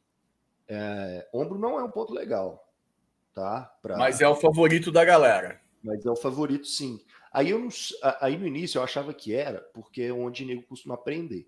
é, 0.67 1.27
ombro 1.33 1.59
não 1.59 1.79
é 1.79 1.83
um 1.83 1.91
ponto 1.91 2.13
legal, 2.13 2.67
tá? 3.33 3.71
Pra... 3.81 3.97
Mas 3.97 4.19
é 4.19 4.27
o 4.27 4.35
favorito 4.35 4.91
da 4.91 5.05
galera. 5.05 5.61
Mas 5.83 6.05
é 6.05 6.09
o 6.09 6.15
favorito, 6.15 6.67
sim. 6.67 6.99
Aí, 7.31 7.51
eu 7.51 7.59
não, 7.59 7.69
aí 8.19 8.37
no 8.37 8.45
início 8.45 8.79
eu 8.79 8.83
achava 8.83 9.13
que 9.13 9.33
era, 9.33 9.61
porque 9.73 10.01
é 10.01 10.13
onde 10.13 10.43
o 10.43 10.47
nego 10.47 10.63
costuma 10.63 10.95
aprender. 10.95 11.47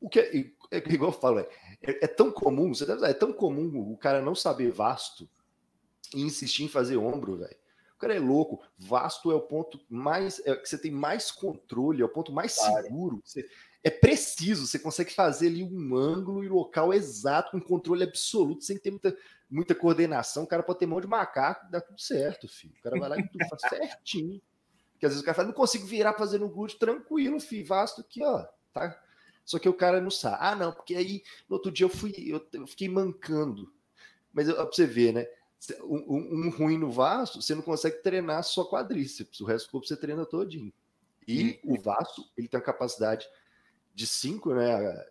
O 0.00 0.08
que 0.08 0.20
é, 0.20 0.36
é, 0.70 0.78
é 0.78 0.92
igual 0.92 1.10
eu 1.10 1.18
falo, 1.18 1.40
é, 1.40 1.48
é, 1.82 2.06
tão 2.06 2.30
comum, 2.30 2.74
você 2.74 2.84
deve, 2.84 3.04
é 3.04 3.14
tão 3.14 3.32
comum 3.32 3.92
o 3.92 3.96
cara 3.96 4.20
não 4.20 4.34
saber 4.34 4.70
vasto 4.70 5.28
e 6.14 6.22
insistir 6.22 6.64
em 6.64 6.68
fazer 6.68 6.96
ombro, 6.96 7.36
velho. 7.36 7.56
O 7.96 7.98
cara 7.98 8.14
é 8.14 8.20
louco. 8.20 8.62
Vasto 8.78 9.32
é 9.32 9.34
o 9.34 9.40
ponto 9.40 9.80
mais. 9.90 10.40
É, 10.46 10.54
que 10.54 10.68
você 10.68 10.78
tem 10.78 10.92
mais 10.92 11.32
controle, 11.32 12.00
é 12.00 12.04
o 12.04 12.08
ponto 12.08 12.32
mais 12.32 12.54
claro. 12.56 12.84
seguro. 12.84 13.20
Você, 13.24 13.50
é 13.82 13.90
preciso, 13.90 14.66
você 14.66 14.78
consegue 14.78 15.12
fazer 15.12 15.48
ali 15.48 15.62
um 15.62 15.96
ângulo 15.96 16.42
e 16.42 16.48
local 16.48 16.92
exato, 16.92 17.52
com 17.52 17.60
controle 17.60 18.02
absoluto, 18.02 18.64
sem 18.64 18.76
ter 18.76 18.90
muita, 18.90 19.16
muita 19.48 19.74
coordenação. 19.74 20.42
O 20.42 20.46
cara 20.46 20.62
pode 20.62 20.80
ter 20.80 20.86
mão 20.86 21.00
de 21.00 21.06
macaco, 21.06 21.70
dá 21.70 21.80
tudo 21.80 22.00
certo, 22.00 22.48
filho. 22.48 22.74
O 22.78 22.82
cara 22.82 22.98
vai 22.98 23.08
lá 23.08 23.18
e 23.18 23.28
tudo 23.28 23.46
faz 23.48 23.62
certinho. 23.68 24.42
Porque 24.92 25.06
às 25.06 25.12
vezes 25.12 25.22
o 25.22 25.24
cara 25.24 25.36
fala, 25.36 25.48
não 25.48 25.54
consigo 25.54 25.86
virar 25.86 26.14
fazendo 26.14 26.44
um 26.44 26.50
glúteo 26.50 26.78
tranquilo, 26.78 27.38
filho, 27.38 27.64
vasto 27.64 28.00
aqui, 28.00 28.22
ó. 28.22 28.44
Tá? 28.74 29.00
Só 29.44 29.58
que 29.58 29.68
o 29.68 29.74
cara 29.74 30.00
não 30.00 30.10
sabe. 30.10 30.36
Ah, 30.40 30.56
não, 30.56 30.72
porque 30.72 30.96
aí 30.96 31.22
no 31.48 31.54
outro 31.54 31.70
dia 31.70 31.86
eu 31.86 31.90
fui, 31.90 32.12
eu, 32.18 32.44
eu 32.52 32.66
fiquei 32.66 32.88
mancando. 32.88 33.72
Mas 34.32 34.52
pra 34.52 34.64
você 34.64 34.86
ver, 34.86 35.12
né? 35.12 35.26
Um, 35.82 36.46
um, 36.46 36.50
ruim 36.50 36.78
no 36.78 36.90
vaso, 36.90 37.40
você 37.40 37.54
não 37.54 37.62
consegue 37.62 38.02
treinar 38.02 38.44
só 38.44 38.64
quadríceps, 38.64 39.40
o 39.40 39.44
resto 39.44 39.66
do 39.66 39.72
corpo 39.72 39.86
você 39.86 39.96
treina 39.96 40.24
todinho. 40.24 40.72
E 41.26 41.58
o 41.64 41.80
vaso, 41.80 42.30
ele 42.36 42.46
tem 42.46 42.58
a 42.58 42.62
capacidade 42.62 43.26
de 43.94 44.06
5, 44.06 44.54
né? 44.54 45.06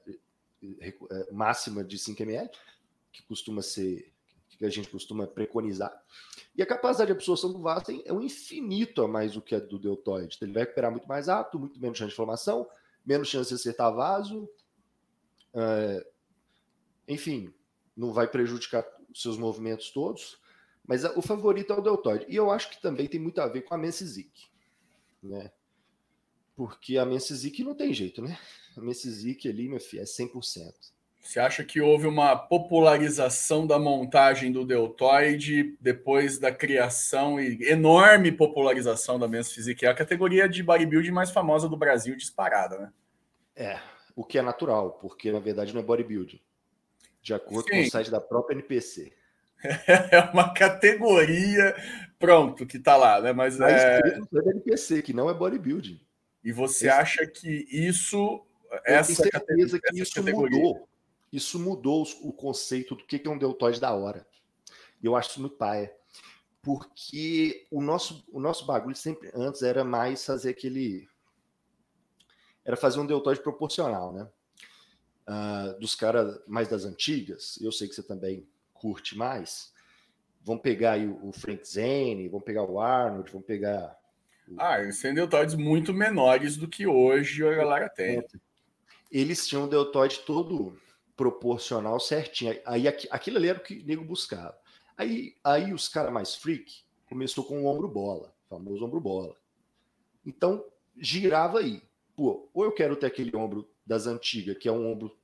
Máxima 1.31 1.83
de 1.83 1.97
5 1.97 2.21
ml, 2.23 2.49
que 3.11 3.23
costuma 3.23 3.61
ser 3.61 4.11
que 4.57 4.65
a 4.65 4.69
gente 4.69 4.89
costuma 4.89 5.27
preconizar. 5.27 5.93
E 6.55 6.61
a 6.61 6.65
capacidade 6.65 7.07
de 7.07 7.13
absorção 7.13 7.53
do 7.53 7.59
vaso 7.59 7.85
é 8.03 8.11
um 8.11 8.21
infinito 8.21 9.03
a 9.03 9.07
mais 9.07 9.33
do 9.33 9.41
que 9.41 9.53
a 9.53 9.59
do 9.59 9.77
deltoide. 9.77 10.35
Então, 10.35 10.47
ele 10.47 10.53
vai 10.53 10.63
recuperar 10.63 10.91
muito 10.91 11.07
mais 11.07 11.27
rápido, 11.27 11.59
muito 11.59 11.79
menos 11.79 11.97
chance 11.97 12.09
de 12.09 12.13
inflamação, 12.13 12.67
menos 13.05 13.27
chance 13.27 13.49
de 13.49 13.55
acertar 13.55 13.93
vaso. 13.93 14.49
É, 15.53 16.07
enfim, 17.07 17.53
não 17.95 18.11
vai 18.11 18.27
prejudicar 18.27 18.83
seus 19.13 19.37
movimentos 19.37 19.91
todos. 19.91 20.39
Mas 20.85 21.03
o 21.03 21.21
favorito 21.21 21.73
é 21.73 21.77
o 21.77 21.81
deltoide. 21.81 22.25
E 22.27 22.35
eu 22.35 22.49
acho 22.49 22.69
que 22.71 22.81
também 22.81 23.07
tem 23.07 23.19
muito 23.19 23.39
a 23.39 23.47
ver 23.47 23.61
com 23.61 23.75
a 23.75 23.77
Mensizik. 23.77 24.47
Né? 25.21 25.51
Porque 26.55 26.97
a 26.97 27.05
Mensizik 27.05 27.63
não 27.63 27.75
tem 27.75 27.93
jeito, 27.93 28.21
né? 28.21 28.39
A 28.77 28.81
Mensizik 28.81 29.49
ali, 29.49 29.67
meu 29.67 29.79
filho, 29.79 30.03
é 30.03 30.05
100%. 30.05 30.71
Você 31.19 31.39
acha 31.39 31.63
que 31.63 31.81
houve 31.81 32.07
uma 32.07 32.37
popularização 32.37 33.67
da 33.67 33.77
montagem 33.77 34.51
do 34.51 34.63
deltoide 34.63 35.75
depois 35.81 36.39
da 36.39 36.53
criação 36.53 37.37
e 37.37 37.67
enorme 37.67 38.31
popularização 38.31 39.19
da 39.19 39.27
Men's 39.27 39.51
Physique? 39.51 39.85
É 39.85 39.89
a 39.89 39.95
categoria 39.95 40.47
de 40.47 40.63
bodybuilding 40.63 41.11
mais 41.11 41.31
famosa 41.31 41.67
do 41.67 41.75
Brasil, 41.75 42.15
disparada, 42.15 42.77
né? 42.77 42.93
É, 43.55 43.79
o 44.15 44.23
que 44.23 44.37
é 44.37 44.41
natural, 44.41 44.91
porque 45.01 45.31
na 45.31 45.39
verdade 45.39 45.73
não 45.73 45.81
é 45.81 45.83
bodybuilding. 45.83 46.39
De 47.21 47.33
acordo 47.33 47.67
Sim. 47.67 47.81
com 47.81 47.87
o 47.87 47.91
site 47.91 48.11
da 48.11 48.21
própria 48.21 48.55
NPC. 48.55 49.11
É 50.11 50.19
uma 50.31 50.53
categoria, 50.53 51.75
pronto, 52.19 52.63
que 52.63 52.77
tá 52.77 52.95
lá, 52.95 53.19
né? 53.19 53.33
Mas 53.33 53.59
é. 53.59 53.97
é 53.97 54.01
da 54.31 54.51
NPC, 54.51 55.01
que 55.01 55.13
não 55.13 55.29
é 55.31 55.33
bodybuilding. 55.33 55.99
E 56.43 56.51
você 56.53 56.87
Esse... 56.87 56.95
acha 56.95 57.27
que 57.27 57.67
isso. 57.69 58.46
Eu 58.71 58.79
essa 58.85 59.23
tenho 59.23 59.31
certeza 59.31 59.79
que 59.79 60.01
isso 60.01 60.13
categoria... 60.15 60.59
mudou 60.59 60.87
isso 61.31 61.59
mudou 61.59 62.07
o 62.21 62.31
conceito 62.31 62.95
do 62.95 63.05
que 63.05 63.21
é 63.23 63.29
um 63.29 63.37
deltoide 63.37 63.79
da 63.79 63.93
hora. 63.93 64.25
E 65.01 65.05
eu 65.05 65.15
acho 65.15 65.31
isso 65.31 65.41
muito 65.41 65.55
paia. 65.55 65.93
Porque 66.61 67.67
o 67.71 67.81
nosso, 67.81 68.25
o 68.31 68.39
nosso 68.39 68.65
bagulho 68.65 68.95
sempre 68.95 69.31
antes 69.33 69.61
era 69.61 69.83
mais 69.83 70.25
fazer 70.25 70.49
aquele. 70.49 71.07
Era 72.65 72.75
fazer 72.75 72.99
um 72.99 73.05
deltoide 73.05 73.41
proporcional, 73.41 74.11
né? 74.13 74.27
Uh, 75.27 75.79
dos 75.79 75.95
caras 75.95 76.39
mais 76.47 76.69
das 76.69 76.85
antigas, 76.85 77.57
eu 77.61 77.71
sei 77.71 77.87
que 77.87 77.95
você 77.95 78.03
também 78.03 78.47
curte 78.73 79.17
mais. 79.17 79.73
Vão 80.41 80.57
pegar 80.57 80.93
aí 80.93 81.07
o 81.07 81.31
Frank 81.33 81.65
Zane, 81.67 82.29
vão 82.29 82.39
pegar 82.39 82.63
o 82.63 82.79
Arnold, 82.79 83.31
vão 83.31 83.41
pegar. 83.41 83.97
O... 84.47 84.55
Ah, 84.57 84.81
eles 84.81 84.99
têm 85.01 85.13
deltoides 85.13 85.55
muito 85.55 85.93
menores 85.93 86.55
do 86.55 86.67
que 86.67 86.87
hoje 86.87 87.45
a 87.45 87.53
galera 87.53 87.89
tem. 87.89 88.25
Eles 89.11 89.47
tinham 89.47 89.63
um 89.63 89.69
deltoide 89.69 90.19
todo 90.19 90.77
proporcional 91.15 91.99
certinho. 91.99 92.59
Aí 92.65 92.87
aquilo 92.87 93.37
ali 93.37 93.49
era 93.49 93.59
o 93.59 93.63
que 93.63 93.79
o 93.79 93.85
nego 93.85 94.03
buscava. 94.03 94.57
Aí, 94.97 95.35
aí 95.43 95.73
os 95.73 95.87
caras 95.87 96.11
mais 96.11 96.35
freak 96.35 96.83
começou 97.07 97.43
com 97.43 97.63
o 97.63 97.65
ombro 97.65 97.87
bola, 97.87 98.33
famoso 98.49 98.85
ombro 98.85 98.99
bola. 98.99 99.35
Então 100.25 100.63
girava 100.97 101.59
aí. 101.59 101.81
Pô, 102.15 102.49
ou 102.53 102.63
eu 102.63 102.71
quero 102.71 102.95
ter 102.95 103.05
aquele 103.05 103.35
ombro 103.35 103.69
das 103.85 104.07
antigas, 104.07 104.57
que 104.57 104.67
é 104.67 104.71
um 104.71 104.91
ombro 104.91 105.15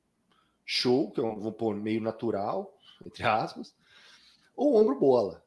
show, 0.66 1.12
que 1.12 1.20
é 1.20 1.24
um, 1.24 1.52
pôr 1.52 1.76
meio 1.76 2.00
natural, 2.00 2.78
entre 3.06 3.24
aspas, 3.24 3.76
ou 4.56 4.76
ombro 4.76 5.00
bola. 5.00 5.44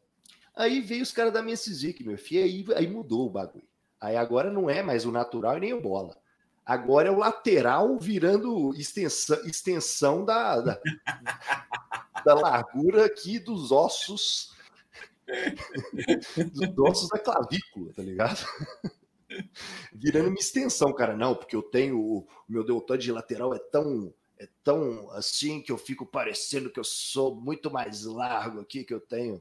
Aí 0.55 0.81
veio 0.81 1.03
os 1.03 1.13
caras 1.13 1.33
da 1.33 1.43
minha 1.43 1.57
Cizic, 1.57 2.03
meu 2.05 2.19
filho, 2.19 2.45
aí, 2.45 2.65
aí 2.77 2.87
mudou 2.87 3.27
o 3.27 3.31
bagulho. 3.31 3.67
Aí 4.01 4.17
agora 4.17 4.51
não 4.51 4.69
é 4.69 4.83
mais 4.83 5.07
o 5.07 5.13
natural 5.13 5.57
e 5.57 5.61
nem 5.61 5.73
o 5.73 5.81
bola. 5.81 6.17
Agora 6.67 7.07
é 7.07 7.13
o 7.13 7.19
lateral 7.19 7.97
virando 7.97 8.75
extensão, 8.75 9.41
extensão 9.47 10.25
da, 10.25 10.61
da, 10.61 10.81
da 12.27 12.35
largura 12.35 13.07
aqui 13.07 13.39
dos 13.39 13.71
ossos 13.71 14.53
dos 16.53 16.79
ossos 16.79 17.09
da 17.09 17.21
clavícula, 17.21 17.93
tá 17.95 18.03
ligado? 18.03 18.45
Virando 19.93 20.29
uma 20.29 20.39
extensão, 20.39 20.93
cara. 20.93 21.17
Não, 21.17 21.37
porque 21.37 21.55
eu 21.55 21.63
tenho 21.63 22.01
o 22.01 22.27
meu 22.49 22.65
deltoide 22.65 23.13
lateral 23.13 23.55
é 23.55 23.59
tão 23.59 24.13
é 24.39 24.49
tão 24.63 25.11
assim 25.13 25.63
que 25.63 25.71
eu 25.71 25.79
fico 25.79 26.05
parecendo 26.05 26.71
que 26.71 26.81
eu 26.81 26.85
sou 26.85 27.35
muito 27.35 27.71
mais 27.71 28.05
largo 28.05 28.61
aqui, 28.61 28.83
que 28.83 28.93
eu 28.93 29.01
tenho 29.01 29.41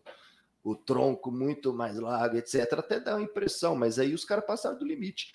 o 0.63 0.75
tronco 0.75 1.31
muito 1.31 1.73
mais 1.73 1.97
largo, 1.99 2.37
etc. 2.37 2.71
Até 2.73 2.99
dá 2.99 3.15
uma 3.15 3.23
impressão, 3.23 3.75
mas 3.75 3.97
aí 3.97 4.13
os 4.13 4.23
caras 4.23 4.45
passaram 4.45 4.77
do 4.77 4.85
limite 4.85 5.31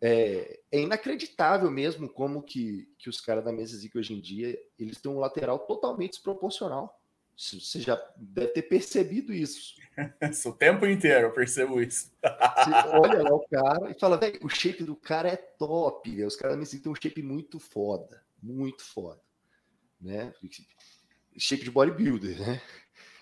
é, 0.00 0.60
é, 0.70 0.80
inacreditável 0.80 1.70
mesmo 1.70 2.08
como 2.08 2.42
que, 2.42 2.88
que 2.98 3.08
os 3.08 3.20
caras 3.20 3.44
da 3.44 3.52
mesa 3.52 3.76
hoje 3.94 4.14
em 4.14 4.20
dia 4.20 4.58
eles 4.78 5.00
têm 5.00 5.10
um 5.10 5.18
lateral 5.18 5.58
totalmente 5.60 6.12
desproporcional. 6.12 6.98
Você 7.36 7.80
já 7.80 7.96
deve 8.16 8.48
ter 8.48 8.62
percebido 8.62 9.32
isso. 9.32 9.76
o 10.46 10.52
tempo 10.52 10.84
inteiro 10.86 11.28
eu 11.28 11.32
percebo 11.32 11.80
isso. 11.80 12.10
Você 12.20 12.70
olha 12.98 13.22
lá 13.22 13.32
o 13.32 13.46
cara 13.48 13.90
e 13.92 13.94
fala, 13.94 14.16
velho, 14.16 14.40
o 14.42 14.48
shape 14.48 14.82
do 14.82 14.96
cara 14.96 15.28
é 15.28 15.36
top. 15.36 16.10
Véio. 16.10 16.26
Os 16.26 16.34
caras 16.34 16.56
da 16.56 16.58
mesa 16.58 16.80
têm 16.80 16.90
um 16.90 16.96
shape 16.96 17.22
muito 17.22 17.60
foda. 17.60 18.24
Muito 18.42 18.84
foda. 18.84 19.20
Né? 20.00 20.34
Shape 21.36 21.62
de 21.62 21.70
bodybuilder, 21.70 22.40
né? 22.40 22.60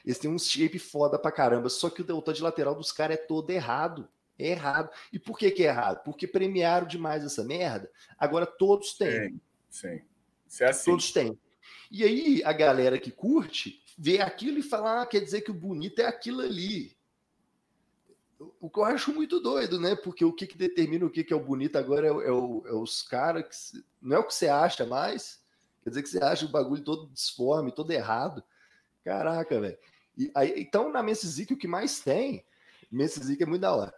Eles 0.03 0.19
têm 0.19 0.31
um 0.31 0.39
shape 0.39 0.79
foda 0.79 1.19
pra 1.19 1.31
caramba. 1.31 1.69
Só 1.69 1.91
que 1.91 2.01
o 2.01 2.05
delta 2.05 2.33
de 2.33 2.43
lateral 2.43 2.75
dos 2.75 2.93
caras 2.93 3.19
é 3.19 3.21
todo 3.21 3.51
errado. 3.51 4.09
É 4.39 4.51
errado. 4.51 4.91
E 5.13 5.19
por 5.19 5.39
que, 5.39 5.51
que 5.51 5.65
é 5.65 5.69
errado? 5.69 6.03
Porque 6.05 6.27
premiaram 6.27 6.87
demais 6.87 7.25
essa 7.25 7.43
merda. 7.43 7.91
Agora 8.19 8.47
todos 8.47 8.95
têm. 8.95 9.41
Sim. 9.71 10.03
sim. 10.49 10.65
É 10.65 10.69
assim. 10.69 10.91
Todos 10.91 11.13
têm. 11.13 11.39
E 11.91 12.05
aí 12.05 12.43
a 12.45 12.53
galera 12.53 12.99
que 12.99 13.11
curte 13.11 13.83
vê 13.97 14.21
aquilo 14.21 14.59
e 14.59 14.63
fala: 14.63 15.03
ah, 15.03 15.07
quer 15.07 15.21
dizer 15.21 15.41
que 15.41 15.51
o 15.51 15.55
bonito 15.55 16.01
é 16.01 16.07
aquilo 16.07 16.41
ali. 16.41 16.95
O 18.61 18.69
que 18.69 18.79
eu 18.79 18.85
acho 18.85 19.15
muito 19.15 19.41
doido, 19.41 19.81
né? 19.81 19.97
Porque 19.97 20.23
o 20.23 20.33
que, 20.33 20.47
que 20.47 20.59
determina 20.59 21.07
o 21.07 21.11
que, 21.11 21.25
que 21.25 21.33
é 21.33 21.37
o 21.37 21.45
bonito 21.45 21.77
agora 21.77 22.07
é, 22.07 22.11
é, 22.11 22.33
o, 22.33 22.63
é 22.67 22.73
os 22.73 23.03
caras 23.03 23.73
que. 23.73 23.85
Não 24.03 24.17
é 24.17 24.19
o 24.19 24.25
que 24.25 24.35
você 24.35 24.49
acha 24.49 24.85
mais. 24.85 25.43
Quer 25.83 25.91
dizer 25.91 26.03
que 26.03 26.09
você 26.09 26.23
acha 26.23 26.45
o 26.45 26.51
bagulho 26.51 26.83
todo 26.83 27.11
disforme, 27.11 27.73
todo 27.73 27.91
errado. 27.91 28.45
Caraca, 29.03 29.59
velho. 29.61 29.79
Então, 30.57 30.91
na 30.91 31.03
Mensizic, 31.03 31.53
o 31.53 31.57
que 31.57 31.69
mais 31.69 32.01
tem, 32.01 32.45
Mensizic 32.91 33.43
é 33.43 33.47
muito 33.47 33.61
da 33.61 33.75
hora 33.75 33.95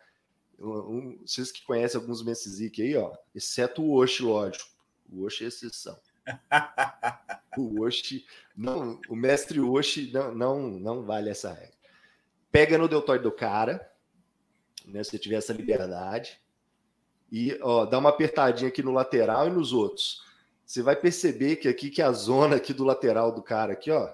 um, 0.58 1.18
vocês 1.24 1.52
que 1.52 1.64
conhecem 1.64 2.00
alguns 2.00 2.22
Messizic 2.22 2.82
aí, 2.82 2.96
ó, 2.96 3.12
exceto 3.34 3.82
o 3.82 3.94
Osh, 3.94 4.20
lógico. 4.20 4.68
O 5.10 5.24
Osh 5.24 5.42
é 5.42 5.44
exceção. 5.44 5.96
o 7.56 7.82
Osh, 7.82 8.24
não, 8.56 9.00
o 9.08 9.16
mestre 9.16 9.60
Osh 9.60 10.10
não, 10.12 10.34
não, 10.34 10.60
não 10.70 11.02
vale 11.04 11.30
essa 11.30 11.52
regra. 11.52 11.78
Pega 12.50 12.76
no 12.76 12.88
deltóide 12.88 13.22
do 13.22 13.32
cara, 13.32 13.90
né, 14.86 15.04
se 15.04 15.18
tiver 15.18 15.36
essa 15.36 15.52
liberdade, 15.52 16.40
e 17.30 17.58
ó, 17.62 17.84
dá 17.84 17.98
uma 17.98 18.08
apertadinha 18.08 18.68
aqui 18.68 18.82
no 18.82 18.92
lateral 18.92 19.46
e 19.46 19.50
nos 19.50 19.72
outros. 19.72 20.22
Você 20.64 20.82
vai 20.82 20.96
perceber 20.96 21.56
que 21.56 21.68
aqui 21.68 21.90
que 21.90 22.02
a 22.02 22.10
zona 22.12 22.56
aqui 22.56 22.72
do 22.72 22.84
lateral 22.84 23.32
do 23.32 23.42
cara 23.42 23.74
aqui, 23.74 23.90
ó, 23.90 24.12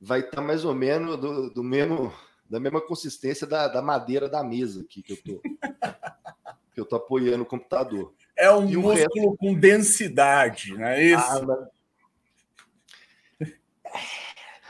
vai 0.00 0.20
estar 0.20 0.36
tá 0.36 0.42
mais 0.42 0.64
ou 0.64 0.74
menos 0.74 1.18
do, 1.18 1.50
do 1.50 1.62
mesmo 1.62 2.12
da 2.48 2.60
mesma 2.60 2.80
consistência 2.80 3.46
da, 3.46 3.68
da 3.68 3.82
madeira 3.82 4.28
da 4.28 4.42
mesa 4.42 4.82
aqui 4.82 5.02
que 5.02 5.12
eu 5.12 5.22
tô 5.22 5.40
que 6.72 6.80
eu 6.80 6.84
tô 6.84 6.96
apoiando 6.96 7.42
o 7.42 7.46
computador. 7.46 8.12
É 8.36 8.50
um 8.50 8.60
músculo 8.60 8.92
resto... 8.92 9.36
com 9.38 9.54
densidade, 9.54 10.74
não 10.74 10.86
é 10.86 11.02
isso? 11.02 11.24
Ah, 11.24 11.42
mas... 11.42 11.58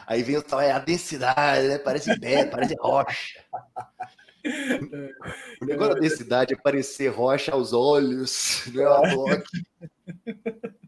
Aí 0.06 0.22
vem 0.22 0.36
o 0.36 0.42
tal, 0.42 0.60
é 0.60 0.70
a 0.70 0.78
densidade, 0.78 1.66
né? 1.66 1.78
Parece 1.78 2.16
pé, 2.20 2.46
parece 2.46 2.76
rocha. 2.78 3.44
O 5.60 5.64
negócio 5.64 5.94
da 5.94 6.00
densidade 6.00 6.54
é 6.54 6.56
parecer 6.56 7.08
rocha 7.08 7.50
aos 7.50 7.72
olhos, 7.72 8.72
é 8.72 8.88
uma 8.88 9.42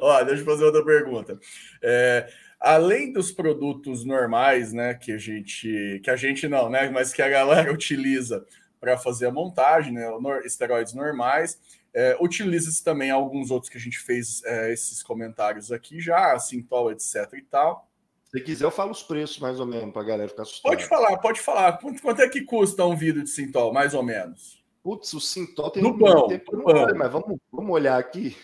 Ó, 0.00 0.24
deixa 0.24 0.42
eu 0.42 0.46
fazer 0.46 0.64
outra 0.64 0.84
pergunta. 0.84 1.38
É, 1.82 2.28
além 2.60 3.12
dos 3.12 3.30
produtos 3.30 4.04
normais, 4.04 4.72
né, 4.72 4.94
que 4.94 5.12
a 5.12 5.18
gente, 5.18 6.00
que 6.02 6.10
a 6.10 6.16
gente 6.16 6.48
não, 6.48 6.68
né, 6.68 6.90
mas 6.90 7.12
que 7.12 7.22
a 7.22 7.28
galera 7.28 7.70
utiliza 7.72 8.44
para 8.80 8.96
fazer 8.96 9.26
a 9.26 9.32
montagem, 9.32 9.92
né, 9.92 10.06
esteroides 10.44 10.94
normais, 10.94 11.58
é, 11.94 12.16
utiliza-se 12.20 12.82
também 12.82 13.10
alguns 13.10 13.50
outros 13.50 13.70
que 13.70 13.78
a 13.78 13.80
gente 13.80 13.98
fez 13.98 14.42
é, 14.44 14.72
esses 14.72 15.02
comentários 15.02 15.72
aqui 15.72 16.00
já, 16.00 16.38
Sintol, 16.38 16.92
etc 16.92 17.32
e 17.34 17.42
tal. 17.42 17.88
Se 18.30 18.40
quiser, 18.40 18.64
eu 18.64 18.70
falo 18.70 18.90
os 18.90 19.02
preços 19.02 19.38
mais 19.38 19.58
ou 19.58 19.64
menos 19.64 19.90
para 19.90 20.02
a 20.02 20.04
galera 20.04 20.28
ficar 20.28 20.42
assustada. 20.42 20.76
Pode 20.76 20.86
falar, 20.86 21.16
pode 21.16 21.40
falar. 21.40 21.78
Quanto, 21.78 22.02
quanto, 22.02 22.20
é 22.20 22.28
que 22.28 22.42
custa 22.42 22.84
um 22.84 22.94
vidro 22.94 23.22
de 23.22 23.30
Sintol, 23.30 23.72
mais 23.72 23.94
ou 23.94 24.02
menos? 24.02 24.62
Putz, 24.82 25.14
o 25.14 25.20
Sintol 25.20 25.70
tem 25.70 25.82
no 25.82 25.90
um 25.90 25.98
pão, 25.98 26.28
tempo, 26.28 26.54
no 26.54 26.62
pão. 26.62 26.86
mas 26.94 27.10
vamos, 27.10 27.38
vamos 27.50 27.70
olhar 27.70 27.98
aqui. 27.98 28.36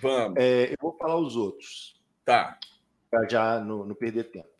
Vamos. 0.00 0.36
É, 0.38 0.72
eu 0.72 0.76
vou 0.80 0.96
falar 0.96 1.18
os 1.18 1.36
outros. 1.36 1.94
Tá. 2.24 2.58
Para 3.16 3.28
já 3.28 3.60
não, 3.60 3.94
perder 3.94 4.24
tempo. 4.24 4.50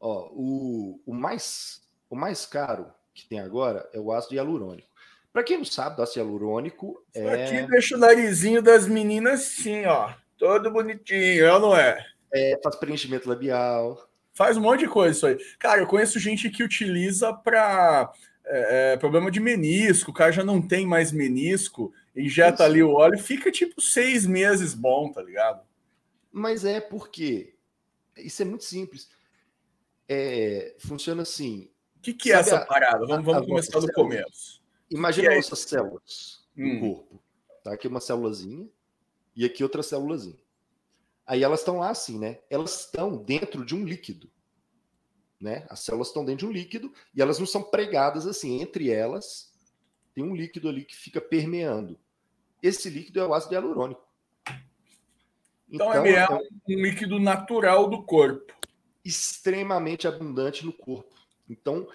Ó, 0.00 0.30
o, 0.32 1.00
o, 1.04 1.12
mais, 1.12 1.82
o 2.08 2.16
mais 2.16 2.46
caro 2.46 2.86
que 3.12 3.28
tem 3.28 3.40
agora 3.40 3.86
é 3.92 4.00
o 4.00 4.10
ácido 4.10 4.34
hialurônico. 4.34 4.88
Para 5.30 5.44
quem 5.44 5.58
não 5.58 5.64
sabe, 5.66 6.00
o 6.00 6.02
ácido 6.02 6.20
hialurônico 6.20 7.04
Isso 7.14 7.28
é... 7.28 7.44
aqui 7.44 7.70
deixa 7.70 7.96
o 7.96 7.98
narizinho 7.98 8.62
das 8.62 8.88
meninas 8.88 9.40
assim, 9.40 9.84
ó. 9.84 10.14
Todo 10.38 10.70
bonitinho, 10.70 11.44
é 11.44 11.52
ou 11.52 11.60
não 11.60 11.76
é? 11.76 12.02
É, 12.32 12.58
faz 12.62 12.76
preenchimento 12.76 13.28
labial. 13.28 14.08
Faz 14.32 14.56
um 14.56 14.62
monte 14.62 14.80
de 14.80 14.88
coisa 14.88 15.14
isso 15.14 15.26
aí. 15.26 15.38
Cara, 15.58 15.82
eu 15.82 15.86
conheço 15.86 16.18
gente 16.18 16.48
que 16.48 16.62
utiliza 16.62 17.34
para 17.34 18.10
é, 18.46 18.92
é, 18.92 18.96
problema 18.96 19.30
de 19.30 19.40
menisco, 19.40 20.10
o 20.10 20.14
cara 20.14 20.32
já 20.32 20.42
não 20.42 20.62
tem 20.62 20.86
mais 20.86 21.12
menisco, 21.12 21.92
injeta 22.16 22.54
isso. 22.54 22.62
ali 22.62 22.82
o 22.82 22.92
óleo, 22.92 23.18
fica 23.18 23.50
tipo 23.50 23.78
seis 23.82 24.24
meses 24.24 24.72
bom, 24.72 25.12
tá 25.12 25.22
ligado? 25.22 25.60
Mas 26.32 26.64
é 26.64 26.80
porque 26.80 27.52
isso 28.22 28.42
é 28.42 28.44
muito 28.44 28.64
simples. 28.64 29.08
É, 30.08 30.74
funciona 30.78 31.22
assim. 31.22 31.70
O 31.96 32.00
que, 32.00 32.14
que 32.14 32.32
é 32.32 32.36
essa 32.36 32.56
a, 32.56 32.66
parada? 32.66 33.06
Vamos, 33.06 33.24
vamos 33.24 33.46
começar 33.46 33.80
do 33.80 33.92
começo. 33.92 34.60
Imagina 34.90 35.34
nossas 35.36 35.60
células 35.60 36.44
hum. 36.56 36.74
no 36.74 36.80
corpo. 36.80 37.22
Tá? 37.62 37.72
Aqui 37.74 37.86
uma 37.86 38.00
célulazinha 38.00 38.68
e 39.36 39.44
aqui 39.44 39.62
outra 39.62 39.82
célulazinha. 39.82 40.38
Aí 41.26 41.44
elas 41.44 41.60
estão 41.60 41.78
lá 41.78 41.90
assim, 41.90 42.18
né? 42.18 42.40
Elas 42.50 42.80
estão 42.80 43.16
dentro 43.16 43.64
de 43.64 43.74
um 43.74 43.84
líquido. 43.84 44.28
Né? 45.40 45.64
As 45.70 45.80
células 45.80 46.08
estão 46.08 46.24
dentro 46.24 46.46
de 46.46 46.46
um 46.46 46.52
líquido 46.52 46.92
e 47.14 47.22
elas 47.22 47.38
não 47.38 47.46
são 47.46 47.62
pregadas 47.62 48.26
assim. 48.26 48.60
Entre 48.60 48.90
elas 48.90 49.52
tem 50.14 50.24
um 50.24 50.34
líquido 50.34 50.68
ali 50.68 50.84
que 50.84 50.96
fica 50.96 51.20
permeando. 51.20 51.98
Esse 52.62 52.90
líquido 52.90 53.20
é 53.20 53.26
o 53.26 53.32
ácido 53.32 53.54
hialurônico. 53.54 54.09
Então, 55.70 55.88
então 55.88 56.06
ele 56.06 56.16
é, 56.16 56.22
é 56.22 56.34
um 56.34 56.82
líquido 56.82 57.18
natural 57.18 57.88
do 57.88 58.02
corpo. 58.02 58.52
Extremamente 59.04 60.08
abundante 60.08 60.64
no 60.64 60.72
corpo. 60.72 61.14
Então, 61.48 61.88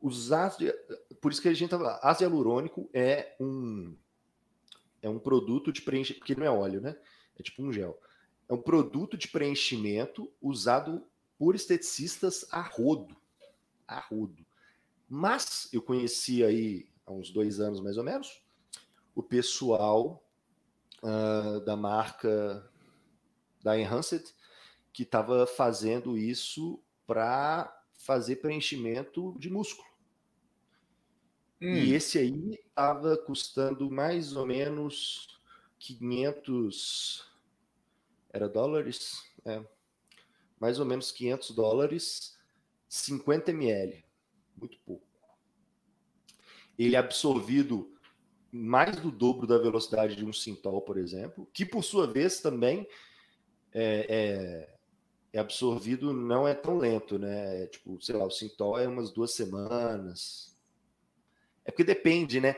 os 0.00 0.32
ácidos. 0.32 0.74
Por 1.20 1.30
isso 1.30 1.40
que 1.40 1.48
a 1.48 1.54
gente 1.54 1.70
tá 1.70 1.78
falando, 1.78 1.98
ácido 2.02 2.24
hialurônico 2.24 2.90
é 2.92 3.34
um 3.40 3.96
é 5.00 5.08
um 5.08 5.18
produto 5.18 5.72
de 5.72 5.82
preenchimento, 5.82 6.20
porque 6.20 6.34
não 6.34 6.46
é 6.46 6.50
óleo, 6.50 6.80
né? 6.80 6.96
É 7.38 7.42
tipo 7.42 7.62
um 7.62 7.72
gel. 7.72 8.00
É 8.48 8.52
um 8.52 8.60
produto 8.60 9.16
de 9.16 9.28
preenchimento 9.28 10.30
usado 10.40 11.04
por 11.36 11.56
esteticistas 11.56 12.46
a 12.52 12.60
rodo. 12.60 13.16
A 13.86 13.98
rodo. 13.98 14.46
Mas 15.08 15.68
eu 15.72 15.82
conheci 15.82 16.44
aí 16.44 16.88
há 17.04 17.12
uns 17.12 17.30
dois 17.30 17.58
anos 17.58 17.80
mais 17.80 17.96
ou 17.96 18.04
menos 18.04 18.42
o 19.14 19.22
pessoal 19.22 20.24
uh, 21.02 21.60
da 21.60 21.76
marca 21.76 22.70
da 23.62 23.78
Enhanced 23.78 24.34
que 24.92 25.04
estava 25.04 25.46
fazendo 25.46 26.18
isso 26.18 26.82
para 27.06 27.72
fazer 27.94 28.36
preenchimento 28.36 29.34
de 29.38 29.48
músculo. 29.48 29.88
Hum. 31.60 31.74
E 31.74 31.94
esse 31.94 32.18
aí 32.18 32.60
estava 32.66 33.16
custando 33.16 33.90
mais 33.90 34.34
ou 34.34 34.44
menos 34.44 35.40
500 35.78 37.30
era 38.32 38.48
dólares, 38.48 39.22
é, 39.44 39.62
mais 40.58 40.80
ou 40.80 40.86
menos 40.86 41.12
500 41.12 41.50
dólares, 41.50 42.38
50 42.88 43.50
ml, 43.50 44.04
muito 44.56 44.78
pouco. 44.80 45.06
Ele 46.78 46.96
é 46.96 46.98
absorvido 46.98 47.94
mais 48.50 48.96
do 48.96 49.10
dobro 49.10 49.46
da 49.46 49.58
velocidade 49.58 50.16
de 50.16 50.24
um 50.24 50.32
Sintol, 50.32 50.80
por 50.82 50.98
exemplo, 50.98 51.46
que 51.52 51.64
por 51.64 51.82
sua 51.82 52.06
vez 52.06 52.40
também 52.40 52.86
é, 53.74 54.06
é, 54.08 54.68
é 55.32 55.38
absorvido 55.38 56.12
não 56.12 56.46
é 56.46 56.54
tão 56.54 56.78
lento, 56.78 57.18
né? 57.18 57.62
É, 57.62 57.66
tipo, 57.66 58.00
sei 58.00 58.16
lá, 58.16 58.24
o 58.24 58.30
Sintol 58.30 58.78
é 58.78 58.86
umas 58.86 59.10
duas 59.10 59.34
semanas. 59.34 60.56
É 61.64 61.70
porque 61.70 61.84
depende, 61.84 62.40
né? 62.40 62.56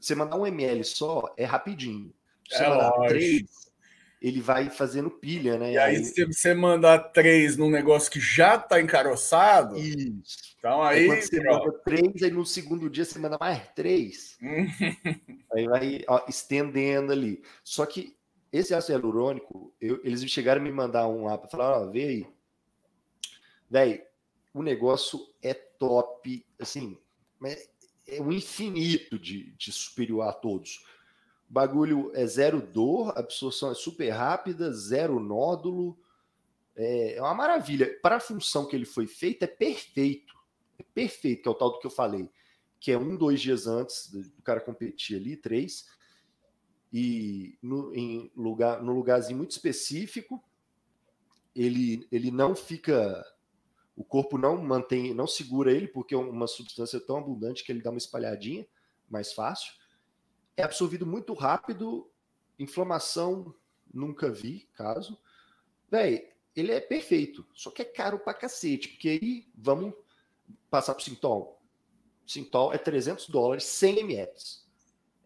Você 0.00 0.14
mandar 0.14 0.36
um 0.36 0.46
ml 0.46 0.84
só 0.84 1.34
é 1.36 1.44
rapidinho. 1.44 2.12
Você 2.48 2.62
é 2.62 2.68
mandar 2.68 2.92
três, 3.08 3.72
ele 4.20 4.40
vai 4.40 4.70
fazendo 4.70 5.10
pilha, 5.10 5.58
né? 5.58 5.72
E 5.72 5.78
aí, 5.78 5.96
aí, 5.96 6.04
se 6.04 6.24
você 6.24 6.54
mandar 6.54 6.98
três 6.98 7.56
num 7.56 7.70
negócio 7.70 8.10
que 8.10 8.20
já 8.20 8.54
está 8.54 8.80
encaroçado. 8.80 9.76
Isso. 9.76 10.54
Então 10.58 10.80
aí. 10.80 11.10
aí 11.10 11.20
você 11.20 11.42
manda 11.42 11.72
três, 11.84 12.22
aí 12.22 12.30
no 12.30 12.46
segundo 12.46 12.88
dia 12.88 13.04
você 13.04 13.18
manda 13.18 13.36
mais 13.38 13.60
três. 13.74 14.38
aí 15.52 15.66
vai 15.66 16.04
ó, 16.06 16.24
estendendo 16.28 17.10
ali. 17.10 17.42
Só 17.64 17.84
que 17.84 18.14
esse 18.52 18.74
ácido 18.74 18.92
hialurônico, 18.92 19.72
eu, 19.80 20.00
eles 20.04 20.22
chegaram 20.30 20.60
a 20.60 20.64
me 20.64 20.70
mandar 20.70 21.08
um 21.08 21.24
lá 21.24 21.38
para 21.38 21.48
falar: 21.48 21.80
ó, 21.80 21.90
vê 21.90 22.04
aí. 22.04 22.26
Véi, 23.70 24.06
o 24.52 24.62
negócio 24.62 25.18
é 25.40 25.54
top, 25.54 26.44
assim, 26.58 26.98
é 28.06 28.20
um 28.20 28.30
infinito 28.30 29.18
de, 29.18 29.52
de 29.52 29.72
superior 29.72 30.28
a 30.28 30.32
todos 30.32 30.84
bagulho 31.52 32.10
é 32.14 32.26
zero 32.26 32.62
dor, 32.62 33.12
absorção 33.14 33.70
é 33.70 33.74
super 33.74 34.08
rápida, 34.08 34.72
zero 34.72 35.20
nódulo. 35.20 35.98
É, 36.74 37.16
é 37.16 37.20
uma 37.20 37.34
maravilha. 37.34 37.94
Para 38.00 38.16
a 38.16 38.20
função 38.20 38.66
que 38.66 38.74
ele 38.74 38.86
foi 38.86 39.06
feito, 39.06 39.42
é 39.42 39.46
perfeito. 39.46 40.32
É 40.78 40.82
perfeito, 40.82 41.42
que 41.42 41.48
é 41.48 41.50
o 41.50 41.54
tal 41.54 41.72
do 41.72 41.78
que 41.78 41.86
eu 41.86 41.90
falei. 41.90 42.26
Que 42.80 42.92
é 42.92 42.98
um, 42.98 43.14
dois 43.14 43.38
dias 43.38 43.66
antes 43.66 44.10
do 44.10 44.42
cara 44.42 44.62
competir 44.62 45.18
ali, 45.18 45.36
três. 45.36 45.86
E 46.92 47.58
no, 47.62 47.94
em 47.94 48.30
lugar, 48.36 48.82
no 48.82 48.92
lugarzinho 48.92 49.38
muito 49.38 49.52
específico, 49.52 50.42
ele, 51.54 52.06
ele 52.12 52.30
não 52.30 52.54
fica. 52.54 53.24
O 53.96 54.04
corpo 54.04 54.38
não 54.38 54.62
mantém, 54.62 55.14
não 55.14 55.26
segura 55.26 55.70
ele, 55.70 55.86
porque 55.86 56.14
é 56.14 56.18
uma 56.18 56.46
substância 56.46 56.98
tão 57.00 57.18
abundante 57.18 57.62
que 57.62 57.70
ele 57.70 57.82
dá 57.82 57.90
uma 57.90 57.98
espalhadinha 57.98 58.66
mais 59.08 59.32
fácil 59.32 59.72
é 60.56 60.62
absorvido 60.62 61.06
muito 61.06 61.34
rápido, 61.34 62.10
inflamação, 62.58 63.54
nunca 63.92 64.30
vi 64.30 64.68
caso. 64.74 65.18
Véi, 65.90 66.30
ele 66.54 66.72
é 66.72 66.80
perfeito, 66.80 67.46
só 67.54 67.70
que 67.70 67.82
é 67.82 67.84
caro 67.84 68.18
pra 68.18 68.34
cacete, 68.34 68.88
porque 68.88 69.08
aí 69.08 69.50
vamos 69.54 69.94
passar 70.70 70.94
pro 70.94 71.04
Sintol. 71.04 71.60
Sintol 72.26 72.72
é 72.72 72.78
300 72.78 73.28
dólares, 73.28 73.64
100 73.64 73.98
ml. 74.00 74.32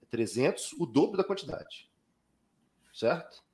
É 0.07 0.11
300, 0.11 0.73
o 0.75 0.87
dobro 0.87 1.17
da 1.17 1.25
quantidade. 1.25 1.91
Certo? 2.93 3.45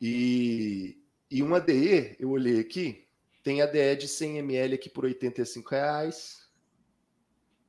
E, 0.00 1.00
e 1.30 1.42
um 1.42 1.54
ADE, 1.54 2.16
eu 2.20 2.30
olhei 2.30 2.60
aqui, 2.60 3.06
tem 3.42 3.62
ADE 3.62 3.96
de 3.96 4.08
100 4.08 4.38
ml 4.38 4.74
aqui 4.74 4.88
por 4.88 5.04
85 5.04 5.70
reais. 5.70 6.48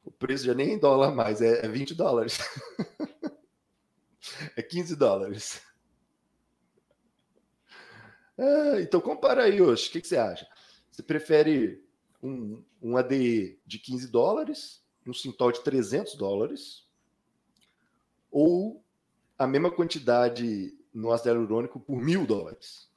O 0.04 0.12
preço 0.12 0.46
já 0.46 0.54
nem 0.54 0.74
em 0.74 0.80
dólar 0.80 1.16
mais, 1.16 1.42
é, 1.42 1.66
é 1.66 1.68
20 1.68 1.96
dólares. 1.96 2.40
é 4.56 4.62
15 4.62 4.96
dólares. 4.96 5.62
É, 8.38 8.82
então 8.82 9.02
compara 9.02 9.44
aí, 9.44 9.62
hoje. 9.62 9.90
O 9.90 9.92
que, 9.92 10.02
que, 10.02 10.08
você 10.08 10.18
acha? 10.18 10.48
Você 10.92 11.04
prefere 11.04 11.84
um, 12.22 12.64
um 12.82 12.96
ADE 12.96 13.60
de 13.66 13.80
15 13.80 14.08
dólares, 14.08 14.84
um 15.06 15.14
Sintol 15.14 15.52
de 15.52 15.64
300 15.64 16.16
dólares, 16.16 16.89
ou 18.32 18.84
a 19.38 19.48
mesma 19.48 19.72
quantidade 19.72 20.74
no 20.94 21.12
ácido 21.12 21.30
hialurônico 21.30 21.80
por 21.80 21.98
mil 22.02 22.26
dólares? 22.26 22.90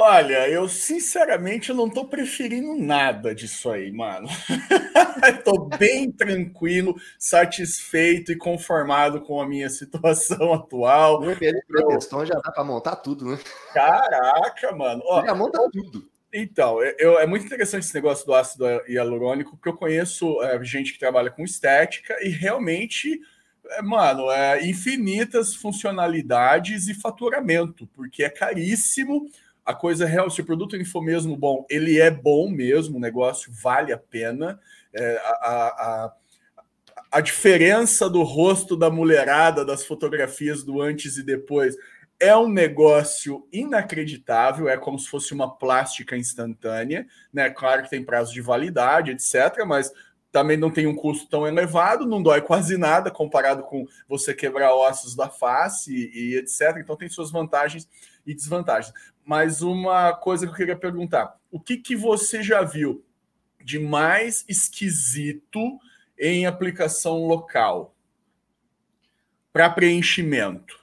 Olha, 0.00 0.48
eu 0.48 0.68
sinceramente 0.68 1.72
não 1.72 1.90
tô 1.90 2.04
preferindo 2.04 2.74
nada 2.78 3.34
disso 3.34 3.68
aí, 3.70 3.90
mano. 3.90 4.28
tô 5.44 5.64
bem 5.64 6.12
tranquilo, 6.12 6.94
satisfeito 7.18 8.30
e 8.30 8.36
conformado 8.36 9.20
com 9.22 9.40
a 9.40 9.46
minha 9.48 9.68
situação 9.68 10.52
atual. 10.52 11.20
O 11.20 11.30
ML 11.30 11.60
Protestão 11.66 12.24
já 12.24 12.34
dá 12.34 12.52
para 12.52 12.62
montar 12.62 12.96
tudo, 12.96 13.24
né? 13.24 13.38
Caraca, 13.74 14.72
mano. 14.72 15.02
Ó, 15.04 15.24
já 15.24 15.34
monta 15.34 15.58
tudo. 15.72 16.08
Então, 16.32 16.82
eu, 16.98 17.18
é 17.18 17.26
muito 17.26 17.46
interessante 17.46 17.84
esse 17.84 17.94
negócio 17.94 18.26
do 18.26 18.34
ácido 18.34 18.64
hialurônico, 18.86 19.56
porque 19.56 19.68
eu 19.68 19.76
conheço 19.76 20.42
é, 20.42 20.62
gente 20.62 20.92
que 20.92 20.98
trabalha 20.98 21.30
com 21.30 21.42
estética 21.42 22.16
e 22.22 22.28
realmente, 22.28 23.18
é, 23.70 23.82
mano, 23.82 24.30
é 24.30 24.66
infinitas 24.66 25.54
funcionalidades 25.54 26.86
e 26.86 26.94
faturamento, 26.94 27.86
porque 27.94 28.22
é 28.22 28.28
caríssimo 28.28 29.26
a 29.68 29.74
coisa 29.74 30.06
real, 30.06 30.30
se 30.30 30.40
o 30.40 30.46
produto 30.46 30.74
ele 30.74 30.84
for 30.86 31.02
mesmo 31.02 31.36
bom, 31.36 31.66
ele 31.68 32.00
é 32.00 32.10
bom 32.10 32.48
mesmo, 32.48 32.96
o 32.96 33.00
negócio 33.00 33.52
vale 33.52 33.92
a 33.92 33.98
pena. 33.98 34.58
É, 34.94 35.16
a, 35.22 35.30
a, 35.30 36.12
a, 37.12 37.20
diferença 37.20 38.08
do 38.08 38.22
rosto 38.22 38.74
da 38.74 38.90
mulherada, 38.90 39.66
das 39.66 39.84
fotografias 39.84 40.62
do 40.62 40.80
antes 40.80 41.18
e 41.18 41.22
depois, 41.22 41.76
é 42.20 42.36
um 42.36 42.48
negócio 42.48 43.46
inacreditável, 43.52 44.68
é 44.68 44.76
como 44.76 44.98
se 44.98 45.08
fosse 45.08 45.32
uma 45.32 45.56
plástica 45.56 46.16
instantânea, 46.16 47.06
né? 47.32 47.48
Claro 47.48 47.82
que 47.82 47.90
tem 47.90 48.04
prazo 48.04 48.32
de 48.32 48.40
validade, 48.40 49.12
etc., 49.12 49.64
mas 49.66 49.92
também 50.30 50.56
não 50.56 50.70
tem 50.70 50.86
um 50.86 50.94
custo 50.94 51.28
tão 51.28 51.46
elevado, 51.46 52.06
não 52.06 52.22
dói 52.22 52.42
quase 52.42 52.76
nada 52.76 53.10
comparado 53.10 53.62
com 53.62 53.86
você 54.08 54.34
quebrar 54.34 54.74
ossos 54.74 55.14
da 55.14 55.28
face 55.28 55.94
e, 55.94 56.32
e 56.32 56.36
etc. 56.36 56.76
Então 56.78 56.96
tem 56.96 57.08
suas 57.08 57.30
vantagens 57.30 57.88
e 58.26 58.34
desvantagens. 58.34 58.92
Mas 59.24 59.62
uma 59.62 60.12
coisa 60.12 60.46
que 60.46 60.52
eu 60.52 60.56
queria 60.56 60.76
perguntar: 60.76 61.36
o 61.50 61.60
que, 61.60 61.76
que 61.76 61.94
você 61.94 62.42
já 62.42 62.62
viu 62.62 63.04
de 63.64 63.78
mais 63.78 64.44
esquisito 64.48 65.78
em 66.18 66.46
aplicação 66.46 67.26
local 67.26 67.94
para 69.52 69.70
preenchimento? 69.70 70.77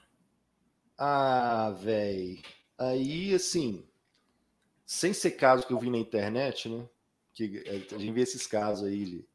Ah, 0.98 1.70
velho. 1.78 2.42
Aí, 2.78 3.34
assim, 3.34 3.84
sem 4.84 5.12
ser 5.12 5.32
caso 5.32 5.66
que 5.66 5.72
eu 5.72 5.78
vi 5.78 5.90
na 5.90 5.98
internet, 5.98 6.68
né? 6.68 6.88
Que 7.34 7.62
é, 7.66 7.94
a 7.94 7.98
gente 7.98 8.12
vê 8.12 8.22
esses 8.22 8.46
casos 8.46 8.86
aí 8.86 9.04
de 9.04 9.28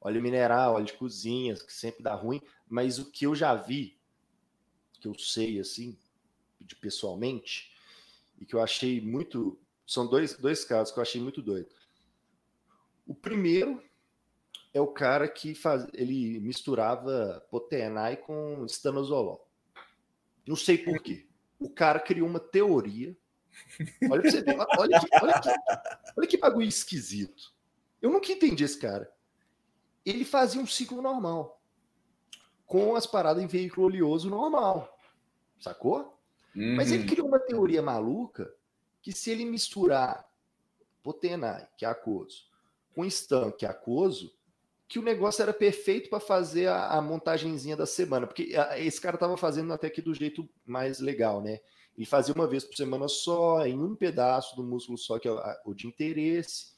óleo 0.00 0.22
mineral, 0.22 0.74
óleo 0.74 0.86
de 0.86 0.92
cozinha, 0.94 1.54
que 1.54 1.72
sempre 1.72 2.02
dá 2.02 2.14
ruim, 2.14 2.40
mas 2.68 2.98
o 2.98 3.10
que 3.10 3.26
eu 3.26 3.34
já 3.34 3.54
vi, 3.54 3.98
que 5.00 5.08
eu 5.08 5.18
sei, 5.18 5.58
assim, 5.58 5.98
de 6.60 6.76
pessoalmente, 6.76 7.72
e 8.38 8.46
que 8.46 8.54
eu 8.54 8.60
achei 8.62 9.00
muito. 9.00 9.58
São 9.86 10.06
dois, 10.06 10.36
dois 10.36 10.64
casos 10.64 10.92
que 10.92 10.98
eu 10.98 11.02
achei 11.02 11.20
muito 11.20 11.42
doido. 11.42 11.68
O 13.06 13.14
primeiro 13.14 13.82
é 14.74 14.80
o 14.80 14.86
cara 14.86 15.26
que 15.28 15.54
faz, 15.54 15.86
ele 15.94 16.38
misturava 16.40 17.44
potenai 17.50 18.16
com 18.16 18.64
estanozolol. 18.66 19.47
Não 20.48 20.56
sei 20.56 20.78
por 20.78 21.02
quê. 21.02 21.26
O 21.60 21.68
cara 21.68 22.00
criou 22.00 22.26
uma 22.26 22.40
teoria. 22.40 23.14
Olha 24.10 24.22
pra 24.22 24.30
você 24.30 24.40
ver. 24.40 24.56
Olha 24.78 24.98
que, 24.98 25.08
olha 25.22 25.40
que, 25.40 25.48
olha 26.16 26.26
que 26.26 26.38
bagulho 26.38 26.66
esquisito. 26.66 27.52
Eu 28.00 28.10
nunca 28.10 28.32
entendi 28.32 28.64
esse 28.64 28.78
cara. 28.78 29.12
Ele 30.06 30.24
fazia 30.24 30.58
um 30.58 30.66
ciclo 30.66 31.02
normal. 31.02 31.60
Com 32.64 32.96
as 32.96 33.06
paradas 33.06 33.42
em 33.42 33.46
veículo 33.46 33.88
oleoso 33.88 34.30
normal. 34.30 34.98
Sacou? 35.60 36.18
Uhum. 36.56 36.76
Mas 36.76 36.90
ele 36.90 37.02
uhum. 37.02 37.08
criou 37.10 37.28
uma 37.28 37.40
teoria 37.40 37.82
maluca 37.82 38.50
que 39.02 39.12
se 39.12 39.30
ele 39.30 39.44
misturar 39.44 40.26
potenai, 41.02 41.68
que 41.76 41.84
é 41.84 41.88
aquoso, 41.88 42.44
com 42.94 43.04
Stan, 43.04 43.50
que 43.50 43.66
é 43.66 43.68
aquoso, 43.68 44.34
que 44.88 44.98
o 44.98 45.02
negócio 45.02 45.42
era 45.42 45.52
perfeito 45.52 46.08
para 46.08 46.18
fazer 46.18 46.66
a, 46.68 46.88
a 46.88 47.02
montagenzinha 47.02 47.76
da 47.76 47.84
semana, 47.84 48.26
porque 48.26 48.56
a, 48.56 48.78
esse 48.78 49.00
cara 49.00 49.16
estava 49.16 49.36
fazendo 49.36 49.72
até 49.72 49.90
que 49.90 50.00
do 50.00 50.14
jeito 50.14 50.48
mais 50.64 50.98
legal, 50.98 51.42
né? 51.42 51.60
Ele 51.96 52.06
fazia 52.06 52.34
uma 52.34 52.46
vez 52.46 52.64
por 52.64 52.76
semana 52.76 53.06
só, 53.08 53.66
em 53.66 53.78
um 53.78 53.94
pedaço 53.94 54.56
do 54.56 54.62
músculo 54.62 54.96
só, 54.96 55.18
que 55.18 55.28
é 55.28 55.32
o 55.64 55.74
de 55.74 55.86
interesse, 55.86 56.72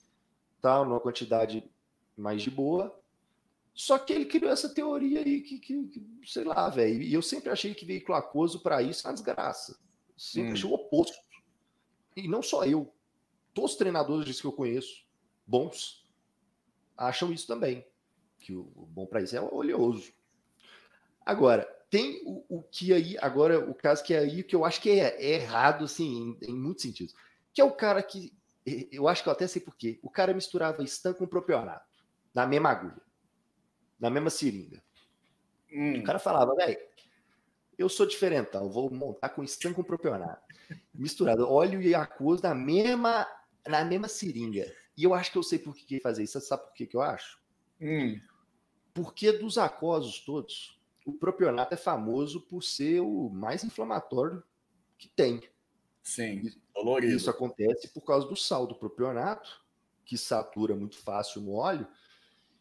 tal, 0.60 0.84
numa 0.84 0.98
quantidade 0.98 1.62
mais 2.16 2.42
de 2.42 2.50
boa. 2.50 2.98
Só 3.74 3.98
que 3.98 4.12
ele 4.12 4.24
criou 4.24 4.50
essa 4.50 4.68
teoria 4.68 5.20
aí 5.20 5.42
que, 5.42 5.58
que, 5.58 5.86
que 5.88 6.02
sei 6.24 6.44
lá, 6.44 6.68
velho. 6.68 7.02
E 7.02 7.12
eu 7.12 7.22
sempre 7.22 7.50
achei 7.50 7.74
que 7.74 7.84
veículo 7.84 8.16
aquoso 8.16 8.60
para 8.60 8.82
isso 8.82 9.06
é 9.06 9.10
uma 9.10 9.14
desgraça. 9.14 9.78
Sempre 10.16 10.50
hum. 10.50 10.52
achei 10.54 10.70
o 10.70 10.74
oposto. 10.74 11.16
E 12.16 12.26
não 12.26 12.42
só 12.42 12.64
eu. 12.64 12.92
Todos 13.54 13.72
os 13.72 13.76
treinadores 13.76 14.40
que 14.40 14.46
eu 14.46 14.52
conheço, 14.52 15.04
bons, 15.46 16.08
acham 16.96 17.32
isso 17.32 17.46
também. 17.46 17.84
Que 18.40 18.52
o, 18.52 18.64
bom 18.64 19.06
para 19.06 19.20
isso 19.22 19.36
é 19.36 19.40
oleoso. 19.40 20.12
Agora, 21.24 21.64
tem 21.90 22.22
o, 22.24 22.44
o, 22.48 22.62
que 22.62 22.92
aí, 22.92 23.16
agora, 23.20 23.58
o 23.58 23.74
caso 23.74 24.02
que 24.02 24.14
é 24.14 24.18
aí 24.20 24.42
que 24.42 24.56
eu 24.56 24.64
acho 24.64 24.80
que 24.80 24.90
é, 24.90 25.22
é 25.22 25.34
errado, 25.34 25.84
assim, 25.84 26.36
em, 26.42 26.50
em 26.50 26.54
muitos 26.54 26.82
sentidos. 26.82 27.14
Que 27.52 27.60
é 27.60 27.64
o 27.64 27.72
cara 27.72 28.02
que, 28.02 28.32
eu 28.90 29.08
acho 29.08 29.22
que 29.22 29.28
eu 29.28 29.32
até 29.32 29.46
sei 29.46 29.60
porquê, 29.60 29.98
o 30.02 30.10
cara 30.10 30.32
misturava 30.32 30.82
Stan 30.84 31.12
com 31.12 31.26
propionato, 31.26 31.86
na 32.34 32.46
mesma 32.46 32.70
agulha, 32.70 33.02
na 33.98 34.10
mesma 34.10 34.30
seringa. 34.30 34.82
Hum. 35.72 36.00
O 36.00 36.02
cara 36.02 36.18
falava, 36.18 36.54
velho, 36.54 36.78
eu 37.78 37.88
sou 37.88 38.06
diferentão, 38.06 38.70
vou 38.70 38.90
montar 38.90 39.30
com 39.30 39.42
Stan 39.44 39.72
com 39.72 39.82
propionato, 39.82 40.42
misturado, 40.94 41.48
óleo 41.48 41.80
e 41.80 41.94
aquoso 41.94 42.42
na 42.42 42.54
mesma, 42.54 43.26
na 43.66 43.84
mesma 43.84 44.08
seringa. 44.08 44.70
E 44.96 45.04
eu 45.04 45.14
acho 45.14 45.32
que 45.32 45.38
eu 45.38 45.42
sei 45.42 45.58
por 45.58 45.74
que 45.74 45.98
fazer 46.00 46.22
isso. 46.22 46.38
Você 46.38 46.46
sabe 46.46 46.64
por 46.64 46.74
que, 46.74 46.86
que 46.86 46.94
eu 46.94 47.00
acho? 47.00 47.40
Hum. 47.80 48.20
Porque 49.02 49.32
dos 49.32 49.56
aquosos 49.56 50.20
todos, 50.20 50.78
o 51.06 51.12
propionato 51.12 51.72
é 51.72 51.76
famoso 51.76 52.40
por 52.42 52.62
ser 52.62 53.00
o 53.00 53.30
mais 53.30 53.64
inflamatório 53.64 54.42
que 54.98 55.08
tem. 55.08 55.42
Sim, 56.02 56.52
dolorido. 56.74 57.16
Isso 57.16 57.30
acontece 57.30 57.88
por 57.88 58.02
causa 58.02 58.26
do 58.26 58.36
sal 58.36 58.66
do 58.66 58.74
propionato, 58.74 59.64
que 60.04 60.18
satura 60.18 60.74
muito 60.74 60.98
fácil 60.98 61.40
no 61.40 61.54
óleo, 61.54 61.86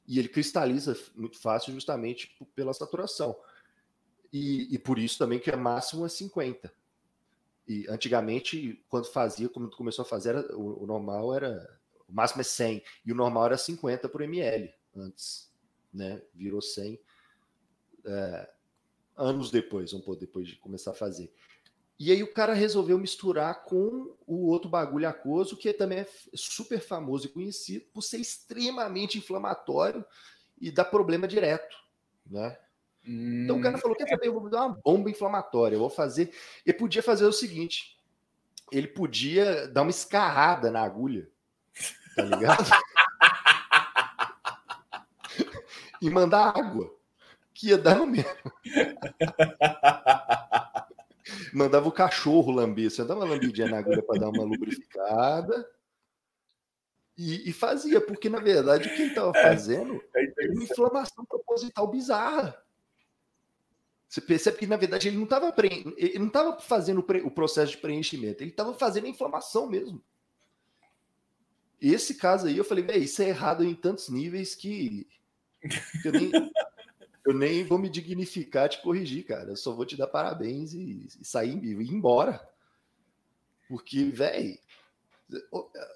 e 0.07 0.17
ele 0.17 0.29
cristaliza 0.29 0.97
muito 1.15 1.37
fácil 1.37 1.73
justamente 1.73 2.35
pela 2.55 2.73
saturação. 2.73 3.35
E, 4.31 4.73
e 4.73 4.79
por 4.79 4.97
isso 4.97 5.17
também 5.17 5.39
que 5.39 5.49
é 5.49 5.55
máximo 5.55 6.05
é 6.05 6.09
50. 6.09 6.71
E 7.67 7.85
antigamente, 7.89 8.83
quando 8.87 9.11
fazia, 9.11 9.49
como 9.49 9.69
começou 9.69 10.03
a 10.03 10.07
fazer, 10.07 10.29
era, 10.29 10.55
o, 10.55 10.83
o 10.83 10.87
normal 10.87 11.35
era 11.35 11.79
o 12.07 12.13
máximo 12.13 12.41
é 12.41 12.43
100 12.43 12.83
e 13.05 13.11
o 13.11 13.15
normal 13.15 13.45
era 13.45 13.57
50 13.57 14.09
por 14.09 14.21
ml 14.21 14.73
antes, 14.95 15.48
né? 15.93 16.21
Virou 16.33 16.61
100 16.61 16.99
é, 18.05 18.49
anos 19.15 19.51
depois, 19.51 19.93
um 19.93 20.01
pouco 20.01 20.19
depois 20.19 20.47
de 20.47 20.55
começar 20.55 20.91
a 20.91 20.95
fazer. 20.95 21.31
E 21.99 22.11
aí 22.11 22.23
o 22.23 22.33
cara 22.33 22.53
resolveu 22.53 22.97
misturar 22.97 23.65
com 23.65 24.15
o 24.25 24.47
outro 24.47 24.69
bagulho 24.69 25.07
aquoso, 25.07 25.57
que 25.57 25.73
também 25.73 25.99
é 25.99 26.07
super 26.33 26.79
famoso 26.79 27.25
e 27.25 27.29
conhecido 27.29 27.85
por 27.93 28.01
ser 28.01 28.19
extremamente 28.19 29.17
inflamatório 29.17 30.05
e 30.61 30.71
dar 30.71 30.85
problema 30.85 31.27
direto, 31.27 31.75
né? 32.25 32.57
Hum, 33.05 33.43
então 33.43 33.57
o 33.57 33.61
cara 33.61 33.77
falou: 33.77 33.97
quer 33.97 34.07
saber, 34.07 34.27
eu 34.27 34.39
vou 34.39 34.49
dar 34.49 34.65
uma 34.65 34.79
bomba 34.81 35.09
inflamatória, 35.09 35.75
eu 35.75 35.79
vou 35.79 35.89
fazer. 35.89 36.33
Ele 36.65 36.77
podia 36.77 37.03
fazer 37.03 37.25
o 37.25 37.33
seguinte: 37.33 37.97
ele 38.71 38.87
podia 38.87 39.67
dar 39.67 39.81
uma 39.81 39.91
escarrada 39.91 40.71
na 40.71 40.81
agulha 40.81 41.29
tá 42.19 42.23
ligado? 42.23 42.63
e 46.01 46.09
mandar 46.09 46.57
água, 46.57 46.93
que 47.53 47.69
ia 47.69 47.77
dar 47.77 47.97
no 47.97 48.07
mesmo. 48.07 48.29
Mandava 51.53 51.87
o 51.87 51.91
cachorro 51.91 52.51
lamber, 52.51 52.89
você 52.89 53.03
dava 53.03 53.21
uma 53.21 53.33
lambidinha 53.33 53.67
na 53.67 53.79
agulha 53.79 54.01
para 54.01 54.19
dar 54.19 54.29
uma 54.29 54.43
lubrificada. 54.43 55.69
E, 57.17 57.49
e, 57.49 57.53
fazia, 57.53 57.99
porque 57.99 58.29
na 58.29 58.39
verdade 58.39 58.87
o 58.87 58.95
que 58.95 59.01
ele 59.01 59.09
estava 59.09 59.37
é, 59.37 59.43
fazendo 59.43 60.01
é, 60.15 60.23
é 60.23 60.33
era 60.37 60.53
uma 60.53 60.63
inflamação 60.63 61.25
proposital 61.25 61.87
bizarra. 61.87 62.63
Você 64.07 64.21
percebe 64.21 64.57
que, 64.57 64.65
na 64.65 64.77
verdade, 64.77 65.07
ele 65.07 65.17
não 65.17 65.25
estava 65.25 65.51
pre... 65.51 65.93
ele 65.97 66.17
não 66.17 66.29
tava 66.29 66.59
fazendo 66.59 66.99
o 66.99 67.31
processo 67.31 67.73
de 67.73 67.77
preenchimento, 67.77 68.41
ele 68.41 68.49
estava 68.49 68.73
fazendo 68.73 69.05
a 69.05 69.09
inflamação 69.09 69.69
mesmo. 69.69 70.01
Esse 71.79 72.15
caso 72.15 72.47
aí, 72.47 72.57
eu 72.57 72.63
falei, 72.63 72.85
isso 72.97 73.21
é 73.21 73.29
errado 73.29 73.63
em 73.63 73.75
tantos 73.75 74.09
níveis 74.09 74.55
que 74.55 75.07
eu, 76.05 76.11
nem, 76.11 76.31
eu, 77.25 77.33
nem, 77.33 77.63
vou 77.63 77.77
me 77.77 77.89
dignificar 77.89 78.69
te 78.69 78.81
corrigir, 78.81 79.25
cara. 79.25 79.49
Eu 79.49 79.55
só 79.55 79.73
vou 79.73 79.85
te 79.85 79.97
dar 79.97 80.07
parabéns 80.07 80.73
e, 80.73 81.07
e 81.19 81.25
sair 81.25 81.57
e 81.63 81.71
ir 81.71 81.93
embora. 81.93 82.41
Porque, 83.67 84.05
velho, 84.05 84.57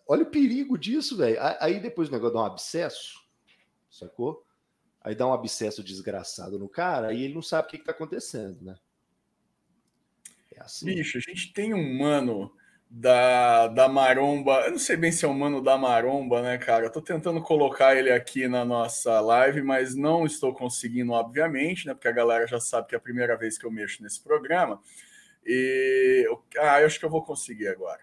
olha 0.07 0.24
o 0.24 0.30
perigo 0.30 0.78
disso, 0.78 1.18
velho. 1.18 1.38
Aí 1.59 1.80
depois 1.80 2.09
o 2.09 2.11
negócio 2.11 2.36
dá 2.36 2.41
um 2.41 2.45
abscesso, 2.45 3.24
sacou? 3.89 4.45
Aí 5.01 5.16
dá 5.16 5.28
um 5.28 5.34
abscesso 5.34 5.84
desgraçado 5.84 6.57
no 6.57 6.70
cara, 6.70 7.07
aí 7.07 7.24
ele 7.24 7.34
não 7.34 7.41
sabe 7.41 7.68
o 7.68 7.72
que, 7.72 7.78
que 7.78 7.84
tá 7.84 7.91
acontecendo, 7.91 8.61
né? 8.61 8.78
É 10.51 10.61
assim. 10.61 10.86
Bicho, 10.86 11.18
a 11.18 11.22
gente 11.22 11.51
tem 11.51 11.74
um 11.74 11.97
mano 11.97 12.55
da, 12.95 13.67
da 13.69 13.89
Maromba. 13.89 14.65
Eu 14.65 14.71
não 14.71 14.77
sei 14.77 14.95
bem 14.95 15.11
se 15.11 15.25
é 15.25 15.27
o 15.27 15.33
mano 15.33 15.63
da 15.63 15.75
Maromba, 15.77 16.43
né, 16.43 16.59
cara? 16.59 16.85
Eu 16.85 16.91
tô 16.91 17.01
tentando 17.01 17.41
colocar 17.41 17.95
ele 17.95 18.11
aqui 18.11 18.47
na 18.47 18.63
nossa 18.63 19.19
live, 19.19 19.63
mas 19.63 19.95
não 19.95 20.27
estou 20.27 20.53
conseguindo, 20.53 21.11
obviamente, 21.11 21.87
né? 21.87 21.95
Porque 21.95 22.07
a 22.07 22.11
galera 22.11 22.45
já 22.45 22.59
sabe 22.59 22.87
que 22.87 22.93
é 22.93 22.97
a 22.99 23.01
primeira 23.01 23.35
vez 23.35 23.57
que 23.57 23.65
eu 23.65 23.71
mexo 23.71 24.03
nesse 24.03 24.21
programa. 24.21 24.79
E 25.43 26.27
ah, 26.59 26.81
eu 26.81 26.85
acho 26.85 26.99
que 26.99 27.05
eu 27.05 27.09
vou 27.09 27.23
conseguir 27.23 27.67
agora. 27.67 27.99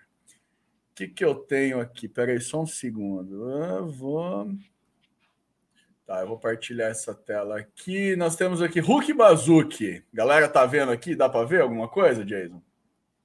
O 0.91 0.95
que, 0.97 1.07
que 1.07 1.25
eu 1.25 1.37
tenho 1.37 1.81
aqui? 1.81 2.09
Peraí, 2.09 2.41
só 2.41 2.61
um 2.61 2.67
segundo. 2.67 3.49
Eu 3.49 3.89
vou. 3.89 4.51
Tá, 6.05 6.23
eu 6.23 6.27
vou 6.27 6.39
partilhar 6.39 6.91
essa 6.91 7.15
tela 7.15 7.61
aqui. 7.61 8.17
Nós 8.17 8.35
temos 8.35 8.61
aqui 8.61 8.81
Hulk 8.81 9.13
Bazuki. 9.13 10.05
Galera, 10.13 10.49
tá 10.49 10.67
vendo 10.67 10.91
aqui? 10.91 11.15
Dá 11.15 11.29
para 11.29 11.47
ver 11.47 11.61
alguma 11.61 11.89
coisa, 11.89 12.25
Jason? 12.25 12.61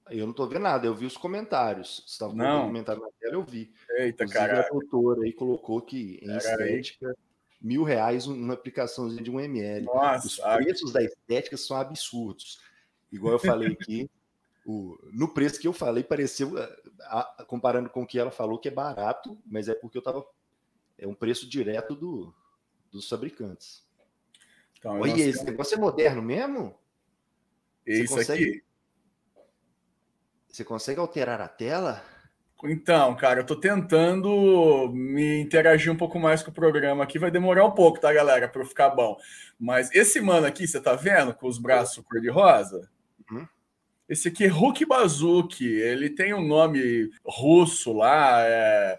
Eu 0.09 0.27
não 0.27 0.33
tô 0.33 0.45
vendo 0.47 0.61
nada, 0.61 0.85
eu 0.85 0.93
vi 0.93 1.05
os 1.05 1.17
comentários. 1.17 2.03
Você 2.05 2.13
estava 2.13 2.31
com 2.31 2.67
comentário 2.67 3.01
na 3.01 3.09
tela, 3.19 3.33
eu 3.33 3.43
vi. 3.43 3.73
Eita, 3.89 4.27
cara. 4.27 4.61
A 4.61 4.69
doutora 4.69 5.23
aí 5.23 5.33
colocou 5.33 5.81
que 5.81 6.19
em 6.21 6.35
estética, 6.37 7.15
mil 7.59 7.83
reais 7.83 8.27
uma 8.27 8.53
aplicaçãozinha 8.53 9.23
de 9.23 9.31
um 9.31 9.39
ml. 9.39 9.85
Nossa, 9.85 10.27
os 10.27 10.37
preços 10.37 10.91
da 10.93 11.03
estética 11.03 11.57
são 11.57 11.77
absurdos. 11.77 12.59
Igual 13.11 13.33
eu 13.33 13.39
falei 13.39 13.71
aqui, 13.71 14.09
o, 14.65 14.97
no 15.11 15.27
preço 15.33 15.59
que 15.59 15.67
eu 15.67 15.73
falei, 15.73 16.03
pareceu, 16.03 16.53
a, 17.01 17.41
a, 17.41 17.45
comparando 17.45 17.89
com 17.89 18.03
o 18.03 18.07
que 18.07 18.19
ela 18.19 18.31
falou, 18.31 18.59
que 18.59 18.67
é 18.67 18.71
barato, 18.71 19.37
mas 19.45 19.67
é 19.67 19.73
porque 19.73 19.97
eu 19.97 20.03
tava. 20.03 20.25
É 20.97 21.07
um 21.07 21.15
preço 21.15 21.49
direto 21.49 21.95
do, 21.95 22.33
dos 22.91 23.09
fabricantes. 23.09 23.83
Então, 24.77 24.99
Olha, 24.99 25.19
esse 25.19 25.43
negócio 25.43 25.75
é 25.75 25.79
moderno 25.79 26.21
mesmo? 26.21 26.77
Isso 27.85 28.15
consegue... 28.15 28.43
aqui. 28.43 28.64
Você 30.55 30.63
consegue 30.63 31.01
alterar 31.01 31.41
a 31.41 31.49
tela? 31.49 32.01
Então, 32.63 33.13
cara, 33.17 33.41
eu 33.41 33.45
tô 33.45 33.57
tentando 33.57 34.89
me 34.93 35.41
interagir 35.41 35.91
um 35.91 35.97
pouco 35.97 36.17
mais 36.17 36.41
com 36.41 36.49
o 36.49 36.53
programa 36.53 37.03
aqui. 37.03 37.19
Vai 37.19 37.29
demorar 37.29 37.65
um 37.65 37.71
pouco, 37.71 37.99
tá, 37.99 38.13
galera, 38.13 38.47
para 38.47 38.63
ficar 38.63 38.91
bom. 38.91 39.17
Mas 39.59 39.93
esse 39.93 40.21
mano 40.21 40.47
aqui, 40.47 40.65
você 40.65 40.79
tá 40.79 40.95
vendo, 40.95 41.33
com 41.33 41.45
os 41.45 41.57
braços 41.57 42.01
cor-de-rosa? 42.05 42.89
Uhum. 43.29 43.45
Esse 44.07 44.29
aqui 44.29 44.45
é 44.45 44.47
Hulk 44.47 44.85
Bazuki. 44.85 45.67
Ele 45.67 46.09
tem 46.09 46.33
um 46.33 46.47
nome 46.47 47.09
russo 47.25 47.91
lá, 47.91 48.39
é 48.39 48.97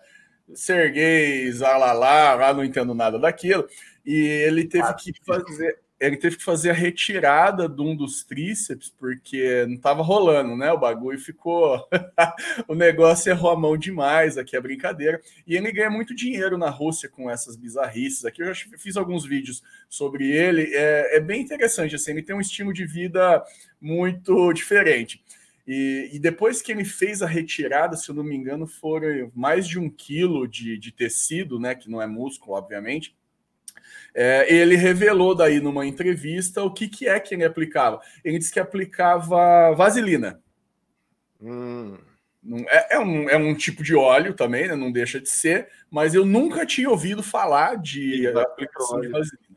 Sergei 0.53 1.51
Zalalá, 1.53 2.35
lá 2.35 2.53
não 2.53 2.63
entendo 2.63 2.95
nada 2.95 3.19
daquilo. 3.19 3.67
E 4.05 4.15
ele 4.15 4.69
teve 4.69 4.93
que 4.97 5.15
fazer 5.25 5.81
ele 5.99 6.17
teve 6.17 6.37
que 6.37 6.45
fazer 6.45 6.71
a 6.71 6.75
retirada 6.75 7.69
de 7.69 7.81
um 7.81 7.97
dos 7.97 8.23
tríceps, 8.23 8.91
porque 8.91 9.65
não 9.67 9.77
estava 9.77 10.03
rolando, 10.03 10.55
né? 10.55 10.71
O 10.71 10.79
bagulho 10.79 11.19
ficou. 11.19 11.89
o 12.69 12.75
negócio 12.75 13.31
errou 13.31 13.51
a 13.51 13.57
mão 13.59 13.79
demais 13.79 14.37
aqui, 14.37 14.57
a 14.57 14.61
brincadeira. 14.61 15.21
E 15.47 15.57
ele 15.57 15.73
ganha 15.73 15.89
muito 15.89 16.15
dinheiro 16.15 16.59
na 16.59 16.69
Rússia 16.69 17.09
com 17.09 17.31
essas 17.31 17.57
bizarrices. 17.57 18.27
Aqui 18.27 18.43
eu 18.43 18.53
já 18.53 18.67
fiz 18.77 18.97
alguns 18.97 19.25
vídeos 19.25 19.63
sobre 19.89 20.31
ele. 20.31 20.71
É, 20.75 21.17
é 21.17 21.21
bem 21.21 21.41
interessante, 21.41 21.95
assim, 21.95 22.11
ele 22.11 22.23
tem 22.23 22.37
um 22.37 22.41
estilo 22.41 22.75
de 22.75 22.85
vida 22.85 23.43
muito 23.81 24.53
diferente. 24.53 25.25
E, 25.67 26.11
e, 26.13 26.19
depois 26.21 26.63
que 26.63 26.71
ele 26.71 26.85
fez 26.85 27.23
a 27.23 27.27
retirada, 27.27 27.97
se 27.97 28.09
eu 28.09 28.15
não 28.15 28.23
me 28.23 28.37
engano, 28.37 28.69
foram 28.69 29.33
mais 29.35 29.67
de 29.67 29.81
um 29.81 29.91
quilo 29.91 30.47
de, 30.47 30.79
de 30.79 30.93
tecido, 30.93 31.59
né? 31.59 31.75
Que 31.75 31.91
não 31.91 32.01
é 32.01 32.07
músculo, 32.07 32.57
obviamente 32.57 33.17
é, 34.19 34.51
ele 34.51 34.77
revelou 34.77 35.35
daí 35.35 35.61
numa 35.61 35.85
entrevista 35.85 36.63
o 36.63 36.73
que, 36.73 36.89
que 36.89 37.07
é 37.07 37.21
que 37.21 37.35
ele 37.35 37.45
aplicava. 37.45 38.01
Ele 38.25 38.39
disse 38.39 38.51
que 38.51 38.59
aplicava 38.59 39.75
vaselina. 39.75 40.41
Hum. 41.39 41.99
É, 42.67 42.95
é, 42.95 42.99
um, 42.99 43.29
é 43.29 43.37
um 43.37 43.55
tipo 43.55 43.83
de 43.83 43.95
óleo 43.95 44.33
também, 44.33 44.69
né? 44.69 44.75
não 44.75 44.91
deixa 44.91 45.21
de 45.21 45.29
ser, 45.29 45.69
mas 45.91 46.15
eu 46.15 46.25
nunca 46.25 46.65
tinha 46.65 46.89
ouvido 46.89 47.23
falar 47.23 47.77
de 47.77 48.27
aplicação 48.29 49.03
de 49.03 49.09
vaselina. 49.09 49.57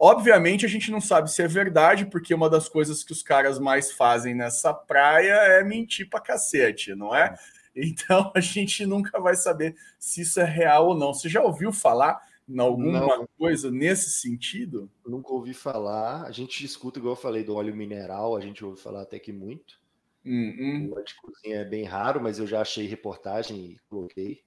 Obviamente 0.00 0.64
a 0.64 0.68
gente 0.68 0.90
não 0.90 1.02
sabe 1.02 1.30
se 1.30 1.42
é 1.42 1.48
verdade, 1.48 2.06
porque 2.06 2.32
uma 2.32 2.48
das 2.48 2.66
coisas 2.66 3.04
que 3.04 3.12
os 3.12 3.22
caras 3.22 3.58
mais 3.58 3.92
fazem 3.92 4.34
nessa 4.34 4.72
praia 4.72 5.32
é 5.32 5.62
mentir 5.62 6.08
pra 6.08 6.18
cacete, 6.18 6.94
não 6.94 7.14
é? 7.14 7.34
Então 7.76 8.32
a 8.34 8.40
gente 8.40 8.86
nunca 8.86 9.20
vai 9.20 9.34
saber 9.34 9.76
se 9.98 10.22
isso 10.22 10.40
é 10.40 10.44
real 10.44 10.86
ou 10.86 10.96
não. 10.96 11.12
Você 11.12 11.28
já 11.28 11.42
ouviu 11.42 11.72
falar 11.72 12.26
em 12.48 12.58
alguma 12.58 13.00
não, 13.00 13.28
coisa 13.36 13.70
nesse 13.70 14.20
sentido? 14.20 14.90
Nunca 15.06 15.32
ouvi 15.32 15.52
falar. 15.52 16.24
A 16.24 16.32
gente 16.32 16.64
escuta, 16.64 16.98
igual 16.98 17.12
eu 17.12 17.20
falei, 17.20 17.44
do 17.44 17.54
óleo 17.54 17.76
mineral, 17.76 18.34
a 18.34 18.40
gente 18.40 18.64
ouve 18.64 18.80
falar 18.80 19.02
até 19.02 19.18
que 19.18 19.32
muito. 19.32 19.78
Hum, 20.24 20.88
O 20.90 20.94
óleo 20.94 21.04
de 21.04 21.14
cozinha 21.16 21.56
é 21.58 21.64
bem 21.64 21.84
raro, 21.84 22.22
mas 22.22 22.38
eu 22.38 22.46
já 22.46 22.60
achei 22.60 22.86
reportagem 22.86 23.72
e 23.72 23.78
coloquei. 23.88 24.42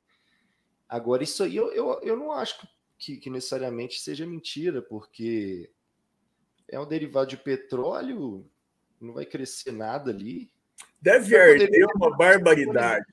Agora, 0.89 1.23
isso 1.23 1.43
aí 1.43 1.55
eu, 1.55 1.71
eu, 1.71 1.99
eu 2.01 2.17
não 2.17 2.31
acho 2.31 2.67
que, 2.97 3.17
que 3.17 3.29
necessariamente 3.29 3.99
seja 3.99 4.25
mentira, 4.25 4.81
porque 4.81 5.69
é 6.67 6.79
um 6.79 6.87
derivado 6.87 7.29
de 7.29 7.37
petróleo, 7.37 8.45
não 8.99 9.13
vai 9.13 9.25
crescer 9.25 9.71
nada 9.71 10.11
ali. 10.11 10.51
Deve 11.01 11.35
arder 11.35 11.87
uma 11.95 12.15
barbaridade. 12.15 13.05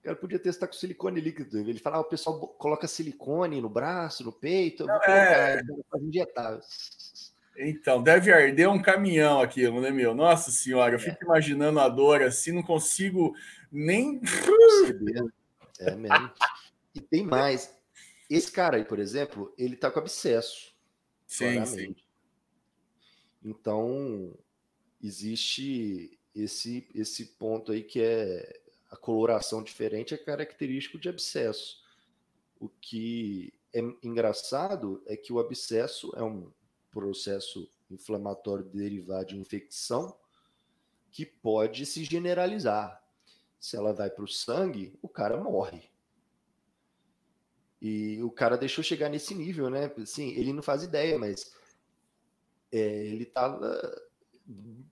O 0.00 0.02
cara 0.02 0.16
podia 0.16 0.38
testar 0.38 0.66
com 0.66 0.72
silicone 0.72 1.20
líquido. 1.20 1.58
Ele 1.58 1.78
fala, 1.78 1.98
ah, 1.98 2.00
o 2.00 2.04
pessoal 2.04 2.38
coloca 2.38 2.88
silicone 2.88 3.60
no 3.60 3.68
braço, 3.68 4.24
no 4.24 4.32
peito, 4.32 4.86
Não, 4.86 4.96
é... 5.02 5.62
para 5.90 6.00
injetar. 6.00 6.58
Então, 7.56 8.02
deve 8.02 8.32
arder 8.32 8.70
um 8.70 8.80
caminhão 8.80 9.40
aquilo, 9.40 9.80
né, 9.80 9.90
meu? 9.90 10.14
Nossa 10.14 10.50
senhora, 10.50 10.94
eu 10.94 10.98
é. 10.98 11.02
fico 11.02 11.24
imaginando 11.24 11.78
a 11.80 11.88
dor 11.88 12.22
assim, 12.22 12.52
não 12.52 12.62
consigo 12.62 13.34
nem. 13.70 14.20
É 15.78 15.94
mesmo. 15.94 16.32
E 16.94 17.00
tem 17.00 17.26
mais. 17.26 17.76
Esse 18.28 18.50
cara 18.50 18.78
aí, 18.78 18.84
por 18.84 18.98
exemplo, 18.98 19.52
ele 19.58 19.76
tá 19.76 19.90
com 19.90 19.98
abscesso. 19.98 20.74
Sim, 21.26 21.64
sim. 21.66 21.96
Então, 23.44 24.34
existe 25.02 26.18
esse, 26.34 26.88
esse 26.94 27.26
ponto 27.26 27.72
aí 27.72 27.82
que 27.82 28.00
é 28.00 28.59
a 28.90 28.96
coloração 28.96 29.62
diferente 29.62 30.14
é 30.14 30.18
característico 30.18 30.98
de 30.98 31.08
abscesso. 31.08 31.82
O 32.58 32.68
que 32.68 33.54
é 33.72 33.80
engraçado 34.02 35.02
é 35.06 35.16
que 35.16 35.32
o 35.32 35.38
abscesso 35.38 36.12
é 36.16 36.22
um 36.22 36.50
processo 36.90 37.70
inflamatório 37.90 38.64
derivado 38.64 39.26
de 39.26 39.38
infecção 39.38 40.16
que 41.10 41.24
pode 41.24 41.86
se 41.86 42.04
generalizar. 42.04 43.00
Se 43.58 43.76
ela 43.76 43.92
vai 43.92 44.10
para 44.10 44.24
o 44.24 44.28
sangue, 44.28 44.98
o 45.00 45.08
cara 45.08 45.36
morre. 45.36 45.88
E 47.80 48.22
o 48.22 48.30
cara 48.30 48.58
deixou 48.58 48.82
chegar 48.82 49.08
nesse 49.08 49.34
nível, 49.34 49.70
né? 49.70 49.90
Sim, 50.04 50.30
ele 50.30 50.52
não 50.52 50.62
faz 50.62 50.82
ideia, 50.82 51.18
mas 51.18 51.54
é, 52.72 53.06
ele 53.06 53.22
estava 53.24 53.80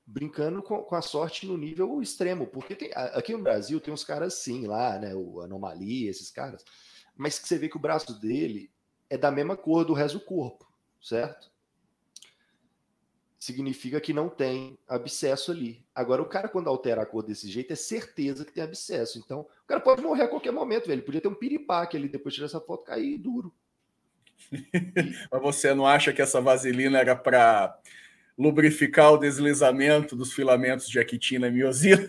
brincando 0.07 0.63
com, 0.63 0.83
com, 0.83 0.95
a 0.95 1.03
sorte 1.03 1.47
no 1.47 1.57
nível 1.57 2.01
extremo, 2.01 2.47
porque 2.47 2.75
tem, 2.75 2.91
aqui 2.95 3.33
no 3.33 3.43
Brasil 3.43 3.81
tem 3.81 3.93
uns 3.93 4.05
caras 4.05 4.35
sim 4.35 4.67
lá, 4.67 4.99
né, 4.99 5.15
o 5.15 5.41
Anomalia, 5.41 6.11
esses 6.11 6.31
caras, 6.31 6.65
mas 7.17 7.39
que 7.39 7.49
você 7.49 7.59
vê 7.59 7.69
que 7.69 7.77
o 7.77 7.81
braço 7.81 8.19
dele 8.21 8.71
é 9.11 9.19
da 9.19 9.31
mesma 9.31 9.57
cor 9.57 9.85
do 9.85 9.93
resto 9.93 10.19
do 10.19 10.25
corpo, 10.25 10.71
certo? 11.03 11.51
Significa 13.39 14.01
que 14.01 14.13
não 14.13 14.29
tem 14.29 14.79
abscesso 14.87 15.51
ali. 15.51 15.85
Agora, 15.95 16.21
o 16.21 16.27
cara, 16.27 16.49
quando 16.49 16.69
altera 16.69 17.03
a 17.03 17.07
cor 17.07 17.23
desse 17.23 17.49
jeito, 17.49 17.73
é 17.73 17.77
certeza 17.77 18.45
que 18.45 18.53
tem 18.53 18.65
abscesso. 18.65 19.19
Então, 19.19 19.41
o 19.41 19.67
cara 19.67 19.81
pode 19.81 20.03
morrer 20.03 20.25
a 20.25 20.29
qualquer 20.29 20.51
momento, 20.51 20.87
velho. 20.87 20.99
Ele 20.99 21.07
podia 21.07 21.21
ter 21.21 21.29
um 21.29 21.35
piripaque 21.35 21.97
ali, 21.97 22.09
depois 22.09 22.35
de 22.35 22.39
tirar 22.39 22.47
essa 22.47 22.61
foto, 22.61 22.85
cair 22.85 23.17
duro. 23.17 23.55
Mas 25.31 25.43
você 25.43 25.73
não 25.73 25.87
acha 25.87 26.13
que 26.13 26.21
essa 26.21 26.41
vaselina 26.41 26.99
era 26.99 27.15
para 27.15 27.79
lubrificar 28.39 29.13
o 29.13 29.19
deslizamento 29.19 30.15
dos 30.15 30.33
filamentos 30.33 30.89
de 30.89 31.01
actina 31.01 31.49
e 31.49 31.51
miosina. 31.51 32.07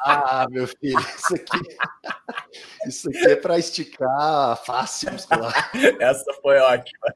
Ah, 0.00 0.46
meu 0.50 0.66
filho, 0.66 0.98
isso 1.00 1.34
aqui, 1.34 1.76
isso 2.86 3.08
aqui 3.08 3.26
é 3.28 3.36
para 3.36 3.58
esticar 3.58 4.62
fácil 4.64 5.12
muscular. 5.12 5.70
Essa 5.98 6.32
foi 6.40 6.58
ótima. 6.58 7.14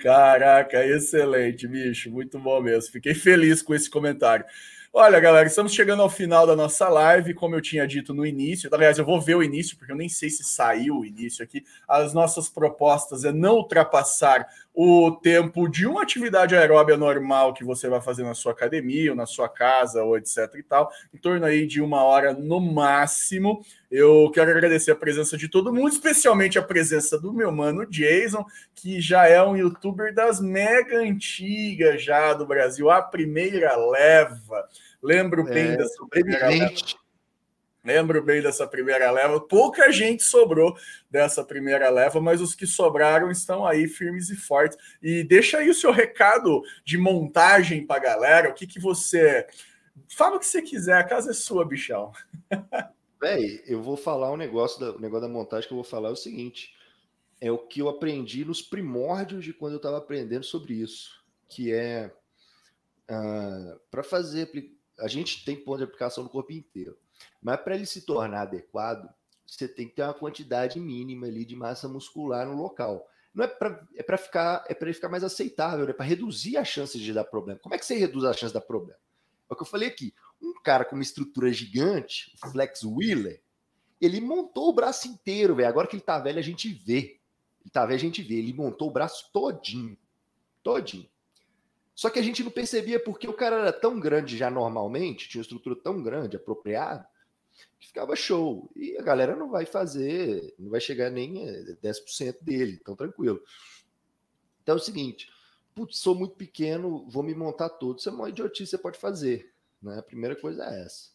Caraca, 0.00 0.84
excelente, 0.86 1.66
bicho, 1.66 2.10
muito 2.10 2.38
bom 2.38 2.60
mesmo. 2.60 2.92
Fiquei 2.92 3.14
feliz 3.14 3.62
com 3.62 3.74
esse 3.74 3.88
comentário. 3.88 4.44
Olha, 4.96 5.18
galera, 5.18 5.48
estamos 5.48 5.74
chegando 5.74 6.02
ao 6.02 6.08
final 6.08 6.46
da 6.46 6.54
nossa 6.54 6.88
live, 6.88 7.34
como 7.34 7.56
eu 7.56 7.60
tinha 7.60 7.84
dito 7.84 8.14
no 8.14 8.24
início. 8.24 8.70
Aliás, 8.72 8.96
eu 8.96 9.04
vou 9.04 9.20
ver 9.20 9.34
o 9.34 9.42
início, 9.42 9.76
porque 9.76 9.90
eu 9.90 9.96
nem 9.96 10.08
sei 10.08 10.30
se 10.30 10.44
saiu 10.44 10.98
o 10.98 11.04
início 11.04 11.42
aqui. 11.42 11.64
As 11.88 12.14
nossas 12.14 12.48
propostas 12.48 13.24
é 13.24 13.32
não 13.32 13.56
ultrapassar 13.56 14.46
o 14.72 15.10
tempo 15.10 15.68
de 15.68 15.84
uma 15.84 16.02
atividade 16.02 16.54
aeróbia 16.54 16.96
normal 16.96 17.54
que 17.54 17.64
você 17.64 17.88
vai 17.88 18.00
fazer 18.00 18.22
na 18.22 18.34
sua 18.34 18.52
academia, 18.52 19.10
ou 19.10 19.16
na 19.16 19.26
sua 19.26 19.48
casa, 19.48 20.04
ou 20.04 20.16
etc 20.16 20.48
e 20.56 20.62
tal, 20.62 20.88
em 21.12 21.18
torno 21.18 21.44
aí 21.44 21.66
de 21.66 21.80
uma 21.80 22.04
hora 22.04 22.32
no 22.32 22.60
máximo. 22.60 23.64
Eu 23.90 24.30
quero 24.32 24.50
agradecer 24.50 24.90
a 24.92 24.96
presença 24.96 25.36
de 25.36 25.48
todo 25.48 25.72
mundo, 25.72 25.88
especialmente 25.88 26.58
a 26.58 26.62
presença 26.62 27.18
do 27.18 27.32
meu 27.32 27.50
mano 27.50 27.84
Jason, 27.86 28.44
que 28.74 29.00
já 29.00 29.26
é 29.28 29.40
um 29.42 29.56
youtuber 29.56 30.12
das 30.12 30.40
mega 30.40 30.98
antigas 30.98 32.02
já 32.02 32.32
do 32.32 32.46
Brasil, 32.46 32.90
a 32.90 33.00
primeira 33.02 33.76
leva. 33.76 34.68
Lembro 35.04 35.44
bem 35.44 35.72
é, 35.72 35.76
dessa 35.76 36.06
primeira 36.08 36.48
leva. 36.48 36.74
Lembro 37.84 38.22
bem 38.22 38.40
dessa 38.40 38.66
primeira 38.66 39.10
leva. 39.10 39.38
Pouca 39.38 39.92
gente 39.92 40.22
sobrou 40.22 40.74
dessa 41.10 41.44
primeira 41.44 41.90
leva, 41.90 42.18
mas 42.22 42.40
os 42.40 42.54
que 42.54 42.66
sobraram 42.66 43.30
estão 43.30 43.66
aí 43.66 43.86
firmes 43.86 44.30
e 44.30 44.36
fortes. 44.36 44.78
E 45.02 45.22
deixa 45.22 45.58
aí 45.58 45.68
o 45.68 45.74
seu 45.74 45.92
recado 45.92 46.62
de 46.82 46.96
montagem 46.96 47.86
para 47.86 47.96
a 47.96 48.02
galera. 48.02 48.48
O 48.48 48.54
que, 48.54 48.66
que 48.66 48.80
você. 48.80 49.46
Fala 50.08 50.36
o 50.36 50.38
que 50.38 50.46
você 50.46 50.62
quiser, 50.62 50.96
a 50.96 51.04
casa 51.04 51.32
é 51.32 51.34
sua, 51.34 51.66
bichão. 51.66 52.10
Véi, 53.20 53.62
eu 53.66 53.82
vou 53.82 53.98
falar 53.98 54.32
um 54.32 54.36
negócio, 54.38 54.80
da, 54.80 54.92
o 54.92 55.00
negócio 55.00 55.28
da 55.28 55.32
montagem 55.32 55.68
que 55.68 55.74
eu 55.74 55.76
vou 55.76 55.84
falar 55.84 56.08
é 56.08 56.12
o 56.12 56.16
seguinte: 56.16 56.74
é 57.42 57.52
o 57.52 57.58
que 57.58 57.80
eu 57.80 57.90
aprendi 57.90 58.42
nos 58.42 58.62
primórdios 58.62 59.44
de 59.44 59.52
quando 59.52 59.74
eu 59.74 59.78
estava 59.78 59.98
aprendendo 59.98 60.44
sobre 60.44 60.72
isso, 60.72 61.22
que 61.46 61.70
é 61.70 62.10
uh, 63.10 63.12
ah, 63.12 63.76
para 63.90 64.02
fazer 64.02 64.50
a 64.98 65.08
gente 65.08 65.44
tem 65.44 65.56
ponto 65.56 65.78
de 65.78 65.84
aplicação 65.84 66.24
no 66.24 66.30
corpo 66.30 66.52
inteiro, 66.52 66.96
mas 67.42 67.60
para 67.60 67.74
ele 67.74 67.86
se 67.86 68.02
tornar 68.02 68.42
adequado, 68.42 69.08
você 69.46 69.68
tem 69.68 69.88
que 69.88 69.94
ter 69.94 70.02
uma 70.02 70.14
quantidade 70.14 70.80
mínima 70.80 71.26
ali 71.26 71.44
de 71.44 71.54
massa 71.54 71.88
muscular 71.88 72.46
no 72.46 72.56
local. 72.56 73.08
Não 73.34 73.44
é 73.44 73.48
para 73.48 73.86
é 73.96 74.02
para 74.02 74.16
ficar 74.16 74.64
é 74.68 74.74
para 74.74 74.88
ele 74.88 74.94
ficar 74.94 75.08
mais 75.08 75.24
aceitável, 75.24 75.88
é 75.88 75.92
para 75.92 76.06
reduzir 76.06 76.56
as 76.56 76.68
chances 76.68 77.00
de 77.00 77.12
dar 77.12 77.24
problema. 77.24 77.58
Como 77.60 77.74
é 77.74 77.78
que 77.78 77.84
você 77.84 77.96
reduz 77.96 78.24
as 78.24 78.36
chances 78.36 78.52
de 78.52 78.60
dar 78.60 78.66
problema? 78.66 78.98
É 79.50 79.52
o 79.52 79.56
que 79.56 79.62
eu 79.62 79.66
falei 79.66 79.88
aqui. 79.88 80.14
Um 80.40 80.54
cara 80.62 80.84
com 80.84 80.94
uma 80.94 81.02
estrutura 81.02 81.52
gigante, 81.52 82.32
o 82.44 82.50
Flex 82.50 82.84
Wheeler, 82.84 83.42
Ele 84.00 84.20
montou 84.20 84.68
o 84.68 84.72
braço 84.72 85.08
inteiro, 85.08 85.56
velho. 85.56 85.68
Agora 85.68 85.86
que 85.86 85.96
ele 85.96 86.02
tá 86.02 86.18
velho, 86.18 86.38
a 86.38 86.42
gente 86.42 86.72
vê. 86.72 87.20
Ele 87.60 87.70
tá 87.72 87.84
velho, 87.84 87.96
a 87.96 88.00
gente 88.00 88.22
vê. 88.22 88.34
Ele 88.36 88.52
montou 88.52 88.88
o 88.88 88.92
braço 88.92 89.30
todinho. 89.32 89.96
Todinho. 90.62 91.08
Só 91.94 92.10
que 92.10 92.18
a 92.18 92.22
gente 92.22 92.42
não 92.42 92.50
percebia 92.50 92.98
porque 92.98 93.28
o 93.28 93.32
cara 93.32 93.56
era 93.56 93.72
tão 93.72 94.00
grande 94.00 94.36
já 94.36 94.50
normalmente, 94.50 95.28
tinha 95.28 95.40
uma 95.40 95.44
estrutura 95.44 95.76
tão 95.76 96.02
grande, 96.02 96.36
apropriada, 96.36 97.08
que 97.78 97.86
ficava 97.86 98.16
show. 98.16 98.70
E 98.74 98.96
a 98.96 99.02
galera 99.02 99.36
não 99.36 99.50
vai 99.50 99.64
fazer, 99.64 100.54
não 100.58 100.70
vai 100.70 100.80
chegar 100.80 101.10
nem 101.10 101.34
10% 101.82 102.38
dele, 102.42 102.78
então 102.80 102.96
tranquilo. 102.96 103.40
Então 104.62 104.74
é 104.74 104.78
o 104.78 104.80
seguinte, 104.80 105.30
putz, 105.74 105.98
sou 105.98 106.14
muito 106.14 106.34
pequeno, 106.34 107.08
vou 107.08 107.22
me 107.22 107.34
montar 107.34 107.68
todo. 107.68 107.98
Isso 107.98 108.08
é 108.08 108.12
uma 108.12 108.28
idiotice 108.28 108.70
você 108.70 108.78
pode 108.78 108.98
fazer. 108.98 109.52
Né? 109.80 109.98
A 109.98 110.02
primeira 110.02 110.34
coisa 110.34 110.64
é 110.64 110.84
essa. 110.84 111.10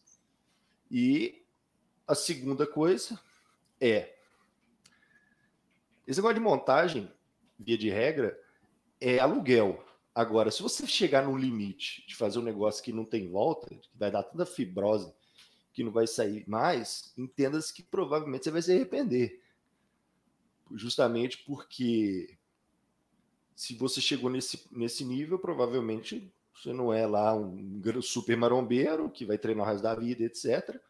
E 0.90 1.44
a 2.06 2.14
segunda 2.14 2.66
coisa 2.66 3.20
é 3.80 4.16
esse 6.10 6.18
negócio 6.18 6.34
de 6.34 6.40
montagem, 6.40 7.08
via 7.56 7.78
de 7.78 7.88
regra, 7.88 8.36
é 9.00 9.20
aluguel. 9.20 9.84
Agora, 10.14 10.50
se 10.50 10.62
você 10.62 10.86
chegar 10.86 11.26
no 11.26 11.36
limite 11.36 12.04
de 12.06 12.16
fazer 12.16 12.38
um 12.38 12.42
negócio 12.42 12.82
que 12.82 12.92
não 12.92 13.04
tem 13.04 13.30
volta, 13.30 13.74
que 13.74 13.88
vai 13.94 14.10
dar 14.10 14.22
tanta 14.24 14.44
fibrose 14.44 15.12
que 15.72 15.84
não 15.84 15.92
vai 15.92 16.06
sair 16.06 16.44
mais, 16.48 17.12
entenda-se 17.16 17.72
que 17.72 17.82
provavelmente 17.82 18.44
você 18.44 18.50
vai 18.50 18.62
se 18.62 18.72
arrepender. 18.72 19.40
Justamente 20.72 21.38
porque 21.38 22.36
se 23.54 23.74
você 23.74 24.00
chegou 24.00 24.30
nesse, 24.30 24.66
nesse 24.72 25.04
nível, 25.04 25.38
provavelmente 25.38 26.32
você 26.54 26.72
não 26.72 26.92
é 26.92 27.06
lá 27.06 27.34
um 27.34 27.80
super 28.02 28.36
marombeiro 28.36 29.10
que 29.10 29.24
vai 29.24 29.38
treinar 29.38 29.66
o 29.66 29.70
resto 29.70 29.82
da 29.82 29.94
vida, 29.94 30.24
etc. 30.24 30.80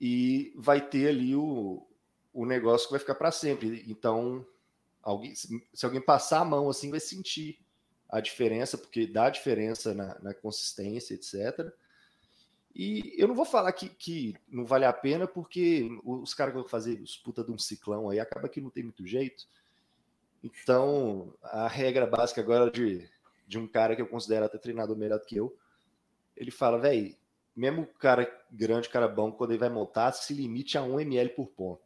E 0.00 0.52
vai 0.56 0.80
ter 0.86 1.08
ali 1.08 1.36
o, 1.36 1.86
o 2.32 2.44
negócio 2.44 2.86
que 2.86 2.92
vai 2.92 3.00
ficar 3.00 3.14
para 3.14 3.30
sempre. 3.30 3.84
Então, 3.86 4.44
alguém, 5.04 5.34
se 5.34 5.84
alguém 5.84 6.00
passar 6.00 6.40
a 6.40 6.44
mão 6.44 6.68
assim, 6.68 6.90
vai 6.90 7.00
sentir 7.00 7.58
a 8.08 8.20
diferença, 8.20 8.78
porque 8.78 9.06
dá 9.06 9.28
diferença 9.28 9.94
na, 9.94 10.18
na 10.20 10.34
consistência, 10.34 11.14
etc. 11.14 11.72
E 12.74 13.14
eu 13.16 13.28
não 13.28 13.34
vou 13.34 13.44
falar 13.44 13.72
que, 13.72 13.88
que 13.88 14.34
não 14.48 14.64
vale 14.64 14.84
a 14.84 14.92
pena, 14.92 15.28
porque 15.28 15.88
os 16.04 16.34
caras 16.34 16.52
que 16.52 16.58
vão 16.58 16.68
fazer 16.68 17.00
os 17.00 17.16
puta 17.16 17.44
de 17.44 17.52
um 17.52 17.58
ciclão 17.58 18.10
aí 18.10 18.18
acaba 18.18 18.48
que 18.48 18.60
não 18.60 18.70
tem 18.70 18.82
muito 18.82 19.06
jeito. 19.06 19.44
Então, 20.42 21.32
a 21.42 21.68
regra 21.68 22.06
básica 22.06 22.40
agora 22.40 22.70
de, 22.70 23.08
de 23.46 23.58
um 23.58 23.66
cara 23.68 23.94
que 23.94 24.02
eu 24.02 24.08
considero 24.08 24.44
até 24.44 24.58
treinador 24.58 24.96
melhor 24.96 25.18
do 25.18 25.24
que 25.24 25.36
eu, 25.36 25.56
ele 26.36 26.50
fala, 26.50 26.78
velho, 26.78 27.16
mesmo 27.54 27.82
o 27.82 27.86
cara 27.86 28.28
grande, 28.50 28.88
cara 28.88 29.06
bom, 29.06 29.30
quando 29.30 29.52
ele 29.52 29.60
vai 29.60 29.70
montar, 29.70 30.10
se 30.12 30.34
limite 30.34 30.76
a 30.76 30.82
1 30.82 31.00
ml 31.00 31.30
por 31.30 31.46
ponto. 31.48 31.83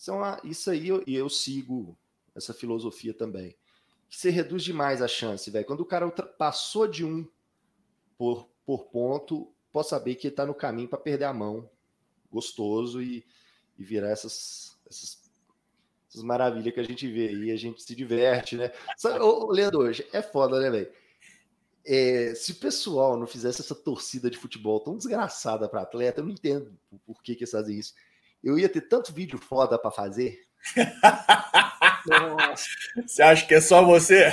Então, 0.00 0.20
isso 0.44 0.70
aí 0.70 0.88
eu, 0.88 1.02
eu 1.06 1.28
sigo 1.28 1.98
essa 2.34 2.54
filosofia 2.54 3.12
também. 3.12 3.56
Você 4.08 4.30
reduz 4.30 4.62
demais 4.62 5.02
a 5.02 5.08
chance, 5.08 5.50
velho. 5.50 5.66
Quando 5.66 5.80
o 5.80 5.84
cara 5.84 6.08
passou 6.10 6.86
de 6.86 7.04
um 7.04 7.28
por, 8.16 8.48
por 8.64 8.86
ponto, 8.86 9.52
pode 9.72 9.88
saber 9.88 10.14
que 10.14 10.28
ele 10.28 10.36
tá 10.36 10.46
no 10.46 10.54
caminho 10.54 10.88
para 10.88 10.98
perder 10.98 11.24
a 11.24 11.34
mão. 11.34 11.68
Gostoso 12.30 13.02
e, 13.02 13.24
e 13.78 13.84
virar 13.84 14.10
essas, 14.10 14.78
essas, 14.88 15.30
essas 16.08 16.22
maravilhas 16.22 16.72
que 16.72 16.80
a 16.80 16.84
gente 16.84 17.10
vê 17.10 17.28
aí, 17.28 17.50
a 17.50 17.56
gente 17.56 17.82
se 17.82 17.94
diverte, 17.94 18.56
né? 18.56 18.72
Sabe, 18.96 19.18
ô, 19.18 19.50
Leandro, 19.50 19.80
hoje 19.80 20.06
é 20.12 20.22
foda, 20.22 20.60
né, 20.60 20.70
velho? 20.70 20.92
É, 21.84 22.34
se 22.34 22.52
o 22.52 22.56
pessoal 22.56 23.16
não 23.16 23.26
fizesse 23.26 23.62
essa 23.62 23.74
torcida 23.74 24.30
de 24.30 24.36
futebol 24.36 24.78
tão 24.78 24.96
desgraçada 24.96 25.68
para 25.68 25.82
atleta, 25.82 26.20
eu 26.20 26.24
não 26.24 26.32
entendo 26.32 26.78
por 27.06 27.22
que, 27.22 27.34
que 27.34 27.44
eles 27.44 27.50
fazem 27.50 27.78
isso 27.78 27.94
eu 28.42 28.58
ia 28.58 28.68
ter 28.68 28.82
tanto 28.82 29.12
vídeo 29.12 29.38
foda 29.38 29.78
para 29.78 29.90
fazer. 29.90 30.40
Nossa. 32.06 32.64
Você 33.06 33.22
acha 33.22 33.46
que 33.46 33.54
é 33.54 33.60
só 33.60 33.82
você? 33.84 34.32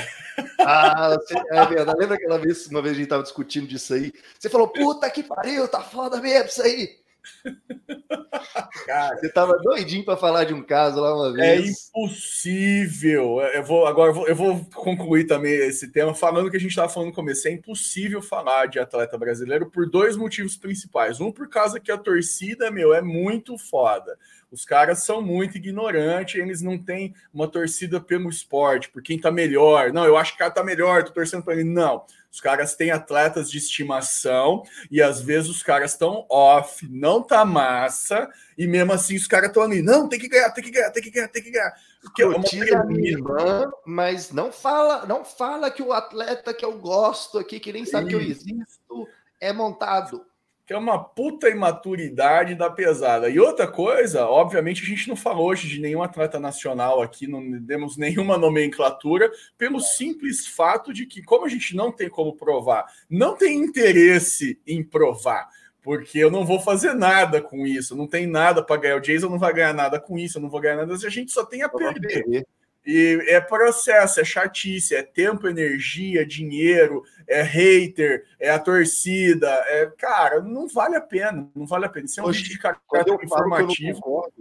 Ah, 0.60 1.16
é 1.52 1.66
verdade. 1.66 2.00
Lembra 2.00 2.16
aquela 2.16 2.38
vez, 2.38 2.68
uma 2.68 2.82
vez 2.82 2.96
a 2.96 3.00
gente 3.00 3.10
tava 3.10 3.24
discutindo 3.24 3.68
disso 3.68 3.94
aí? 3.94 4.12
Você 4.40 4.50
falou, 4.50 4.68
puta 4.68 5.10
que 5.10 5.24
pariu, 5.24 5.68
tá 5.68 5.82
foda 5.82 6.20
mesmo 6.22 6.48
isso 6.48 6.62
aí. 6.62 7.05
Cara, 8.86 9.18
você 9.18 9.30
tava 9.30 9.58
doidinho 9.58 10.06
para 10.06 10.18
falar 10.18 10.44
de 10.44 10.54
um 10.54 10.62
caso 10.62 11.00
lá 11.02 11.16
uma 11.16 11.30
é 11.42 11.56
vez. 11.58 11.66
É 11.66 12.00
impossível. 12.00 13.42
Eu 13.42 13.64
vou 13.64 13.86
agora 13.86 14.12
eu 14.12 14.14
vou, 14.14 14.28
eu 14.28 14.36
vou 14.36 14.66
concluir 14.74 15.26
também 15.26 15.54
esse 15.54 15.92
tema 15.92 16.14
falando 16.14 16.50
que 16.50 16.58
a 16.58 16.60
gente 16.60 16.70
estava 16.70 16.90
falando 16.90 17.10
no 17.10 17.16
começo. 17.16 17.48
É 17.48 17.52
impossível 17.52 18.22
falar 18.22 18.68
de 18.68 18.80
atleta 18.80 19.18
brasileiro 19.18 19.70
por 19.70 19.90
dois 19.90 20.16
motivos 20.16 20.56
principais. 20.56 21.20
Um 21.20 21.32
por 21.32 21.50
causa 21.50 21.80
que 21.80 21.92
a 21.92 21.98
torcida, 21.98 22.70
meu, 22.70 22.94
é 22.94 23.02
muito 23.02 23.58
foda. 23.58 24.18
Os 24.52 24.64
caras 24.64 25.04
são 25.04 25.22
muito 25.22 25.58
ignorantes, 25.58 26.40
eles 26.40 26.62
não 26.62 26.78
têm 26.78 27.14
uma 27.34 27.48
torcida 27.48 28.00
pelo 28.00 28.30
esporte, 28.30 28.90
por 28.90 29.02
quem 29.02 29.20
tá 29.20 29.32
melhor. 29.32 29.92
Não, 29.92 30.06
eu 30.06 30.16
acho 30.16 30.32
que 30.32 30.36
o 30.36 30.40
cara 30.40 30.52
tá 30.52 30.64
melhor, 30.64 31.04
tô 31.04 31.12
torcendo 31.12 31.44
para 31.44 31.56
ele. 31.56 31.66
Não. 31.66 32.06
Os 32.36 32.42
caras 32.42 32.76
têm 32.76 32.92
atletas 32.92 33.50
de 33.50 33.58
estimação 33.58 34.62
e 34.92 35.02
às 35.02 35.22
vezes 35.22 35.50
os 35.50 35.64
caras 35.64 35.94
estão 35.94 36.26
off, 36.30 36.86
não 36.92 37.24
tá 37.24 37.46
massa, 37.46 38.30
e 38.58 38.68
mesmo 38.68 38.92
assim 38.92 39.16
os 39.16 39.26
caras 39.26 39.48
estão 39.48 39.64
ali, 39.64 39.82
não, 39.82 40.10
tem 40.10 40.20
que 40.20 40.28
ganhar, 40.28 40.52
tem 40.52 40.62
que 40.62 40.70
ganhar, 40.70 40.92
tem 40.92 41.02
que 41.02 41.12
ganhar, 41.12 41.28
tem 41.30 41.42
que 41.42 41.50
ganhar. 41.50 41.74
Porque 42.02 42.24
é 42.24 42.26
uma 42.26 42.86
minha 42.88 43.12
irmã, 43.12 43.72
mas 43.86 44.34
não 44.34 44.52
fala, 44.52 45.06
não 45.06 45.24
fala 45.24 45.72
que 45.72 45.82
o 45.82 45.94
atleta 45.94 46.54
que 46.54 46.66
eu 46.66 46.78
gosto 46.78 47.40
aqui, 47.40 47.58
que 47.58 47.72
nem 47.72 47.86
sabe 47.86 48.04
Sim. 48.04 48.10
que 48.10 48.16
eu 48.16 48.22
existo, 48.22 49.08
é 49.40 49.54
montado 49.54 50.26
que 50.66 50.74
é 50.74 50.78
uma 50.78 50.98
puta 50.98 51.48
imaturidade 51.48 52.56
da 52.56 52.70
pesada. 52.70 53.30
E 53.30 53.40
outra 53.40 53.68
coisa, 53.68 54.26
obviamente, 54.26 54.82
a 54.82 54.86
gente 54.86 55.08
não 55.08 55.16
falou 55.16 55.50
hoje 55.50 55.68
de 55.68 55.80
nenhum 55.80 56.02
atleta 56.02 56.40
nacional 56.40 57.02
aqui, 57.02 57.28
não 57.28 57.52
demos 57.60 57.98
nenhuma 57.98 58.38
nomenclatura, 58.38 59.32
pelo 59.58 59.80
simples 59.80 60.48
fato 60.48 60.92
de 60.92 61.06
que, 61.06 61.22
como 61.22 61.46
a 61.46 61.50
gente 61.50 61.76
não 61.76 61.92
tem 61.92 62.10
como 62.10 62.36
provar, 62.36 62.86
não 63.08 63.38
tem 63.38 63.58
interesse 63.58 64.60
em 64.66 64.84
provar, 64.84 65.48
porque 65.84 66.18
eu 66.18 66.32
não 66.32 66.44
vou 66.44 66.60
fazer 66.60 66.96
nada 66.96 67.40
com 67.40 67.68
isso, 67.68 67.96
não 67.96 68.08
tem 68.08 68.26
nada 68.26 68.64
para 68.64 68.82
ganhar. 68.82 68.98
O 68.98 69.02
Jason 69.02 69.30
não 69.30 69.38
vai 69.38 69.54
ganhar 69.54 69.74
nada 69.74 70.00
com 70.00 70.18
isso, 70.18 70.40
eu 70.40 70.42
não 70.42 70.50
vou 70.50 70.60
ganhar 70.60 70.78
nada, 70.78 70.94
a 70.94 71.10
gente 71.10 71.32
só 71.32 71.46
tem 71.46 71.62
a 71.62 71.70
perder. 71.70 72.44
E 72.86 73.26
é 73.28 73.42
processo, 73.42 74.22
é 74.22 74.24
chatice, 74.24 74.96
é 74.96 75.02
tempo, 75.02 75.48
energia, 75.48 76.26
dinheiro, 76.26 77.04
é 77.28 77.42
hater, 77.42 78.26
é 78.40 78.52
a 78.52 78.60
torcida. 78.60 79.50
É, 79.68 79.88
cara, 79.98 80.42
não 80.42 80.68
vale 80.68 80.96
a 80.96 81.02
pena. 81.02 81.50
Não 81.56 81.66
vale 81.66 81.86
a 81.86 81.90
pena. 81.90 82.06
Isso 82.06 82.20
é 82.20 82.24
um 82.24 82.28
Hoje, 82.28 82.44
vídeo 82.44 82.54
de 82.54 82.60
caráter 82.60 83.24
informativo. 83.24 84.32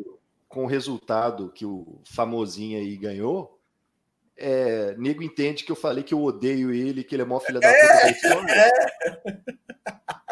com 0.49 0.65
o 0.65 0.67
resultado 0.67 1.51
que 1.51 1.65
o 1.65 2.01
famosinho 2.05 2.79
aí 2.79 2.97
ganhou, 2.97 3.54
é, 4.37 4.95
nego 4.99 5.22
entende 5.22 5.64
que 5.64 5.72
eu 5.72 5.76
falei 5.76 6.03
que 6.03 6.14
eu 6.14 6.22
odeio 6.22 6.72
ele, 6.72 7.05
que 7.05 7.14
ele 7.14 7.22
é 7.22 7.24
mó 7.24 7.39
filha 7.41 7.61
da 7.61 7.68
é, 7.68 8.12
puta. 8.14 8.53
É. 8.53 9.55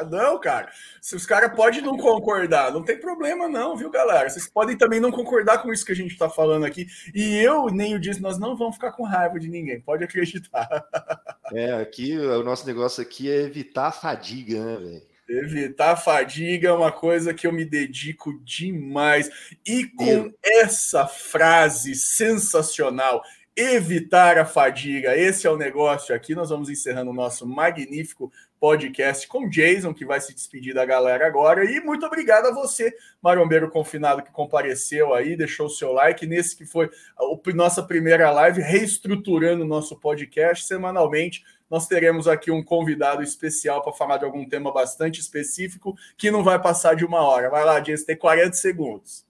Não, 0.11 0.39
cara. 0.41 0.69
Se 1.01 1.15
os 1.15 1.25
caras 1.25 1.55
podem 1.55 1.81
não 1.81 1.97
concordar, 1.97 2.73
não 2.73 2.83
tem 2.83 2.99
problema, 2.99 3.49
não, 3.49 3.77
viu, 3.77 3.91
galera? 3.91 4.29
Vocês 4.29 4.49
podem 4.49 4.77
também 4.77 5.01
não 5.01 5.13
concordar 5.13 5.63
com 5.63 5.73
isso 5.73 5.85
que 5.85 5.93
a 5.93 5.97
gente 5.97 6.13
está 6.13 6.29
falando 6.29 6.65
aqui. 6.65 6.87
E 7.15 7.37
eu 7.37 7.67
nem 7.67 7.95
o 7.95 8.01
disse, 8.01 8.21
nós 8.21 8.39
não 8.39 8.57
vamos 8.57 8.75
ficar 8.75 8.93
com 8.93 9.05
raiva 9.05 9.39
de 9.39 9.49
ninguém, 9.49 9.81
pode 9.81 10.05
acreditar. 10.05 10.69
É, 11.55 11.75
aqui 11.75 12.17
o 12.17 12.43
nosso 12.43 12.67
negócio 12.67 13.03
aqui 13.03 13.31
é 13.31 13.43
evitar 13.43 13.89
a 13.89 13.93
fadiga, 13.93 14.65
né, 14.65 14.77
velho? 14.77 15.03
Evitar 15.29 15.93
a 15.93 15.97
fadiga 15.97 16.69
é 16.69 16.73
uma 16.73 16.91
coisa 16.91 17.35
que 17.35 17.47
eu 17.47 17.53
me 17.53 17.63
dedico 17.63 18.41
demais. 18.43 19.29
E 19.67 19.85
com 19.85 20.33
essa 20.43 21.07
frase 21.07 21.95
sensacional, 21.95 23.23
evitar 23.57 24.39
a 24.39 24.45
fadiga. 24.45 25.17
Esse 25.17 25.47
é 25.47 25.51
o 25.51 25.57
negócio 25.57 26.15
aqui. 26.15 26.35
Nós 26.35 26.51
vamos 26.51 26.71
encerrando 26.71 27.11
o 27.11 27.15
nosso 27.15 27.47
magnífico 27.47 28.33
podcast 28.59 29.27
com 29.27 29.49
Jason, 29.49 29.93
que 29.93 30.05
vai 30.05 30.21
se 30.21 30.33
despedir 30.33 30.73
da 30.73 30.85
galera 30.85 31.27
agora. 31.27 31.65
E 31.65 31.81
muito 31.81 32.07
obrigado 32.07 32.47
a 32.47 32.53
você, 32.53 32.95
marombeiro 33.21 33.69
confinado, 33.69 34.23
que 34.23 34.31
compareceu 34.31 35.13
aí, 35.13 35.37
deixou 35.37 35.67
o 35.67 35.71
seu 35.71 35.93
like 35.93 36.27
nesse 36.27 36.57
que 36.57 36.65
foi 36.65 36.89
a 37.19 37.55
nossa 37.55 37.83
primeira 37.83 38.31
live, 38.31 38.63
reestruturando 38.63 39.65
o 39.65 39.69
nosso 39.69 39.99
podcast 39.99 40.65
semanalmente. 40.65 41.45
Nós 41.69 41.89
teremos 41.89 42.29
aqui 42.29 42.51
um 42.51 42.63
convidado 42.63 43.23
especial 43.23 43.83
para 43.83 43.93
falar 43.93 44.19
de 44.19 44.25
algum 44.25 44.49
tema 44.49 44.73
bastante 44.73 45.21
específico 45.21 45.97
que 46.17 46.31
não 46.31 46.45
vai 46.45 46.61
passar 46.61 46.95
de 46.95 47.05
uma 47.05 47.21
hora. 47.23 47.51
Vai 47.51 47.65
lá, 47.65 47.81
Jason, 47.81 48.07
tem 48.07 48.17
40 48.17 48.53
segundos. 48.53 49.27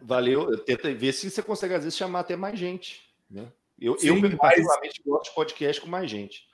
Valeu. 0.00 0.58
Tenta 0.58 0.92
ver 0.92 1.12
se 1.12 1.30
você 1.30 1.42
consegue, 1.42 1.74
às 1.74 1.84
vezes, 1.84 1.96
chamar 1.96 2.20
até 2.20 2.34
mais 2.34 2.58
gente. 2.58 3.02
Né? 3.30 3.46
Eu, 3.82 3.98
Sim, 3.98 4.08
eu 4.08 4.20
mas... 4.20 4.34
particularmente, 4.36 5.02
gosto 5.04 5.30
de 5.30 5.34
podcast 5.34 5.82
com 5.82 5.88
mais 5.88 6.10
gente. 6.10 6.46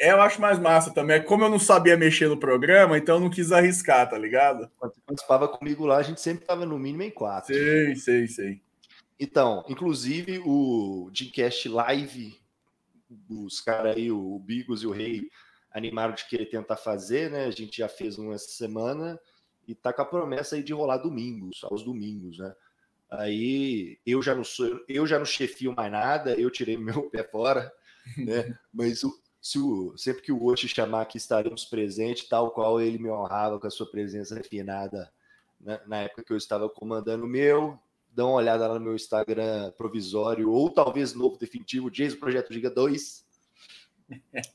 É, 0.00 0.12
eu 0.12 0.22
acho 0.22 0.40
mais 0.40 0.58
massa 0.58 0.94
também. 0.94 1.22
Como 1.22 1.44
eu 1.44 1.50
não 1.50 1.58
sabia 1.58 1.94
mexer 1.94 2.26
no 2.26 2.38
programa, 2.38 2.96
então 2.96 3.16
eu 3.16 3.20
não 3.20 3.28
quis 3.28 3.52
arriscar, 3.52 4.08
tá 4.08 4.16
ligado? 4.16 4.70
Quando 4.78 4.94
você 4.94 5.00
participava 5.04 5.46
comigo 5.46 5.84
lá, 5.84 5.98
a 5.98 6.02
gente 6.02 6.22
sempre 6.22 6.46
tava 6.46 6.64
no 6.64 6.78
mínimo 6.78 7.02
em 7.02 7.10
quatro. 7.10 7.54
Sei, 7.54 7.94
sei, 7.96 8.26
sei. 8.26 8.62
Então, 9.18 9.62
inclusive 9.68 10.40
o 10.42 11.10
Dreamcast 11.12 11.68
Live, 11.68 12.40
os 13.28 13.60
caras 13.60 13.94
aí, 13.94 14.10
o 14.10 14.38
Bigos 14.38 14.82
e 14.82 14.86
o 14.86 14.90
Rei, 14.90 15.28
animaram 15.70 16.14
de 16.14 16.26
querer 16.26 16.46
tentar 16.46 16.78
fazer, 16.78 17.30
né? 17.30 17.44
A 17.44 17.50
gente 17.50 17.76
já 17.76 17.88
fez 17.88 18.18
um 18.18 18.32
essa 18.32 18.48
semana 18.48 19.20
e 19.68 19.74
tá 19.74 19.92
com 19.92 20.00
a 20.00 20.06
promessa 20.06 20.56
aí 20.56 20.62
de 20.62 20.72
rolar 20.72 20.96
domingos, 20.96 21.60
aos 21.64 21.84
domingos, 21.84 22.38
né? 22.38 22.54
Aí 23.10 23.98
eu 24.06 24.22
já 24.22 24.34
não 24.34 24.44
sou, 24.44 24.80
eu 24.88 25.06
já 25.06 25.18
não 25.18 25.26
chefio 25.26 25.74
mais 25.74 25.90
nada, 25.90 26.34
eu 26.34 26.50
tirei 26.50 26.76
meu 26.78 27.10
pé 27.10 27.24
fora, 27.24 27.72
né? 28.16 28.56
Mas 28.72 29.02
o, 29.02 29.12
se 29.42 29.58
o, 29.58 29.96
sempre 29.96 30.22
que 30.22 30.32
o 30.32 30.44
Osh 30.44 30.68
chamar 30.68 31.02
aqui 31.02 31.16
estaremos 31.16 31.64
presentes, 31.64 32.28
tal 32.28 32.52
qual 32.52 32.80
ele 32.80 32.98
me 32.98 33.10
honrava 33.10 33.58
com 33.58 33.66
a 33.66 33.70
sua 33.70 33.90
presença 33.90 34.34
refinada 34.34 35.10
né? 35.60 35.80
na 35.86 36.02
época 36.02 36.24
que 36.24 36.32
eu 36.32 36.36
estava 36.36 36.68
comandando 36.68 37.24
o 37.24 37.28
meu. 37.28 37.78
Dá 38.12 38.24
uma 38.26 38.34
olhada 38.34 38.66
lá 38.66 38.74
no 38.74 38.80
meu 38.80 38.94
Instagram 38.94 39.70
provisório, 39.72 40.50
ou 40.50 40.68
talvez 40.70 41.14
novo 41.14 41.38
definitivo, 41.38 41.90
Jason 41.90 42.18
Projeto 42.18 42.52
Giga 42.52 42.70
2. 42.70 43.28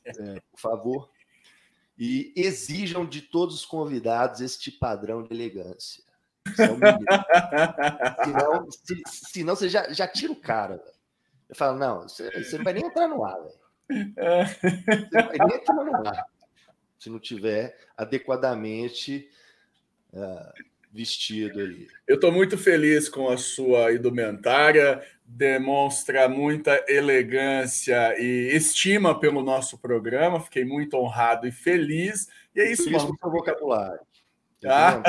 É, 0.06 0.42
por 0.52 0.60
favor. 0.60 1.10
E 1.98 2.34
exijam 2.36 3.06
de 3.06 3.22
todos 3.22 3.56
os 3.56 3.66
convidados 3.66 4.42
este 4.42 4.70
padrão 4.70 5.24
de 5.24 5.34
elegância. 5.34 6.04
É 6.48 8.24
senão, 8.24 8.68
se, 8.72 9.04
senão 9.06 9.56
você 9.56 9.70
já, 9.70 9.92
já 9.92 10.08
tira 10.08 10.32
o 10.32 10.36
cara. 10.36 10.78
Véio. 10.78 10.96
Eu 11.50 11.56
falo, 11.56 11.78
não, 11.78 12.04
você, 12.04 12.30
você 12.44 12.58
não 12.58 12.64
vai 12.64 12.74
nem 12.74 12.86
entrar 12.86 13.08
no 13.08 13.24
ar, 13.24 13.38
velho. 13.38 14.14
Você 14.16 15.18
não 15.22 15.28
vai 15.28 15.38
nem 15.48 15.58
entrar 15.58 15.76
no 15.76 16.08
ar. 16.08 16.26
Se 17.00 17.10
não 17.10 17.20
tiver 17.20 17.78
adequadamente 17.96 19.30
uh, 20.14 20.64
vestido 20.92 21.60
ali. 21.60 21.88
Eu 22.08 22.16
estou 22.16 22.32
muito 22.32 22.58
feliz 22.58 23.10
com 23.10 23.30
a 23.30 23.38
sua 23.38 23.94
indumentária, 23.94 25.04
demonstra 25.26 26.30
muita 26.30 26.84
elegância 26.88 28.16
e 28.18 28.56
estima 28.56 29.20
pelo 29.20 29.44
nosso 29.44 29.78
programa. 29.78 30.40
Fiquei 30.40 30.64
muito 30.64 30.96
honrado 30.96 31.48
e 31.48 31.52
feliz. 31.52 32.30
E 32.56 32.62
é 32.62 32.72
isso, 32.72 32.86
feliz 32.86 33.04
mano. 33.04 33.18
com 33.20 33.28
o 33.28 33.32
vocabulário. 33.32 34.00
Ah. 34.68 35.02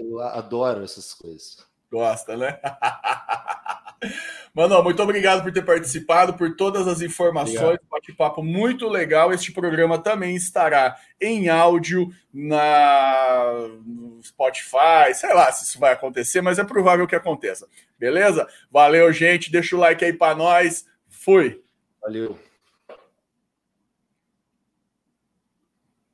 Eu 0.00 0.20
adoro 0.20 0.84
essas 0.84 1.12
coisas. 1.14 1.66
Gosta, 1.90 2.36
né? 2.36 2.58
Mano, 4.54 4.82
muito 4.82 5.02
obrigado 5.02 5.42
por 5.42 5.52
ter 5.52 5.62
participado, 5.62 6.34
por 6.34 6.56
todas 6.56 6.86
as 6.86 7.00
informações, 7.00 7.78
bate-papo 7.90 8.42
muito 8.42 8.88
legal. 8.88 9.32
Este 9.32 9.52
programa 9.52 9.98
também 9.98 10.36
estará 10.36 10.96
em 11.20 11.48
áudio 11.48 12.08
na 12.32 13.68
no 13.84 14.22
Spotify, 14.22 15.14
sei 15.14 15.32
lá 15.32 15.50
se 15.52 15.64
isso 15.64 15.78
vai 15.78 15.92
acontecer, 15.92 16.40
mas 16.40 16.58
é 16.58 16.64
provável 16.64 17.06
que 17.06 17.16
aconteça. 17.16 17.66
Beleza? 17.98 18.46
Valeu, 18.70 19.12
gente. 19.12 19.50
Deixa 19.50 19.76
o 19.76 19.78
like 19.78 20.04
aí 20.04 20.12
para 20.12 20.34
nós. 20.34 20.86
Fui. 21.08 21.62
Valeu. 22.00 22.38